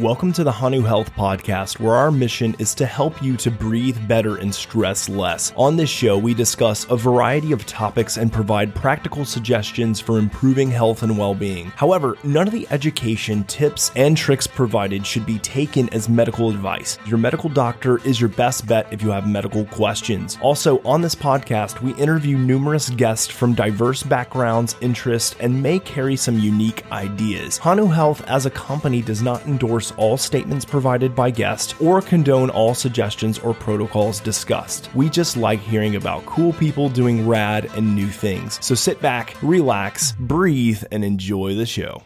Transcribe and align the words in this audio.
Welcome 0.00 0.32
to 0.34 0.44
the 0.44 0.52
Hanu 0.52 0.82
Health 0.82 1.12
Podcast, 1.16 1.80
where 1.80 1.96
our 1.96 2.12
mission 2.12 2.54
is 2.60 2.72
to 2.76 2.86
help 2.86 3.20
you 3.20 3.36
to 3.38 3.50
breathe 3.50 3.98
better 4.06 4.36
and 4.36 4.54
stress 4.54 5.08
less. 5.08 5.52
On 5.56 5.76
this 5.76 5.90
show, 5.90 6.16
we 6.16 6.34
discuss 6.34 6.86
a 6.88 6.96
variety 6.96 7.50
of 7.50 7.66
topics 7.66 8.16
and 8.16 8.32
provide 8.32 8.76
practical 8.76 9.24
suggestions 9.24 9.98
for 9.98 10.20
improving 10.20 10.70
health 10.70 11.02
and 11.02 11.18
well 11.18 11.34
being. 11.34 11.72
However, 11.74 12.16
none 12.22 12.46
of 12.46 12.52
the 12.52 12.68
education, 12.70 13.42
tips, 13.44 13.90
and 13.96 14.16
tricks 14.16 14.46
provided 14.46 15.04
should 15.04 15.26
be 15.26 15.40
taken 15.40 15.88
as 15.88 16.08
medical 16.08 16.48
advice. 16.50 16.96
Your 17.04 17.18
medical 17.18 17.50
doctor 17.50 17.98
is 18.06 18.20
your 18.20 18.30
best 18.30 18.68
bet 18.68 18.86
if 18.92 19.02
you 19.02 19.10
have 19.10 19.28
medical 19.28 19.64
questions. 19.64 20.38
Also, 20.40 20.80
on 20.84 21.02
this 21.02 21.16
podcast, 21.16 21.82
we 21.82 21.92
interview 21.94 22.38
numerous 22.38 22.88
guests 22.90 23.26
from 23.26 23.52
diverse 23.52 24.04
backgrounds, 24.04 24.76
interests, 24.80 25.34
and 25.40 25.60
may 25.60 25.80
carry 25.80 26.14
some 26.14 26.38
unique 26.38 26.88
ideas. 26.92 27.58
Hanu 27.58 27.86
Health, 27.86 28.22
as 28.28 28.46
a 28.46 28.50
company, 28.50 29.02
does 29.02 29.22
not 29.22 29.44
endorse 29.44 29.87
all 29.92 30.16
statements 30.16 30.64
provided 30.64 31.14
by 31.14 31.30
guests 31.30 31.74
or 31.80 32.02
condone 32.02 32.50
all 32.50 32.74
suggestions 32.74 33.38
or 33.38 33.54
protocols 33.54 34.20
discussed. 34.20 34.88
We 34.94 35.08
just 35.08 35.36
like 35.36 35.60
hearing 35.60 35.96
about 35.96 36.26
cool 36.26 36.52
people 36.52 36.88
doing 36.88 37.26
rad 37.26 37.66
and 37.76 37.94
new 37.94 38.08
things. 38.08 38.64
So 38.64 38.74
sit 38.74 39.00
back, 39.00 39.34
relax, 39.42 40.12
breathe, 40.12 40.82
and 40.92 41.04
enjoy 41.04 41.54
the 41.54 41.66
show. 41.66 42.02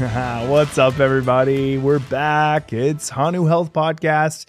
What's 0.48 0.78
up, 0.78 0.98
everybody? 0.98 1.76
We're 1.76 1.98
back. 1.98 2.72
It's 2.72 3.10
Hanu 3.10 3.44
Health 3.44 3.74
Podcast, 3.74 4.46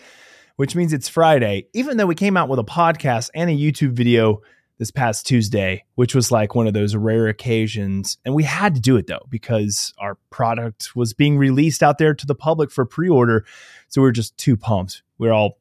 which 0.62 0.76
means 0.76 0.94
it's 0.94 1.10
Friday, 1.10 1.66
even 1.74 1.98
though 1.98 2.06
we 2.06 2.14
came 2.14 2.38
out 2.38 2.48
with 2.48 2.60
a 2.60 2.64
podcast 2.64 3.32
and 3.34 3.50
a 3.50 3.54
YouTube 3.54 3.94
video 3.94 4.44
this 4.78 4.92
past 4.92 5.26
Tuesday, 5.26 5.84
which 5.96 6.14
was 6.14 6.32
like 6.32 6.54
one 6.54 6.68
of 6.68 6.76
those 6.76 6.96
rare 6.96 7.26
occasions. 7.26 8.20
And 8.26 8.36
we 8.36 8.44
had 8.44 8.76
to 8.76 8.80
do 8.80 8.96
it 8.96 9.08
though, 9.08 9.26
because 9.28 9.92
our 9.98 10.20
product 10.30 10.96
was 10.96 11.16
being 11.16 11.40
released 11.40 11.82
out 11.82 11.98
there 11.98 12.14
to 12.14 12.28
the 12.28 12.36
public 12.36 12.70
for 12.70 12.86
pre 12.86 13.10
order. 13.10 13.44
So 13.88 14.04
we 14.04 14.08
are 14.10 14.12
just 14.12 14.38
too 14.38 14.56
pumped. 14.56 15.02
We 15.18 15.30
are 15.30 15.34
all 15.34 15.58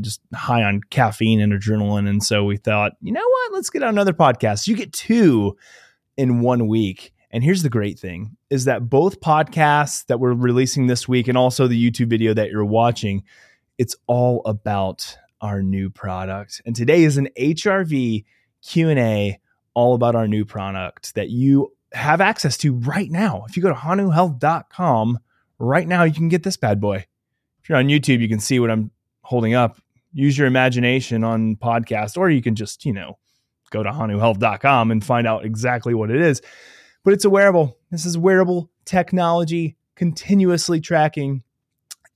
just 0.00 0.20
high 0.34 0.64
on 0.64 0.80
caffeine 0.90 1.40
and 1.40 1.52
adrenaline. 1.52 2.08
And 2.08 2.20
so 2.20 2.42
we 2.42 2.56
thought, 2.56 2.94
you 3.00 3.12
know 3.12 3.24
what? 3.24 3.52
Let's 3.52 3.70
get 3.70 3.84
another 3.84 4.12
podcast. 4.12 4.66
You 4.66 4.74
get 4.74 4.92
two 4.92 5.56
in 6.16 6.40
one 6.40 6.66
week. 6.66 7.14
And 7.30 7.44
here's 7.44 7.62
the 7.62 7.70
great 7.70 8.00
thing 8.00 8.36
is 8.50 8.64
that 8.64 8.90
both 8.90 9.20
podcasts 9.20 10.04
that 10.06 10.18
we're 10.18 10.34
releasing 10.34 10.88
this 10.88 11.06
week 11.06 11.28
and 11.28 11.38
also 11.38 11.68
the 11.68 11.90
YouTube 11.90 12.08
video 12.08 12.34
that 12.34 12.50
you're 12.50 12.64
watching, 12.64 13.22
it's 13.78 13.96
all 14.06 14.42
about 14.44 15.16
our 15.40 15.62
new 15.62 15.90
product. 15.90 16.62
And 16.64 16.74
today 16.74 17.04
is 17.04 17.16
an 17.16 17.28
HRV 17.38 18.24
Q&A 18.62 19.40
all 19.74 19.94
about 19.94 20.14
our 20.14 20.28
new 20.28 20.44
product 20.44 21.14
that 21.16 21.30
you 21.30 21.72
have 21.92 22.20
access 22.20 22.56
to 22.58 22.74
right 22.74 23.10
now. 23.10 23.44
If 23.48 23.56
you 23.56 23.62
go 23.62 23.68
to 23.68 23.74
hanuhealth.com 23.74 25.18
right 25.58 25.86
now, 25.86 26.04
you 26.04 26.12
can 26.12 26.28
get 26.28 26.42
this 26.42 26.56
bad 26.56 26.80
boy. 26.80 27.06
If 27.62 27.68
you're 27.68 27.78
on 27.78 27.88
YouTube, 27.88 28.20
you 28.20 28.28
can 28.28 28.40
see 28.40 28.58
what 28.58 28.70
I'm 28.70 28.90
holding 29.22 29.54
up. 29.54 29.80
Use 30.12 30.38
your 30.38 30.46
imagination 30.46 31.24
on 31.24 31.56
podcast, 31.56 32.16
or 32.16 32.30
you 32.30 32.40
can 32.40 32.54
just, 32.54 32.84
you 32.84 32.92
know, 32.92 33.18
go 33.70 33.82
to 33.82 33.90
hanuhealth.com 33.90 34.90
and 34.90 35.04
find 35.04 35.26
out 35.26 35.44
exactly 35.44 35.94
what 35.94 36.10
it 36.10 36.20
is. 36.20 36.40
But 37.04 37.14
it's 37.14 37.24
a 37.24 37.30
wearable. 37.30 37.76
This 37.90 38.06
is 38.06 38.16
wearable 38.16 38.70
technology, 38.84 39.76
continuously 39.96 40.80
tracking 40.80 41.42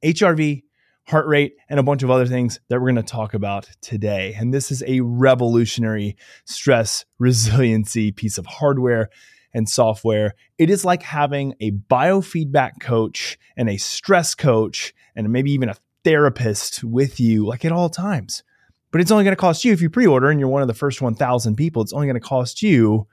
HRV, 0.05 0.63
heart 1.09 1.27
rate, 1.27 1.57
and 1.69 1.81
a 1.81 1.83
bunch 1.83 2.03
of 2.03 2.11
other 2.11 2.27
things 2.27 2.61
that 2.69 2.81
we're 2.81 2.93
going 2.93 2.97
to 2.97 3.03
talk 3.03 3.33
about 3.33 3.69
today. 3.81 4.35
And 4.39 4.53
this 4.53 4.71
is 4.71 4.85
a 4.87 5.01
revolutionary 5.01 6.17
stress 6.45 7.05
resiliency 7.19 8.13
piece 8.13 8.37
of 8.37 8.45
hardware 8.45 9.09
and 9.55 9.69
software. 9.69 10.35
It 10.59 10.69
is 10.69 10.85
like 10.85 11.03
having 11.03 11.55
a 11.61 11.71
biofeedback 11.71 12.81
coach 12.81 13.39
and 13.57 13.71
a 13.71 13.79
stress 13.79 14.35
coach 14.35 14.95
and 15.17 15.31
maybe 15.31 15.51
even 15.53 15.71
a 15.71 15.77
therapist 16.05 16.85
with 16.85 17.19
you, 17.19 17.47
like 17.47 17.65
at 17.65 17.73
all 17.73 17.89
times. 17.89 18.43
But 18.91 19.01
it's 19.01 19.11
only 19.11 19.25
going 19.25 19.33
to 19.33 19.41
cost 19.41 19.65
you 19.65 19.73
if 19.73 19.81
you 19.81 19.89
pre-order 19.91 20.31
and 20.31 20.39
you're 20.39 20.49
one 20.49 20.63
of 20.63 20.69
the 20.69 20.75
first 20.75 21.01
1,000 21.01 21.57
people. 21.57 21.83
It's 21.83 21.93
only 21.93 22.07
going 22.07 22.21
to 22.21 22.21
cost 22.21 22.63
you 22.63 23.07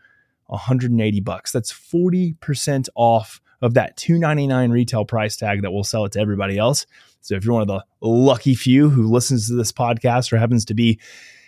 180 0.47 1.19
bucks. 1.22 1.51
That's 1.51 1.72
40% 1.72 2.89
off 2.95 3.41
of 3.61 3.73
that 3.75 3.97
299 3.97 4.71
retail 4.71 5.05
price 5.05 5.35
tag 5.35 5.61
that 5.61 5.71
will 5.71 5.83
sell 5.83 6.05
it 6.05 6.11
to 6.13 6.19
everybody 6.19 6.57
else. 6.57 6.85
So 7.21 7.35
if 7.35 7.43
you're 7.43 7.53
one 7.53 7.61
of 7.63 7.67
the 7.67 7.83
lucky 8.01 8.55
few 8.55 8.89
who 8.89 9.11
listens 9.11 9.47
to 9.47 9.55
this 9.55 9.71
podcast 9.71 10.31
or 10.31 10.38
happens 10.38 10.66
to 10.66 10.73
be 10.73 10.99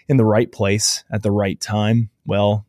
in 0.08 0.18
the 0.18 0.26
right 0.26 0.52
place 0.52 1.04
at 1.12 1.24
the 1.24 1.32
right 1.32 1.60
time, 1.60 2.10
well, 2.26 2.66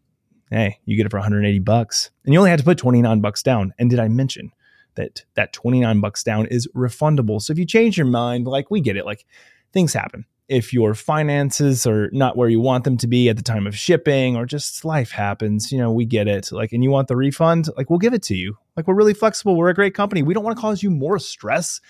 hey, 0.50 0.78
you 0.84 0.96
get 0.96 1.06
it 1.06 1.10
for 1.10 1.18
180 1.18 1.58
bucks. 1.60 2.10
And 2.24 2.32
you 2.32 2.38
only 2.38 2.50
had 2.50 2.58
to 2.58 2.64
put 2.64 2.78
29 2.78 3.20
bucks 3.20 3.42
down. 3.42 3.72
And 3.78 3.88
did 3.88 3.98
I 3.98 4.08
mention 4.08 4.52
that 4.96 5.24
that 5.34 5.52
29 5.52 6.00
bucks 6.00 6.22
down 6.22 6.46
is 6.46 6.68
refundable? 6.74 7.40
So 7.40 7.52
if 7.52 7.58
you 7.58 7.64
change 7.64 7.96
your 7.96 8.06
mind, 8.06 8.46
like 8.46 8.70
we 8.70 8.80
get 8.80 8.96
it, 8.96 9.06
like 9.06 9.24
things 9.72 9.92
happen 9.92 10.26
if 10.48 10.72
your 10.72 10.94
finances 10.94 11.86
are 11.86 12.08
not 12.10 12.36
where 12.36 12.48
you 12.48 12.60
want 12.60 12.84
them 12.84 12.96
to 12.96 13.06
be 13.06 13.28
at 13.28 13.36
the 13.36 13.42
time 13.42 13.66
of 13.66 13.76
shipping 13.76 14.34
or 14.34 14.46
just 14.46 14.84
life 14.84 15.10
happens, 15.10 15.70
you 15.70 15.78
know, 15.78 15.92
we 15.92 16.06
get 16.06 16.26
it. 16.26 16.50
Like, 16.50 16.72
and 16.72 16.82
you 16.82 16.90
want 16.90 17.08
the 17.08 17.16
refund, 17.16 17.68
like, 17.76 17.90
we'll 17.90 17.98
give 17.98 18.14
it 18.14 18.22
to 18.24 18.34
you. 18.34 18.56
Like, 18.76 18.86
we're 18.86 18.94
really 18.94 19.14
flexible. 19.14 19.56
We're 19.56 19.68
a 19.68 19.74
great 19.74 19.94
company. 19.94 20.22
We 20.22 20.32
don't 20.32 20.44
want 20.44 20.56
to 20.56 20.60
cause 20.60 20.82
you 20.82 20.90
more 20.90 21.18
stress. 21.18 21.82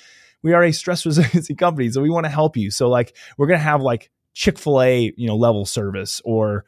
We 0.42 0.54
are 0.54 0.64
a 0.64 0.72
stress 0.72 1.06
resiliency 1.06 1.54
company. 1.54 1.88
So 1.90 2.02
we 2.02 2.10
want 2.10 2.24
to 2.24 2.30
help 2.30 2.56
you. 2.56 2.70
So, 2.72 2.88
like, 2.88 3.16
we're 3.36 3.46
going 3.46 3.60
to 3.60 3.64
have 3.64 3.80
like 3.80 4.10
Chick 4.34 4.58
fil 4.58 4.82
A, 4.82 5.12
you 5.16 5.26
know, 5.26 5.36
level 5.36 5.64
service 5.64 6.20
or 6.24 6.64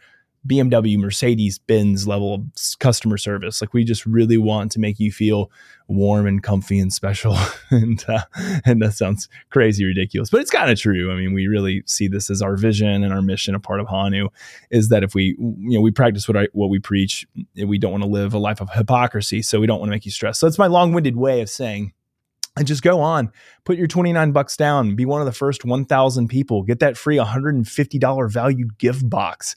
BMW, 0.46 0.98
Mercedes, 0.98 1.58
Benz 1.58 2.06
level 2.06 2.34
of 2.34 2.42
customer 2.78 3.18
service. 3.18 3.60
Like 3.60 3.74
we 3.74 3.84
just 3.84 4.06
really 4.06 4.38
want 4.38 4.72
to 4.72 4.80
make 4.80 4.98
you 4.98 5.12
feel 5.12 5.50
warm 5.86 6.26
and 6.26 6.42
comfy 6.42 6.78
and 6.78 6.92
special. 6.92 7.36
and 7.70 8.02
uh, 8.08 8.24
and 8.64 8.80
that 8.80 8.94
sounds 8.94 9.28
crazy 9.50 9.84
ridiculous, 9.84 10.30
but 10.30 10.40
it's 10.40 10.50
kind 10.50 10.70
of 10.70 10.78
true. 10.78 11.12
I 11.12 11.16
mean, 11.16 11.34
we 11.34 11.46
really 11.46 11.82
see 11.86 12.08
this 12.08 12.30
as 12.30 12.40
our 12.40 12.56
vision 12.56 13.04
and 13.04 13.12
our 13.12 13.22
mission. 13.22 13.54
A 13.54 13.60
part 13.60 13.80
of 13.80 13.88
Hanu 13.88 14.28
is 14.70 14.88
that 14.88 15.04
if 15.04 15.14
we 15.14 15.36
you 15.38 15.76
know 15.76 15.80
we 15.80 15.90
practice 15.90 16.26
what 16.26 16.36
I 16.36 16.48
what 16.52 16.70
we 16.70 16.78
preach, 16.78 17.26
we 17.56 17.78
don't 17.78 17.92
want 17.92 18.04
to 18.04 18.10
live 18.10 18.32
a 18.32 18.38
life 18.38 18.60
of 18.60 18.70
hypocrisy. 18.70 19.42
So 19.42 19.60
we 19.60 19.66
don't 19.66 19.78
want 19.78 19.88
to 19.88 19.94
make 19.94 20.06
you 20.06 20.12
stressed. 20.12 20.40
So 20.40 20.46
that's 20.46 20.58
my 20.58 20.68
long 20.68 20.92
winded 20.92 21.16
way 21.16 21.42
of 21.42 21.50
saying 21.50 21.92
and 22.56 22.66
just 22.66 22.82
go 22.82 23.00
on 23.00 23.30
put 23.64 23.76
your 23.76 23.86
29 23.86 24.32
bucks 24.32 24.56
down 24.56 24.96
be 24.96 25.04
one 25.04 25.20
of 25.20 25.24
the 25.24 25.32
first 25.32 25.64
1000 25.64 26.28
people 26.28 26.62
get 26.62 26.80
that 26.80 26.96
free 26.96 27.16
$150 27.16 28.32
valued 28.32 28.76
gift 28.76 29.08
box 29.08 29.54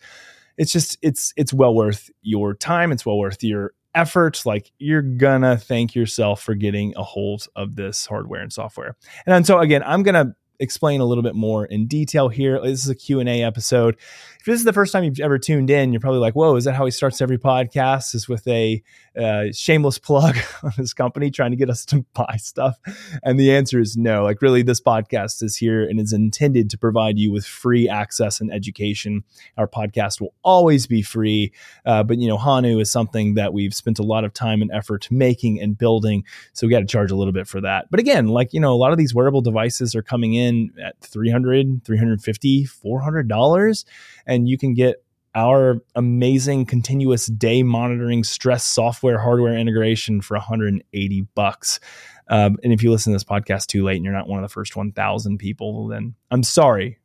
it's 0.57 0.71
just 0.71 0.97
it's 1.01 1.33
it's 1.37 1.53
well 1.53 1.73
worth 1.73 2.09
your 2.21 2.53
time. 2.53 2.91
It's 2.91 3.05
well 3.05 3.17
worth 3.17 3.43
your 3.43 3.73
effort 3.95 4.41
like 4.45 4.71
you're 4.79 5.01
gonna 5.01 5.57
thank 5.57 5.95
yourself 5.95 6.41
for 6.41 6.55
getting 6.55 6.93
a 6.95 7.03
hold 7.03 7.47
of 7.55 7.75
this 7.75 8.05
hardware 8.05 8.41
and 8.41 8.51
software. 8.51 8.95
And 9.25 9.45
so 9.45 9.59
again 9.59 9.83
i'm 9.85 10.01
gonna 10.01 10.35
explain 10.59 11.01
a 11.01 11.05
little 11.05 11.23
bit 11.23 11.35
more 11.35 11.65
in 11.65 11.87
detail 11.87 12.29
here. 12.29 12.59
This 12.61 12.83
is 12.83 12.89
a 12.89 12.95
q&a 12.95 13.43
episode 13.43 13.97
if 14.43 14.47
this 14.47 14.59
is 14.59 14.65
the 14.65 14.73
first 14.73 14.91
time 14.91 15.05
you've 15.05 15.21
ever 15.21 15.39
tuned 15.39 15.69
in, 15.69 15.93
you're 15.93 16.01
probably 16.01 16.19
like, 16.19 16.33
whoa, 16.33 16.57
is 16.57 16.65
that 16.65 16.75
how 16.75 16.83
he 16.83 16.91
starts 16.91 17.21
every 17.21 17.37
podcast? 17.37 18.13
Is 18.13 18.27
with 18.27 18.45
a 18.45 18.83
uh, 19.17 19.45
shameless 19.53 19.97
plug 19.99 20.35
on 20.63 20.71
his 20.71 20.93
company 20.93 21.31
trying 21.31 21.51
to 21.51 21.55
get 21.55 21.69
us 21.69 21.85
to 21.85 22.05
buy 22.13 22.35
stuff? 22.35 22.77
And 23.23 23.39
the 23.39 23.53
answer 23.53 23.79
is 23.79 23.95
no. 23.95 24.21
Like, 24.21 24.41
really, 24.41 24.61
this 24.61 24.81
podcast 24.81 25.43
is 25.43 25.55
here 25.55 25.85
and 25.85 25.97
is 25.97 26.11
intended 26.11 26.69
to 26.71 26.77
provide 26.77 27.17
you 27.17 27.31
with 27.31 27.45
free 27.45 27.87
access 27.87 28.41
and 28.41 28.51
education. 28.51 29.23
Our 29.57 29.65
podcast 29.65 30.19
will 30.19 30.33
always 30.43 30.87
be 30.87 31.03
free, 31.03 31.53
uh, 31.85 32.03
but 32.03 32.17
you 32.17 32.27
know, 32.27 32.37
Hanu 32.37 32.79
is 32.79 32.91
something 32.91 33.35
that 33.35 33.53
we've 33.53 33.73
spent 33.73 33.97
a 33.97 34.03
lot 34.03 34.25
of 34.25 34.33
time 34.33 34.61
and 34.61 34.71
effort 34.73 35.07
making 35.09 35.61
and 35.61 35.77
building. 35.77 36.25
So 36.51 36.67
we 36.67 36.71
got 36.71 36.81
to 36.81 36.85
charge 36.85 37.11
a 37.11 37.15
little 37.15 37.31
bit 37.31 37.47
for 37.47 37.61
that. 37.61 37.89
But 37.89 38.01
again, 38.01 38.27
like, 38.27 38.53
you 38.53 38.59
know, 38.59 38.73
a 38.73 38.75
lot 38.75 38.91
of 38.91 38.97
these 38.97 39.15
wearable 39.15 39.41
devices 39.41 39.95
are 39.95 40.03
coming 40.03 40.33
in 40.33 40.73
at 40.83 40.99
300, 40.99 41.85
350, 41.85 42.65
400 42.65 43.29
dollars 43.29 43.85
and 44.33 44.49
you 44.49 44.57
can 44.57 44.73
get 44.73 45.03
our 45.35 45.77
amazing 45.95 46.65
continuous 46.65 47.27
day 47.27 47.63
monitoring 47.63 48.23
stress 48.23 48.65
software 48.65 49.19
hardware 49.19 49.57
integration 49.57 50.21
for 50.21 50.35
180 50.35 51.21
bucks. 51.35 51.79
Um, 52.27 52.57
and 52.63 52.71
if 52.71 52.83
you 52.83 52.91
listen 52.91 53.11
to 53.11 53.15
this 53.15 53.23
podcast 53.23 53.67
too 53.67 53.83
late 53.83 53.95
and 53.95 54.05
you're 54.05 54.13
not 54.13 54.27
one 54.27 54.43
of 54.43 54.47
the 54.47 54.53
first 54.53 54.75
1,000 54.75 55.37
people, 55.37 55.87
then 55.87 56.15
I'm 56.31 56.43
sorry. 56.43 56.99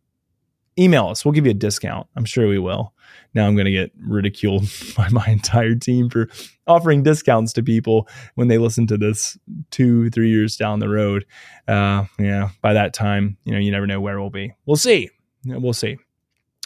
Email 0.78 1.08
us. 1.08 1.24
We'll 1.24 1.32
give 1.32 1.44
you 1.44 1.50
a 1.50 1.54
discount. 1.54 2.06
I'm 2.14 2.24
sure 2.24 2.46
we 2.46 2.58
will. 2.58 2.94
Now 3.34 3.46
I'm 3.46 3.56
going 3.56 3.64
to 3.64 3.72
get 3.72 3.90
ridiculed 4.00 4.70
by 4.96 5.08
my 5.08 5.26
entire 5.26 5.74
team 5.74 6.08
for 6.08 6.28
offering 6.66 7.02
discounts 7.02 7.52
to 7.54 7.62
people 7.62 8.08
when 8.36 8.48
they 8.48 8.58
listen 8.58 8.86
to 8.88 8.96
this 8.96 9.36
two, 9.70 10.08
three 10.10 10.30
years 10.30 10.56
down 10.56 10.78
the 10.78 10.88
road. 10.88 11.26
Uh, 11.66 12.04
yeah, 12.18 12.50
by 12.62 12.74
that 12.74 12.94
time, 12.94 13.38
you 13.44 13.52
know, 13.52 13.58
you 13.58 13.72
never 13.72 13.86
know 13.86 14.00
where 14.00 14.20
we'll 14.20 14.30
be. 14.30 14.54
We'll 14.66 14.76
see. 14.76 15.10
We'll 15.44 15.72
see. 15.72 15.98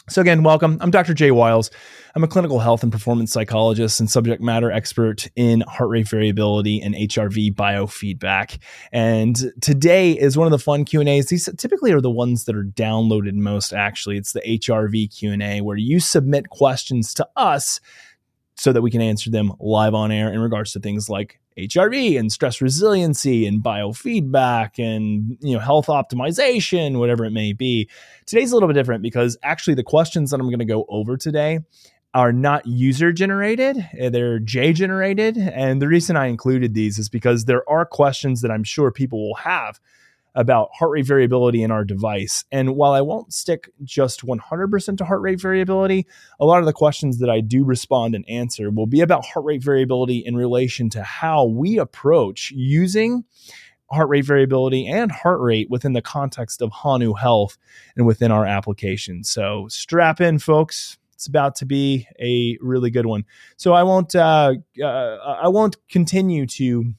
So, 0.09 0.19
again, 0.19 0.43
welcome. 0.43 0.77
I'm 0.81 0.91
Dr. 0.91 1.13
Jay 1.13 1.31
Wiles. 1.31 1.71
I'm 2.13 2.25
a 2.25 2.27
clinical 2.27 2.59
health 2.59 2.83
and 2.83 2.91
performance 2.91 3.31
psychologist 3.31 4.01
and 4.01 4.11
subject 4.11 4.41
matter 4.41 4.69
expert 4.69 5.29
in 5.37 5.61
heart 5.61 5.89
rate 5.89 6.09
variability 6.09 6.81
and 6.81 6.93
HRV 6.93 7.55
biofeedback. 7.55 8.57
And 8.91 9.53
today 9.61 10.11
is 10.11 10.37
one 10.37 10.45
of 10.45 10.51
the 10.51 10.59
fun 10.59 10.83
Q&As. 10.83 11.27
These 11.27 11.47
typically 11.57 11.93
are 11.93 12.01
the 12.01 12.11
ones 12.11 12.43
that 12.45 12.55
are 12.55 12.65
downloaded 12.65 13.35
most 13.35 13.71
actually. 13.71 14.17
It's 14.17 14.33
the 14.33 14.41
HRV 14.41 15.17
Q&A 15.17 15.61
where 15.61 15.77
you 15.77 16.01
submit 16.01 16.49
questions 16.49 17.13
to 17.13 17.27
us 17.37 17.79
so 18.55 18.71
that 18.71 18.81
we 18.81 18.91
can 18.91 19.01
answer 19.01 19.29
them 19.29 19.53
live 19.59 19.93
on 19.93 20.11
air 20.11 20.31
in 20.31 20.39
regards 20.39 20.73
to 20.73 20.79
things 20.79 21.09
like 21.09 21.39
HRV 21.57 22.19
and 22.19 22.31
stress 22.31 22.61
resiliency 22.61 23.45
and 23.45 23.63
biofeedback 23.63 24.79
and 24.79 25.37
you 25.41 25.53
know 25.53 25.59
health 25.59 25.87
optimization, 25.87 26.97
whatever 26.97 27.25
it 27.25 27.31
may 27.31 27.53
be. 27.53 27.89
Today's 28.25 28.51
a 28.51 28.55
little 28.55 28.67
bit 28.67 28.73
different 28.73 29.03
because 29.03 29.37
actually 29.43 29.75
the 29.75 29.83
questions 29.83 30.31
that 30.31 30.39
I'm 30.39 30.47
going 30.47 30.59
to 30.59 30.65
go 30.65 30.85
over 30.89 31.17
today 31.17 31.59
are 32.13 32.31
not 32.31 32.65
user 32.67 33.11
generated, 33.11 33.77
eh, 33.97 34.09
they're 34.09 34.39
Jay 34.39 34.71
generated. 34.71 35.37
And 35.37 35.81
the 35.81 35.87
reason 35.87 36.15
I 36.15 36.27
included 36.27 36.73
these 36.73 36.99
is 36.99 37.09
because 37.09 37.45
there 37.45 37.67
are 37.67 37.85
questions 37.85 38.41
that 38.41 38.51
I'm 38.51 38.63
sure 38.63 38.91
people 38.91 39.27
will 39.27 39.35
have 39.35 39.79
about 40.35 40.69
heart 40.73 40.91
rate 40.91 41.05
variability 41.05 41.61
in 41.63 41.71
our 41.71 41.83
device. 41.83 42.45
And 42.51 42.75
while 42.75 42.93
I 42.93 43.01
won't 43.01 43.33
stick 43.33 43.69
just 43.83 44.25
100% 44.25 44.97
to 44.97 45.05
heart 45.05 45.21
rate 45.21 45.39
variability, 45.39 46.07
a 46.39 46.45
lot 46.45 46.59
of 46.59 46.65
the 46.65 46.73
questions 46.73 47.19
that 47.19 47.29
I 47.29 47.41
do 47.41 47.63
respond 47.63 48.15
and 48.15 48.27
answer 48.27 48.69
will 48.71 48.87
be 48.87 49.01
about 49.01 49.25
heart 49.25 49.45
rate 49.45 49.63
variability 49.63 50.17
in 50.17 50.35
relation 50.35 50.89
to 50.91 51.03
how 51.03 51.45
we 51.45 51.77
approach 51.77 52.51
using 52.51 53.25
heart 53.91 54.09
rate 54.09 54.25
variability 54.25 54.87
and 54.87 55.11
heart 55.11 55.39
rate 55.39 55.69
within 55.69 55.93
the 55.93 56.01
context 56.01 56.61
of 56.61 56.71
Hanu 56.71 57.13
Health 57.13 57.57
and 57.95 58.05
within 58.05 58.31
our 58.31 58.45
application. 58.45 59.23
So 59.23 59.67
strap 59.69 60.19
in, 60.19 60.39
folks. 60.39 60.97
It's 61.13 61.27
about 61.27 61.55
to 61.57 61.65
be 61.65 62.07
a 62.19 62.57
really 62.59 62.89
good 62.89 63.05
one. 63.05 63.23
So 63.55 63.73
I 63.73 63.83
won't 63.83 64.13
uh, 64.15 64.55
uh, 64.81 65.37
I 65.41 65.47
won't 65.47 65.77
continue 65.87 66.45
to 66.47 66.93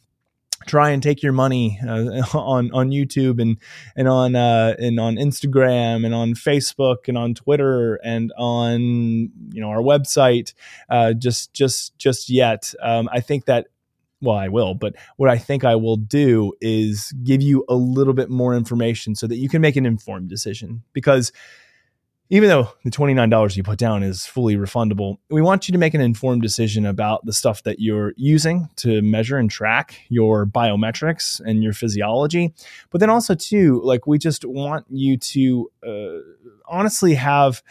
try 0.67 0.91
and 0.91 1.03
take 1.03 1.23
your 1.23 1.33
money 1.33 1.79
uh, 1.87 2.23
on 2.35 2.71
on 2.73 2.91
YouTube 2.91 3.41
and 3.41 3.59
and 3.97 4.09
on 4.09 4.35
uh, 4.35 4.75
and 4.79 4.99
on 4.99 5.17
Instagram 5.17 6.05
and 6.05 6.15
on 6.15 6.35
Facebook 6.35 7.09
and 7.09 7.19
on 7.19 7.35
Twitter 7.35 7.97
and 8.05 8.33
on 8.37 8.81
you 8.81 9.61
know 9.61 9.69
our 9.69 9.83
website 9.83 10.55
uh, 10.89 11.13
just 11.13 11.53
just 11.53 11.97
just 11.99 12.31
yet. 12.31 12.73
Um, 12.83 13.09
I 13.13 13.21
think 13.21 13.47
that 13.47 13.67
well, 14.21 14.37
I 14.37 14.49
will, 14.49 14.75
but 14.75 14.95
what 15.17 15.29
I 15.29 15.37
think 15.37 15.65
I 15.65 15.77
will 15.77 15.97
do 15.97 16.55
is 16.61 17.13
give 17.23 17.43
you 17.43 17.65
a 17.69 17.75
little 17.75 18.15
bit 18.15 18.31
more 18.31 18.55
information 18.55 19.15
so 19.15 19.27
that 19.27 19.37
you 19.37 19.49
can 19.49 19.61
make 19.61 19.77
an 19.77 19.85
informed 19.85 20.29
decision 20.29 20.83
because 20.95 21.31
even 22.35 22.49
though 22.49 22.69
the 22.83 22.91
$29 22.91 23.57
you 23.57 23.63
put 23.63 23.79
down 23.79 24.03
is 24.03 24.27
fully 24.27 24.57
refundable, 24.57 25.19
we 25.31 25.41
want 25.41 25.69
you 25.69 25.73
to 25.73 25.79
make 25.79 25.95
an 25.95 26.01
informed 26.01 26.43
decision 26.43 26.85
about 26.85 27.25
the 27.25 27.33
stuff 27.33 27.63
that 27.63 27.79
you're 27.79 28.13
using 28.17 28.69
to 28.75 29.01
measure 29.03 29.39
and 29.39 29.49
track 29.49 30.01
your 30.09 30.45
biometrics 30.45 31.41
and 31.47 31.63
your 31.63 31.73
physiology. 31.73 32.53
But 32.91 32.99
then 32.99 33.09
also, 33.09 33.37
too, 33.37 33.81
like 33.85 34.09
we 34.09 34.19
just 34.19 34.45
want 34.45 34.85
you 34.91 35.17
to 35.17 35.71
uh, 35.87 36.19
honestly 36.67 37.15
have 37.15 37.63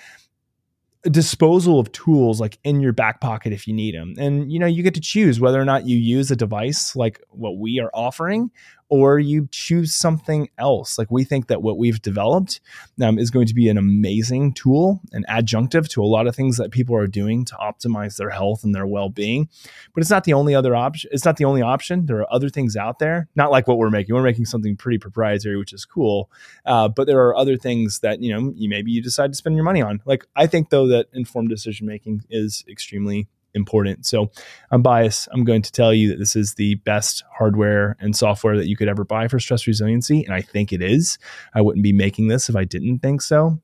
disposal 1.11 1.77
of 1.77 1.91
tools 1.91 2.39
like 2.39 2.57
in 2.63 2.79
your 2.79 2.93
back 2.93 3.19
pocket 3.19 3.51
if 3.51 3.67
you 3.67 3.73
need 3.73 3.93
them 3.93 4.15
and 4.17 4.49
you 4.49 4.57
know 4.57 4.65
you 4.65 4.81
get 4.81 4.93
to 4.93 5.01
choose 5.01 5.37
whether 5.37 5.59
or 5.59 5.65
not 5.65 5.85
you 5.85 5.97
use 5.97 6.31
a 6.31 6.35
device 6.35 6.95
like 6.95 7.21
what 7.31 7.57
we 7.57 7.77
are 7.81 7.91
offering 7.93 8.49
or 8.93 9.17
you 9.17 9.47
choose 9.49 9.95
something 9.95 10.47
else. 10.59 10.99
Like 10.99 11.09
we 11.09 11.23
think 11.23 11.47
that 11.47 11.63
what 11.63 11.79
we've 11.79 11.99
developed 11.99 12.61
um, 13.01 13.17
is 13.17 13.31
going 13.31 13.47
to 13.47 13.55
be 13.55 13.67
an 13.67 13.79
amazing 13.79 14.53
tool 14.53 15.01
and 15.11 15.25
adjunctive 15.25 15.89
to 15.89 16.03
a 16.03 16.05
lot 16.05 16.27
of 16.27 16.35
things 16.35 16.57
that 16.57 16.69
people 16.69 16.95
are 16.95 17.07
doing 17.07 17.43
to 17.45 17.55
optimize 17.55 18.17
their 18.17 18.29
health 18.29 18.63
and 18.63 18.75
their 18.75 18.85
well-being. 18.85 19.49
But 19.95 20.01
it's 20.01 20.11
not 20.11 20.25
the 20.25 20.33
only 20.33 20.53
other 20.53 20.75
option. 20.75 21.09
It's 21.11 21.25
not 21.25 21.37
the 21.37 21.45
only 21.45 21.63
option. 21.63 22.05
There 22.05 22.19
are 22.19 22.31
other 22.31 22.49
things 22.49 22.75
out 22.75 22.99
there, 22.99 23.27
not 23.35 23.49
like 23.49 23.67
what 23.67 23.79
we're 23.79 23.89
making. 23.89 24.13
We're 24.13 24.21
making 24.21 24.45
something 24.45 24.77
pretty 24.77 24.99
proprietary, 24.99 25.57
which 25.57 25.73
is 25.73 25.85
cool. 25.85 26.29
Uh, 26.63 26.87
but 26.87 27.07
there 27.07 27.25
are 27.25 27.35
other 27.35 27.57
things 27.57 27.97
that 28.01 28.21
you 28.21 28.31
know 28.31 28.53
you 28.55 28.69
maybe 28.69 28.91
you 28.91 29.01
decide 29.01 29.31
to 29.31 29.35
spend 29.35 29.55
your 29.55 29.65
money 29.65 29.81
on. 29.81 30.03
Like 30.05 30.27
I 30.35 30.45
think 30.45 30.69
though 30.69 30.87
that 30.89 31.07
informed 31.13 31.49
decision 31.49 31.87
making 31.87 32.25
is 32.29 32.63
extremely 32.69 33.27
important. 33.53 34.05
So 34.05 34.31
I'm 34.71 34.81
biased. 34.81 35.27
I'm 35.31 35.43
going 35.43 35.61
to 35.61 35.71
tell 35.71 35.93
you 35.93 36.09
that 36.09 36.19
this 36.19 36.35
is 36.35 36.55
the 36.55 36.75
best 36.75 37.23
hardware 37.37 37.95
and 37.99 38.15
software 38.15 38.57
that 38.57 38.67
you 38.67 38.75
could 38.75 38.87
ever 38.87 39.03
buy 39.03 39.27
for 39.27 39.39
stress 39.39 39.67
resiliency. 39.67 40.23
And 40.23 40.33
I 40.33 40.41
think 40.41 40.73
it 40.73 40.81
is. 40.81 41.17
I 41.53 41.61
wouldn't 41.61 41.83
be 41.83 41.93
making 41.93 42.27
this 42.27 42.49
if 42.49 42.55
I 42.55 42.63
didn't 42.63 42.99
think 42.99 43.21
so. 43.21 43.59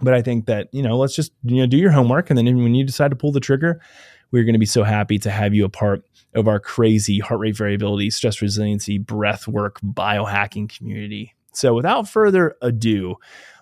But 0.00 0.14
I 0.14 0.22
think 0.22 0.46
that, 0.46 0.68
you 0.72 0.82
know, 0.82 0.96
let's 0.96 1.14
just, 1.14 1.32
you 1.42 1.56
know, 1.56 1.66
do 1.66 1.76
your 1.76 1.90
homework. 1.90 2.30
And 2.30 2.38
then 2.38 2.44
when 2.62 2.74
you 2.74 2.84
decide 2.84 3.10
to 3.10 3.16
pull 3.16 3.32
the 3.32 3.40
trigger, 3.40 3.80
we're 4.30 4.44
going 4.44 4.54
to 4.54 4.60
be 4.60 4.66
so 4.66 4.84
happy 4.84 5.18
to 5.20 5.30
have 5.30 5.54
you 5.54 5.64
a 5.64 5.70
part 5.70 6.04
of 6.34 6.46
our 6.46 6.60
crazy 6.60 7.18
heart 7.18 7.40
rate 7.40 7.56
variability, 7.56 8.10
stress 8.10 8.40
resiliency, 8.40 8.98
breath 8.98 9.48
work, 9.48 9.80
biohacking 9.80 10.68
community. 10.68 11.34
So 11.52 11.74
without 11.74 12.08
further 12.08 12.54
ado, 12.62 13.16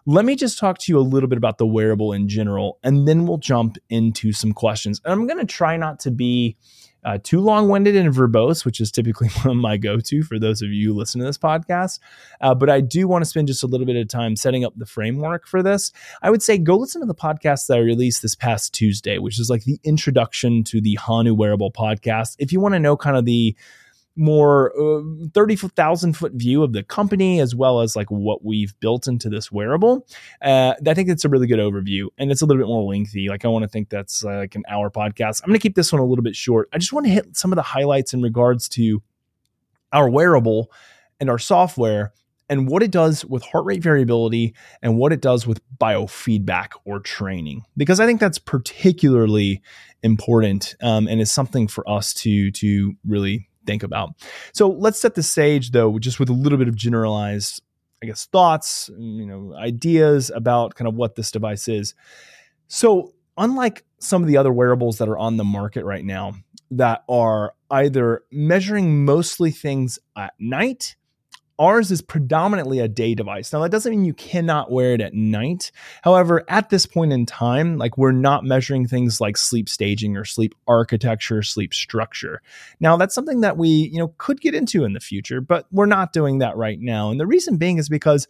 let 0.07 0.25
me 0.25 0.37
just 0.37 0.59
talk 0.59 0.79
to 0.79 0.93
you 0.93 0.99
a 0.99 1.01
little 1.01 1.29
bit 1.29 1.37
about 1.37 1.59
the 1.59 1.67
wearable 1.67 2.13
in 2.13 2.29
general, 2.29 2.79
and 2.85 3.07
then 3.07 3.27
we'll 3.27 3.39
jump 3.39 3.77
into 3.91 4.33
some 4.33 4.53
questions. 4.53 5.01
And 5.05 5.13
I'm 5.13 5.27
going 5.27 5.45
to 5.45 5.53
try 5.53 5.77
not 5.77 5.99
to 6.01 6.13
be 6.13 6.57
uh, 7.05 7.19
too 7.23 7.41
long 7.41 7.69
winded 7.69 7.97
and 7.97 8.13
verbose, 8.13 8.65
which 8.65 8.81
is 8.81 8.91
typically 8.91 9.29
my 9.55 9.77
go 9.77 9.99
to 10.01 10.23
for 10.23 10.39
those 10.39 10.63
of 10.63 10.71
you 10.71 10.89
who 10.89 10.99
listen 10.99 11.21
to 11.21 11.25
this 11.25 11.39
podcast. 11.39 12.01
Uh, 12.41 12.55
but 12.55 12.69
I 12.69 12.81
do 12.81 13.07
want 13.07 13.23
to 13.23 13.29
spend 13.29 13.47
just 13.47 13.63
a 13.63 13.67
little 13.67 13.87
bit 13.87 13.97
of 13.97 14.09
time 14.09 14.35
setting 14.35 14.65
up 14.65 14.75
the 14.77 14.87
framework 14.87 15.47
for 15.47 15.63
this. 15.63 15.93
I 16.23 16.31
would 16.31 16.43
say 16.43 16.59
go 16.59 16.77
listen 16.77 17.01
to 17.01 17.07
the 17.07 17.15
podcast 17.15 17.67
that 17.67 17.79
I 17.79 17.81
released 17.81 18.23
this 18.23 18.35
past 18.35 18.75
Tuesday, 18.75 19.19
which 19.19 19.39
is 19.39 19.49
like 19.49 19.65
the 19.65 19.79
introduction 19.85 20.65
to 20.65 20.81
the 20.81 20.95
Hanu 20.95 21.35
wearable 21.35 21.71
podcast. 21.71 22.37
If 22.39 22.53
you 22.53 22.61
want 22.61 22.75
to 22.75 22.81
know 22.81 22.97
kind 22.97 23.17
of 23.17 23.25
the 23.25 23.57
more 24.17 24.73
uh, 24.81 25.03
30,000 25.35 26.15
foot 26.15 26.33
view 26.33 26.63
of 26.63 26.73
the 26.73 26.83
company 26.83 27.41
as 27.41 27.55
well 27.55 27.81
as 27.81 27.95
like 27.95 28.11
what 28.11 28.45
we've 28.45 28.79
built 28.81 29.07
into 29.07 29.29
this 29.29 29.53
wearable. 29.53 30.07
Uh, 30.43 30.75
I 30.87 30.95
think 30.95 31.09
it's 31.09 31.25
a 31.25 31.29
really 31.29 31.47
good 31.47 31.59
overview 31.59 32.09
and 32.19 32.33
it's 32.33 32.41
a 32.41 32.47
little 32.47 32.63
bit 32.63 32.69
more 32.69 32.83
lengthy. 32.91 33.29
Like 33.29 33.45
I 33.45 33.49
want 33.49 33.65
to 33.65 33.69
think 33.69 33.91
that's 33.91 34.25
uh, 34.25 34.39
like 34.39 34.55
an 34.55 34.65
hour 34.69 34.91
podcast. 34.91 35.43
I'm 35.43 35.49
going 35.49 35.59
to 35.59 35.63
keep 35.63 35.77
this 35.77 35.93
one 35.93 36.01
a 36.01 36.07
little 36.07 36.25
bit 36.25 36.35
short. 36.35 36.69
I 36.73 36.79
just 36.79 36.93
want 36.93 37.07
to 37.07 37.13
hit 37.13 37.37
some 37.37 37.53
of 37.53 37.57
the 37.57 37.63
highlights 37.63 38.15
in 38.15 38.23
regards 38.23 38.69
to 38.71 39.03
our 39.93 40.09
wearable 40.09 40.71
and 41.21 41.31
our 41.31 41.39
software 41.39 42.13
and 42.49 42.69
what 42.69 42.83
it 42.83 42.91
does 42.91 43.25
with 43.25 43.43
heart 43.43 43.65
rate 43.65 43.83
variability 43.83 44.55
and 44.83 44.97
what 44.97 45.13
it 45.13 45.21
does 45.21 45.47
with 45.47 45.61
biofeedback 45.79 46.69
or 46.85 47.01
training 47.01 47.65
because 47.77 47.99
i 48.01 48.07
think 48.07 48.21
that's 48.21 48.39
particularly 48.39 49.63
important 50.03 50.77
um, 50.83 51.09
and 51.09 51.21
is 51.21 51.33
something 51.33 51.67
for 51.67 51.89
us 51.89 52.15
to 52.15 52.51
to 52.53 52.95
really 53.07 53.49
think 53.67 53.83
about. 53.83 54.15
So 54.53 54.69
let's 54.69 55.01
set 55.01 55.15
the 55.15 55.23
stage 55.23 55.71
though, 55.73 55.99
just 55.99 56.21
with 56.21 56.29
a 56.29 56.35
little 56.35 56.59
bit 56.59 56.69
of 56.69 56.77
generalized, 56.77 57.63
I 58.03 58.07
guess, 58.07 58.27
thoughts, 58.27 58.91
you 58.97 59.27
know, 59.27 59.55
ideas 59.57 60.31
about 60.35 60.75
kind 60.75 60.89
of 60.89 60.95
what 60.95 61.15
this 61.15 61.31
device 61.31 61.69
is. 61.69 61.95
So 62.69 63.15
unlike 63.37 63.85
some 63.99 64.23
of 64.23 64.29
the 64.29 64.37
other 64.37 64.53
wearables 64.53 64.99
that 64.99 65.09
are 65.09 65.19
on 65.19 65.37
the 65.37 65.45
market 65.45 65.85
right 65.85 66.05
now 66.05 66.35
that 66.71 67.05
are 67.09 67.55
either 67.71 68.23
measuring 68.31 69.05
mostly 69.05 69.51
things 69.51 69.99
at 70.17 70.35
night 70.39 70.97
Ours 71.59 71.91
is 71.91 72.03
predominantly 72.03 72.81
a 72.81 72.89
day 72.89 73.15
device. 73.15 73.53
Now, 73.53 73.61
that 73.61 73.71
doesn't 73.71 73.91
mean 73.91 74.05
you 74.05 74.15
cannot 74.15 74.71
wear 74.71 74.93
it 74.93 75.01
at 75.01 75.15
night. 75.15 75.73
However, 76.03 76.45
at 76.49 76.69
this 76.69 76.87
point 76.87 77.13
in 77.13 77.25
time, 77.25 77.79
like 77.79 77.97
we're 77.97 78.13
not 78.13 78.45
measuring 78.45 78.87
things 78.87 79.21
like 79.21 79.37
sleep 79.37 79.69
staging 79.69 80.17
or 80.17 80.25
sleep 80.25 80.55
architecture, 80.69 81.43
sleep 81.43 81.73
structure. 81.73 82.43
Now, 82.79 82.97
that's 82.97 83.15
something 83.15 83.41
that 83.41 83.57
we, 83.57 83.69
you 83.69 83.99
know, 83.99 84.15
could 84.19 84.41
get 84.41 84.55
into 84.55 84.85
in 84.85 84.93
the 84.93 85.01
future, 85.01 85.41
but 85.41 85.67
we're 85.73 85.87
not 85.87 86.13
doing 86.13 86.39
that 86.39 86.57
right 86.57 86.81
now. 86.81 87.11
And 87.11 87.19
the 87.19 87.27
reason 87.27 87.57
being 87.57 87.79
is 87.79 87.89
because 87.89 88.29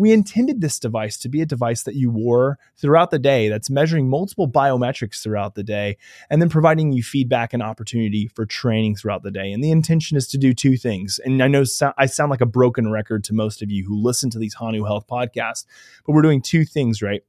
we 0.00 0.12
intended 0.12 0.62
this 0.62 0.78
device 0.78 1.18
to 1.18 1.28
be 1.28 1.42
a 1.42 1.46
device 1.46 1.82
that 1.82 1.94
you 1.94 2.10
wore 2.10 2.58
throughout 2.78 3.10
the 3.10 3.18
day 3.18 3.50
that's 3.50 3.68
measuring 3.68 4.08
multiple 4.08 4.48
biometrics 4.48 5.22
throughout 5.22 5.54
the 5.54 5.62
day 5.62 5.98
and 6.30 6.40
then 6.40 6.48
providing 6.48 6.90
you 6.90 7.02
feedback 7.02 7.52
and 7.52 7.62
opportunity 7.62 8.26
for 8.34 8.46
training 8.46 8.96
throughout 8.96 9.22
the 9.22 9.30
day. 9.30 9.52
And 9.52 9.62
the 9.62 9.70
intention 9.70 10.16
is 10.16 10.26
to 10.28 10.38
do 10.38 10.54
two 10.54 10.78
things. 10.78 11.20
And 11.22 11.42
I 11.42 11.48
know 11.48 11.64
I 11.98 12.06
sound 12.06 12.30
like 12.30 12.40
a 12.40 12.46
broken 12.46 12.90
record 12.90 13.24
to 13.24 13.34
most 13.34 13.60
of 13.60 13.70
you 13.70 13.84
who 13.84 13.94
listen 13.94 14.30
to 14.30 14.38
these 14.38 14.54
Hanu 14.54 14.84
Health 14.84 15.06
podcasts, 15.06 15.66
but 16.06 16.14
we're 16.14 16.22
doing 16.22 16.40
two 16.40 16.64
things, 16.64 17.02
right? 17.02 17.22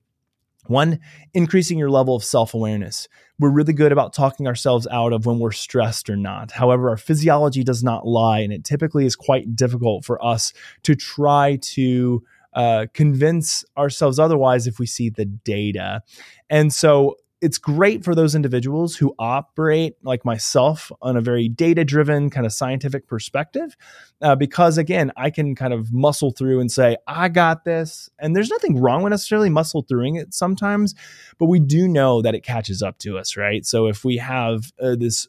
One, 0.68 1.00
increasing 1.34 1.78
your 1.78 1.90
level 1.90 2.16
of 2.16 2.24
self 2.24 2.54
awareness. 2.54 3.10
We're 3.38 3.50
really 3.50 3.74
good 3.74 3.92
about 3.92 4.14
talking 4.14 4.48
ourselves 4.48 4.88
out 4.90 5.12
of 5.12 5.26
when 5.26 5.40
we're 5.40 5.52
stressed 5.52 6.10
or 6.10 6.16
not. 6.16 6.52
However, 6.52 6.90
our 6.90 6.98
physiology 6.98 7.66
does 7.66 7.84
not 7.84 8.08
lie, 8.08 8.40
and 8.40 8.54
it 8.54 8.64
typically 8.64 9.06
is 9.06 9.18
quite 9.18 9.58
difficult 9.58 10.06
for 10.06 10.24
us 10.24 10.54
to 10.84 10.96
try 10.96 11.58
to 11.74 12.24
uh, 12.54 12.88
convince 12.94 13.64
ourselves 13.78 14.20
otherwise 14.20 14.68
if 14.68 14.80
we 14.80 14.86
see 14.86 15.10
the 15.10 15.26
data. 15.26 16.02
And 16.50 16.74
so 16.74 17.16
it's 17.42 17.58
great 17.58 18.06
for 18.06 18.14
those 18.14 18.36
individuals 18.36 18.96
who 18.96 19.16
operate 19.18 19.96
like 20.04 20.24
myself 20.24 20.92
on 21.02 21.18
a 21.18 21.22
very 21.22 21.50
data 21.50 21.84
driven 21.84 22.30
kind 22.30 22.46
of 22.46 22.54
scientific 22.54 23.08
perspective 23.08 23.76
uh, 24.22 24.36
because 24.36 24.78
again 24.78 25.12
i 25.18 25.30
can 25.30 25.56
kind 25.56 25.74
of 25.74 25.92
muscle 25.92 26.32
through 26.32 26.60
and 26.60 26.72
say 26.72 26.96
i 27.08 27.28
got 27.28 27.66
this 27.66 28.10
and 28.20 28.36
there's 28.36 28.50
nothing 28.50 28.80
wrong 28.80 29.02
with 29.02 29.12
necessarily 29.12 29.50
muscle 29.50 29.82
through 29.82 30.16
it 30.16 30.34
sometimes 30.34 30.94
but 31.38 31.48
we 31.48 31.60
do 31.60 31.88
know 31.88 32.22
that 32.22 32.36
it 32.36 32.44
catches 32.44 32.82
up 32.82 32.98
to 33.00 33.18
us 33.18 33.36
right 33.36 33.66
so 33.66 33.88
if 33.88 34.06
we 34.06 34.18
have 34.18 34.72
uh, 34.82 34.96
this 34.96 35.28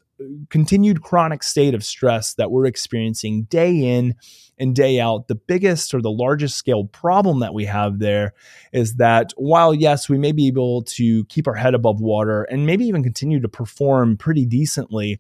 continued 0.51 1.03
chronic 1.03 1.43
state 1.43 1.75
of 1.75 1.85
stress 1.85 2.35
that 2.35 2.51
we're 2.51 2.67
experiencing 2.67 3.45
day 3.45 3.75
in 3.75 4.15
and 4.59 4.75
day 4.75 5.01
out, 5.01 5.29
the 5.29 5.35
biggest 5.35 5.95
or 5.95 6.01
the 6.01 6.11
largest 6.11 6.57
scale 6.57 6.85
problem 6.85 7.41
that 7.41 7.55
we 7.55 7.65
have 7.65 7.99
there 7.99 8.35
is 8.73 8.97
that 8.97 9.33
while, 9.37 9.75
yes, 9.75 10.09
we 10.09 10.19
may 10.19 10.33
be 10.33 10.47
able 10.47 10.83
to 10.85 11.25
keep 11.25 11.49
our 11.49 11.55
head 11.55 11.75
above 11.75 12.01
water 12.01 12.45
and 12.45 12.67
maybe 12.67 12.85
even 12.85 13.03
continue 13.03 13.41
to 13.41 13.49
perform 13.49 14.17
pretty 14.17 14.47
decently, 14.47 15.19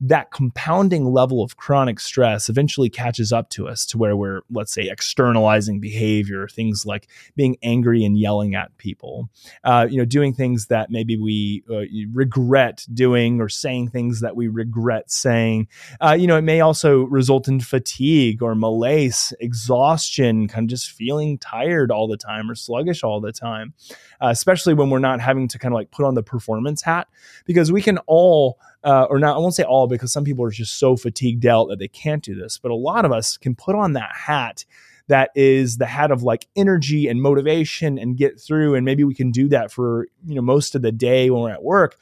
that 0.00 0.30
compounding 0.30 1.04
level 1.04 1.42
of 1.42 1.58
chronic 1.58 2.00
stress 2.00 2.48
eventually 2.48 2.88
catches 2.88 3.32
up 3.32 3.50
to 3.50 3.68
us 3.68 3.84
to 3.84 3.98
where 3.98 4.16
we're, 4.16 4.40
let's 4.50 4.72
say, 4.72 4.88
externalizing 4.88 5.78
behavior, 5.78 6.48
things 6.48 6.86
like 6.86 7.06
being 7.36 7.58
angry 7.62 8.02
and 8.04 8.18
yelling 8.18 8.54
at 8.54 8.76
people, 8.78 9.28
uh, 9.62 9.86
you 9.90 9.98
know, 9.98 10.06
doing 10.06 10.32
things 10.32 10.66
that 10.66 10.90
maybe 10.90 11.18
we 11.18 11.62
uh, 11.70 11.82
regret 12.12 12.86
doing 12.94 13.42
or 13.42 13.48
saying 13.48 13.88
things 13.88 14.20
that 14.20 14.34
we 14.34 14.48
regret 14.48 15.10
saying. 15.10 15.68
Uh, 16.00 16.16
you 16.18 16.26
know, 16.26 16.38
it 16.38 16.42
may 16.42 16.60
also 16.60 17.02
result 17.02 17.46
in 17.46 17.60
fatigue 17.60 18.42
or 18.42 18.54
malaise, 18.54 19.34
exhaustion, 19.38 20.48
kind 20.48 20.64
of 20.64 20.70
just 20.70 20.90
feeling 20.90 21.36
tired 21.36 21.90
all 21.90 22.08
the 22.08 22.16
time 22.16 22.50
or 22.50 22.54
sluggish 22.54 23.04
all 23.04 23.20
the 23.20 23.32
time, 23.32 23.74
uh, 24.22 24.28
especially 24.28 24.72
when 24.72 24.88
we're 24.88 24.98
not 24.98 25.20
having 25.20 25.46
to 25.46 25.58
kind 25.58 25.74
of 25.74 25.76
like 25.76 25.90
put 25.90 26.06
on 26.06 26.14
the 26.14 26.22
performance 26.22 26.80
hat 26.80 27.06
because 27.44 27.70
we 27.70 27.82
can 27.82 27.98
all 28.06 28.58
uh, 28.84 29.06
or 29.10 29.18
not, 29.18 29.36
I 29.36 29.38
won't 29.38 29.54
say 29.54 29.62
all 29.62 29.86
because 29.86 30.12
some 30.12 30.24
people 30.24 30.44
are 30.44 30.50
just 30.50 30.78
so 30.78 30.96
fatigued 30.96 31.46
out 31.46 31.68
that 31.68 31.78
they 31.78 31.88
can't 31.88 32.22
do 32.22 32.34
this, 32.34 32.58
but 32.58 32.70
a 32.70 32.76
lot 32.76 33.04
of 33.04 33.12
us 33.12 33.36
can 33.36 33.54
put 33.54 33.74
on 33.74 33.94
that 33.94 34.10
hat 34.14 34.64
that 35.08 35.30
is 35.34 35.76
the 35.76 35.86
hat 35.86 36.12
of 36.12 36.22
like 36.22 36.46
energy 36.54 37.08
and 37.08 37.20
motivation 37.20 37.98
and 37.98 38.16
get 38.16 38.40
through. 38.40 38.76
And 38.76 38.84
maybe 38.84 39.02
we 39.02 39.14
can 39.14 39.32
do 39.32 39.48
that 39.48 39.72
for, 39.72 40.06
you 40.24 40.36
know, 40.36 40.40
most 40.40 40.76
of 40.76 40.82
the 40.82 40.92
day 40.92 41.30
when 41.30 41.42
we're 41.42 41.50
at 41.50 41.64
work 41.64 41.98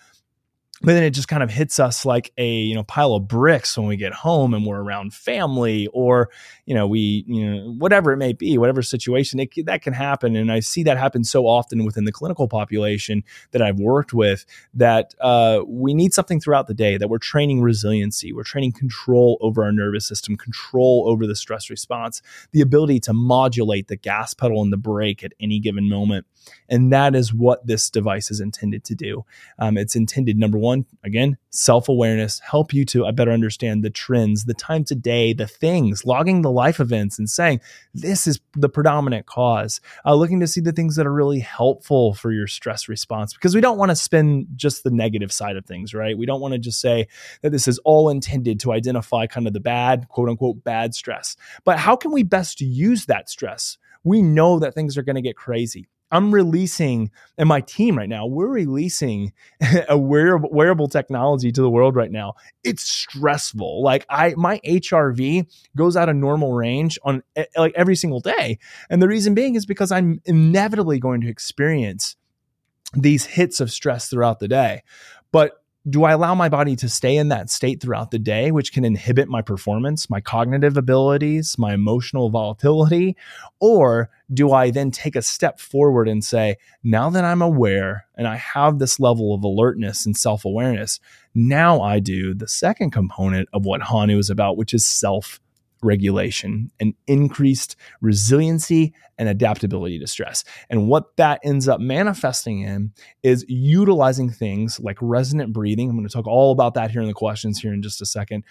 but 0.80 0.92
then 0.92 1.02
it 1.02 1.10
just 1.10 1.28
kind 1.28 1.42
of 1.42 1.50
hits 1.50 1.78
us 1.80 2.04
like 2.04 2.32
a 2.38 2.48
you 2.48 2.74
know 2.74 2.84
pile 2.84 3.14
of 3.14 3.26
bricks 3.26 3.76
when 3.76 3.86
we 3.86 3.96
get 3.96 4.12
home 4.12 4.54
and 4.54 4.64
we're 4.64 4.80
around 4.80 5.12
family 5.12 5.88
or 5.92 6.30
you 6.66 6.74
know 6.74 6.86
we 6.86 7.24
you 7.26 7.50
know 7.50 7.72
whatever 7.72 8.12
it 8.12 8.16
may 8.16 8.32
be 8.32 8.58
whatever 8.58 8.82
situation 8.82 9.40
it, 9.40 9.50
that 9.66 9.82
can 9.82 9.92
happen. 9.92 10.36
And 10.36 10.52
i 10.52 10.60
see 10.60 10.82
that 10.84 10.98
happen 10.98 11.24
so 11.24 11.46
often 11.46 11.84
within 11.84 12.04
the 12.04 12.12
clinical 12.12 12.48
population 12.48 13.24
that 13.52 13.62
i've 13.62 13.78
worked 13.78 14.12
with 14.12 14.44
that 14.74 15.14
uh, 15.20 15.62
we 15.66 15.94
need 15.94 16.14
something 16.14 16.40
throughout 16.40 16.66
the 16.66 16.74
day 16.74 16.96
that 16.96 17.08
we're 17.08 17.18
training 17.18 17.60
resiliency 17.60 18.32
we're 18.32 18.42
training 18.42 18.72
control 18.72 19.38
over 19.40 19.64
our 19.64 19.72
nervous 19.72 20.06
system 20.06 20.36
control 20.36 21.04
over 21.06 21.26
the 21.26 21.36
stress 21.36 21.70
response 21.70 22.22
the 22.52 22.60
ability 22.60 23.00
to 23.00 23.12
modulate 23.12 23.88
the 23.88 23.96
gas 23.96 24.34
pedal 24.34 24.62
and 24.62 24.72
the 24.72 24.76
brake 24.76 25.24
at 25.24 25.32
any 25.40 25.58
given 25.58 25.88
moment 25.88 26.26
and 26.68 26.92
that 26.92 27.14
is 27.14 27.32
what 27.32 27.66
this 27.66 27.90
device 27.90 28.30
is 28.30 28.40
intended 28.40 28.84
to 28.84 28.94
do 28.94 29.24
um, 29.58 29.76
it's 29.76 29.96
intended 29.96 30.38
number 30.38 30.58
one 30.58 30.86
again, 31.04 31.36
self 31.50 31.88
awareness, 31.88 32.40
help 32.40 32.72
you 32.72 32.84
to 32.86 33.10
better 33.12 33.32
understand 33.32 33.82
the 33.82 33.90
trends, 33.90 34.44
the 34.44 34.54
time 34.54 34.84
to 34.84 34.94
day, 34.94 35.32
the 35.32 35.46
things, 35.46 36.04
logging 36.04 36.42
the 36.42 36.50
life 36.50 36.80
events 36.80 37.18
and 37.18 37.28
saying, 37.28 37.60
this 37.94 38.26
is 38.26 38.40
the 38.54 38.68
predominant 38.68 39.26
cause. 39.26 39.80
Uh, 40.04 40.14
looking 40.14 40.40
to 40.40 40.46
see 40.46 40.60
the 40.60 40.72
things 40.72 40.96
that 40.96 41.06
are 41.06 41.12
really 41.12 41.40
helpful 41.40 42.14
for 42.14 42.32
your 42.32 42.46
stress 42.46 42.88
response 42.88 43.34
because 43.34 43.54
we 43.54 43.60
don't 43.60 43.78
want 43.78 43.90
to 43.90 43.96
spin 43.96 44.46
just 44.56 44.84
the 44.84 44.90
negative 44.90 45.32
side 45.32 45.56
of 45.56 45.66
things, 45.66 45.94
right? 45.94 46.16
We 46.16 46.26
don't 46.26 46.40
want 46.40 46.52
to 46.52 46.58
just 46.58 46.80
say 46.80 47.08
that 47.42 47.50
this 47.50 47.68
is 47.68 47.78
all 47.78 48.08
intended 48.08 48.60
to 48.60 48.72
identify 48.72 49.26
kind 49.26 49.46
of 49.46 49.52
the 49.52 49.60
bad, 49.60 50.08
quote 50.08 50.28
unquote, 50.28 50.62
bad 50.64 50.94
stress. 50.94 51.36
But 51.64 51.78
how 51.78 51.96
can 51.96 52.12
we 52.12 52.22
best 52.22 52.60
use 52.60 53.06
that 53.06 53.28
stress? 53.28 53.78
We 54.04 54.22
know 54.22 54.58
that 54.60 54.74
things 54.74 54.96
are 54.96 55.02
going 55.02 55.16
to 55.16 55.22
get 55.22 55.36
crazy. 55.36 55.88
I'm 56.10 56.32
releasing, 56.32 57.10
and 57.36 57.48
my 57.48 57.60
team 57.60 57.98
right 57.98 58.08
now, 58.08 58.26
we're 58.26 58.48
releasing 58.48 59.32
a 59.88 59.98
wearable, 59.98 60.48
wearable 60.50 60.88
technology 60.88 61.52
to 61.52 61.60
the 61.60 61.70
world 61.70 61.96
right 61.96 62.10
now. 62.10 62.34
It's 62.64 62.82
stressful. 62.82 63.82
Like 63.82 64.06
I, 64.08 64.34
my 64.36 64.60
HRV 64.66 65.46
goes 65.76 65.96
out 65.96 66.08
of 66.08 66.16
normal 66.16 66.52
range 66.52 66.98
on 67.04 67.22
like 67.56 67.72
every 67.76 67.96
single 67.96 68.20
day, 68.20 68.58
and 68.90 69.02
the 69.02 69.08
reason 69.08 69.34
being 69.34 69.54
is 69.54 69.66
because 69.66 69.92
I'm 69.92 70.20
inevitably 70.24 70.98
going 70.98 71.20
to 71.22 71.28
experience 71.28 72.16
these 72.94 73.26
hits 73.26 73.60
of 73.60 73.70
stress 73.70 74.08
throughout 74.08 74.38
the 74.38 74.48
day. 74.48 74.82
But 75.30 75.62
do 75.88 76.04
I 76.04 76.12
allow 76.12 76.34
my 76.34 76.48
body 76.48 76.76
to 76.76 76.88
stay 76.88 77.16
in 77.16 77.28
that 77.28 77.50
state 77.50 77.80
throughout 77.80 78.10
the 78.10 78.18
day, 78.18 78.50
which 78.50 78.72
can 78.72 78.84
inhibit 78.84 79.28
my 79.28 79.42
performance, 79.42 80.10
my 80.10 80.20
cognitive 80.20 80.76
abilities, 80.76 81.56
my 81.58 81.74
emotional 81.74 82.30
volatility? 82.30 83.16
Or 83.60 84.10
do 84.32 84.52
I 84.52 84.70
then 84.70 84.90
take 84.90 85.16
a 85.16 85.22
step 85.22 85.60
forward 85.60 86.08
and 86.08 86.22
say, 86.22 86.56
now 86.82 87.10
that 87.10 87.24
I'm 87.24 87.42
aware 87.42 88.06
and 88.16 88.26
I 88.26 88.36
have 88.36 88.78
this 88.78 89.00
level 89.00 89.34
of 89.34 89.44
alertness 89.44 90.04
and 90.04 90.16
self 90.16 90.44
awareness, 90.44 91.00
now 91.34 91.80
I 91.80 92.00
do 92.00 92.34
the 92.34 92.48
second 92.48 92.90
component 92.90 93.48
of 93.52 93.64
what 93.64 93.82
Hanu 93.82 94.18
is 94.18 94.30
about, 94.30 94.56
which 94.56 94.74
is 94.74 94.86
self 94.86 95.40
regulation 95.82 96.70
and 96.80 96.94
increased 97.06 97.76
resiliency 98.00 98.94
and 99.18 99.28
adaptability 99.28 99.98
to 99.98 100.06
stress. 100.06 100.44
And 100.70 100.88
what 100.88 101.16
that 101.16 101.40
ends 101.42 101.68
up 101.68 101.80
manifesting 101.80 102.60
in 102.60 102.92
is 103.22 103.44
utilizing 103.48 104.30
things 104.30 104.78
like 104.80 104.96
resonant 105.00 105.52
breathing. 105.52 105.90
I'm 105.90 105.96
going 105.96 106.06
to 106.06 106.12
talk 106.12 106.26
all 106.26 106.52
about 106.52 106.74
that 106.74 106.90
here 106.90 107.00
in 107.00 107.08
the 107.08 107.14
questions 107.14 107.58
here 107.58 107.72
in 107.72 107.82
just 107.82 108.02
a 108.02 108.06
second. 108.06 108.44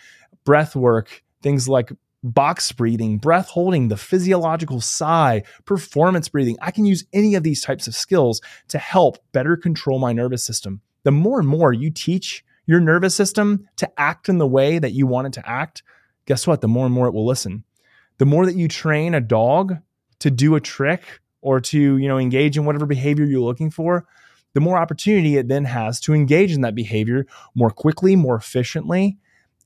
Breath 0.43 0.75
work, 0.75 1.23
things 1.41 1.69
like 1.69 1.91
box 2.23 2.71
breathing, 2.71 3.17
breath 3.17 3.49
holding, 3.49 3.87
the 3.87 3.97
physiological 3.97 4.81
sigh, 4.81 5.43
performance 5.65 6.29
breathing. 6.29 6.57
I 6.61 6.71
can 6.71 6.85
use 6.85 7.05
any 7.13 7.35
of 7.35 7.43
these 7.43 7.61
types 7.61 7.87
of 7.87 7.95
skills 7.95 8.41
to 8.69 8.77
help 8.77 9.17
better 9.31 9.55
control 9.55 9.99
my 9.99 10.13
nervous 10.13 10.43
system. 10.43 10.81
The 11.03 11.11
more 11.11 11.39
and 11.39 11.47
more 11.47 11.73
you 11.73 11.91
teach 11.91 12.43
your 12.65 12.79
nervous 12.81 13.15
system 13.15 13.67
to 13.77 13.89
act 13.97 14.27
in 14.27 14.39
the 14.39 14.47
way 14.47 14.77
that 14.77 14.91
you 14.91 15.07
want 15.07 15.27
it 15.27 15.33
to 15.33 15.49
act, 15.49 15.83
guess 16.27 16.45
what? 16.45 16.61
The 16.61 16.67
more 16.67 16.85
and 16.85 16.93
more 16.93 17.07
it 17.07 17.13
will 17.13 17.25
listen. 17.25 17.63
The 18.19 18.25
more 18.25 18.45
that 18.45 18.55
you 18.55 18.67
train 18.67 19.15
a 19.15 19.21
dog 19.21 19.77
to 20.19 20.29
do 20.29 20.55
a 20.55 20.61
trick 20.61 21.01
or 21.41 21.59
to, 21.61 21.97
you 21.97 22.07
know, 22.07 22.19
engage 22.19 22.57
in 22.57 22.65
whatever 22.65 22.85
behavior 22.85 23.25
you're 23.25 23.41
looking 23.41 23.71
for, 23.71 24.05
the 24.53 24.61
more 24.61 24.77
opportunity 24.77 25.37
it 25.37 25.47
then 25.47 25.65
has 25.65 25.99
to 26.01 26.13
engage 26.13 26.51
in 26.51 26.61
that 26.61 26.75
behavior 26.75 27.25
more 27.55 27.69
quickly, 27.69 28.15
more 28.15 28.35
efficiently. 28.35 29.17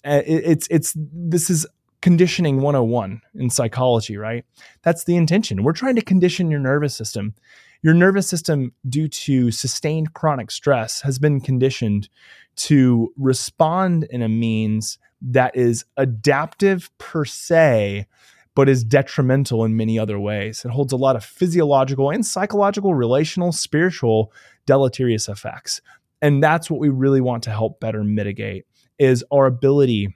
Uh, 0.03 0.22
it's 0.25 0.68
it's 0.70 0.94
this 0.96 1.50
is 1.50 1.65
conditioning 2.01 2.58
101 2.58 3.22
in 3.36 3.50
psychology, 3.50 4.18
right? 4.18 4.44
That's 4.82 5.03
the 5.03 5.15
intention. 5.15 5.63
We're 5.63 5.74
trying 5.74 5.96
to 5.96 6.01
condition 6.01 6.50
your 6.50 6.60
nervous 6.60 6.96
system. 6.96 7.36
Your 7.84 7.94
nervous 7.94 8.27
system, 8.27 8.74
due 8.88 9.08
to 9.08 9.51
sustained 9.51 10.13
chronic 10.13 10.51
stress, 10.51 11.01
has 11.01 11.20
been 11.20 11.39
conditioned 11.39 12.10
to 12.55 13.13
respond 13.17 14.05
in 14.10 14.22
a 14.22 14.29
means 14.29 14.98
that 15.22 15.55
is 15.55 15.86
adaptive 15.98 16.89
per 16.98 17.25
se, 17.25 18.08
but 18.55 18.67
is 18.67 18.84
detrimental 18.84 19.63
in 19.63 19.75
many 19.77 19.98
other 19.98 20.20
ways. 20.20 20.65
It 20.65 20.72
holds 20.72 20.93
a 20.93 20.98
lot 20.98 21.15
of 21.15 21.24
physiological 21.24 22.10
and 22.10 22.25
psychological, 22.25 22.93
relational, 22.93 23.51
spiritual 23.51 24.34
deleterious 24.65 25.29
effects. 25.29 25.81
And 26.22 26.43
that's 26.43 26.70
what 26.70 26.79
we 26.79 26.89
really 26.89 27.22
want 27.22 27.43
to 27.43 27.51
help 27.51 27.79
better 27.79 28.03
mitigate 28.03 28.65
is 29.00 29.24
our 29.31 29.48
ability 29.48 30.15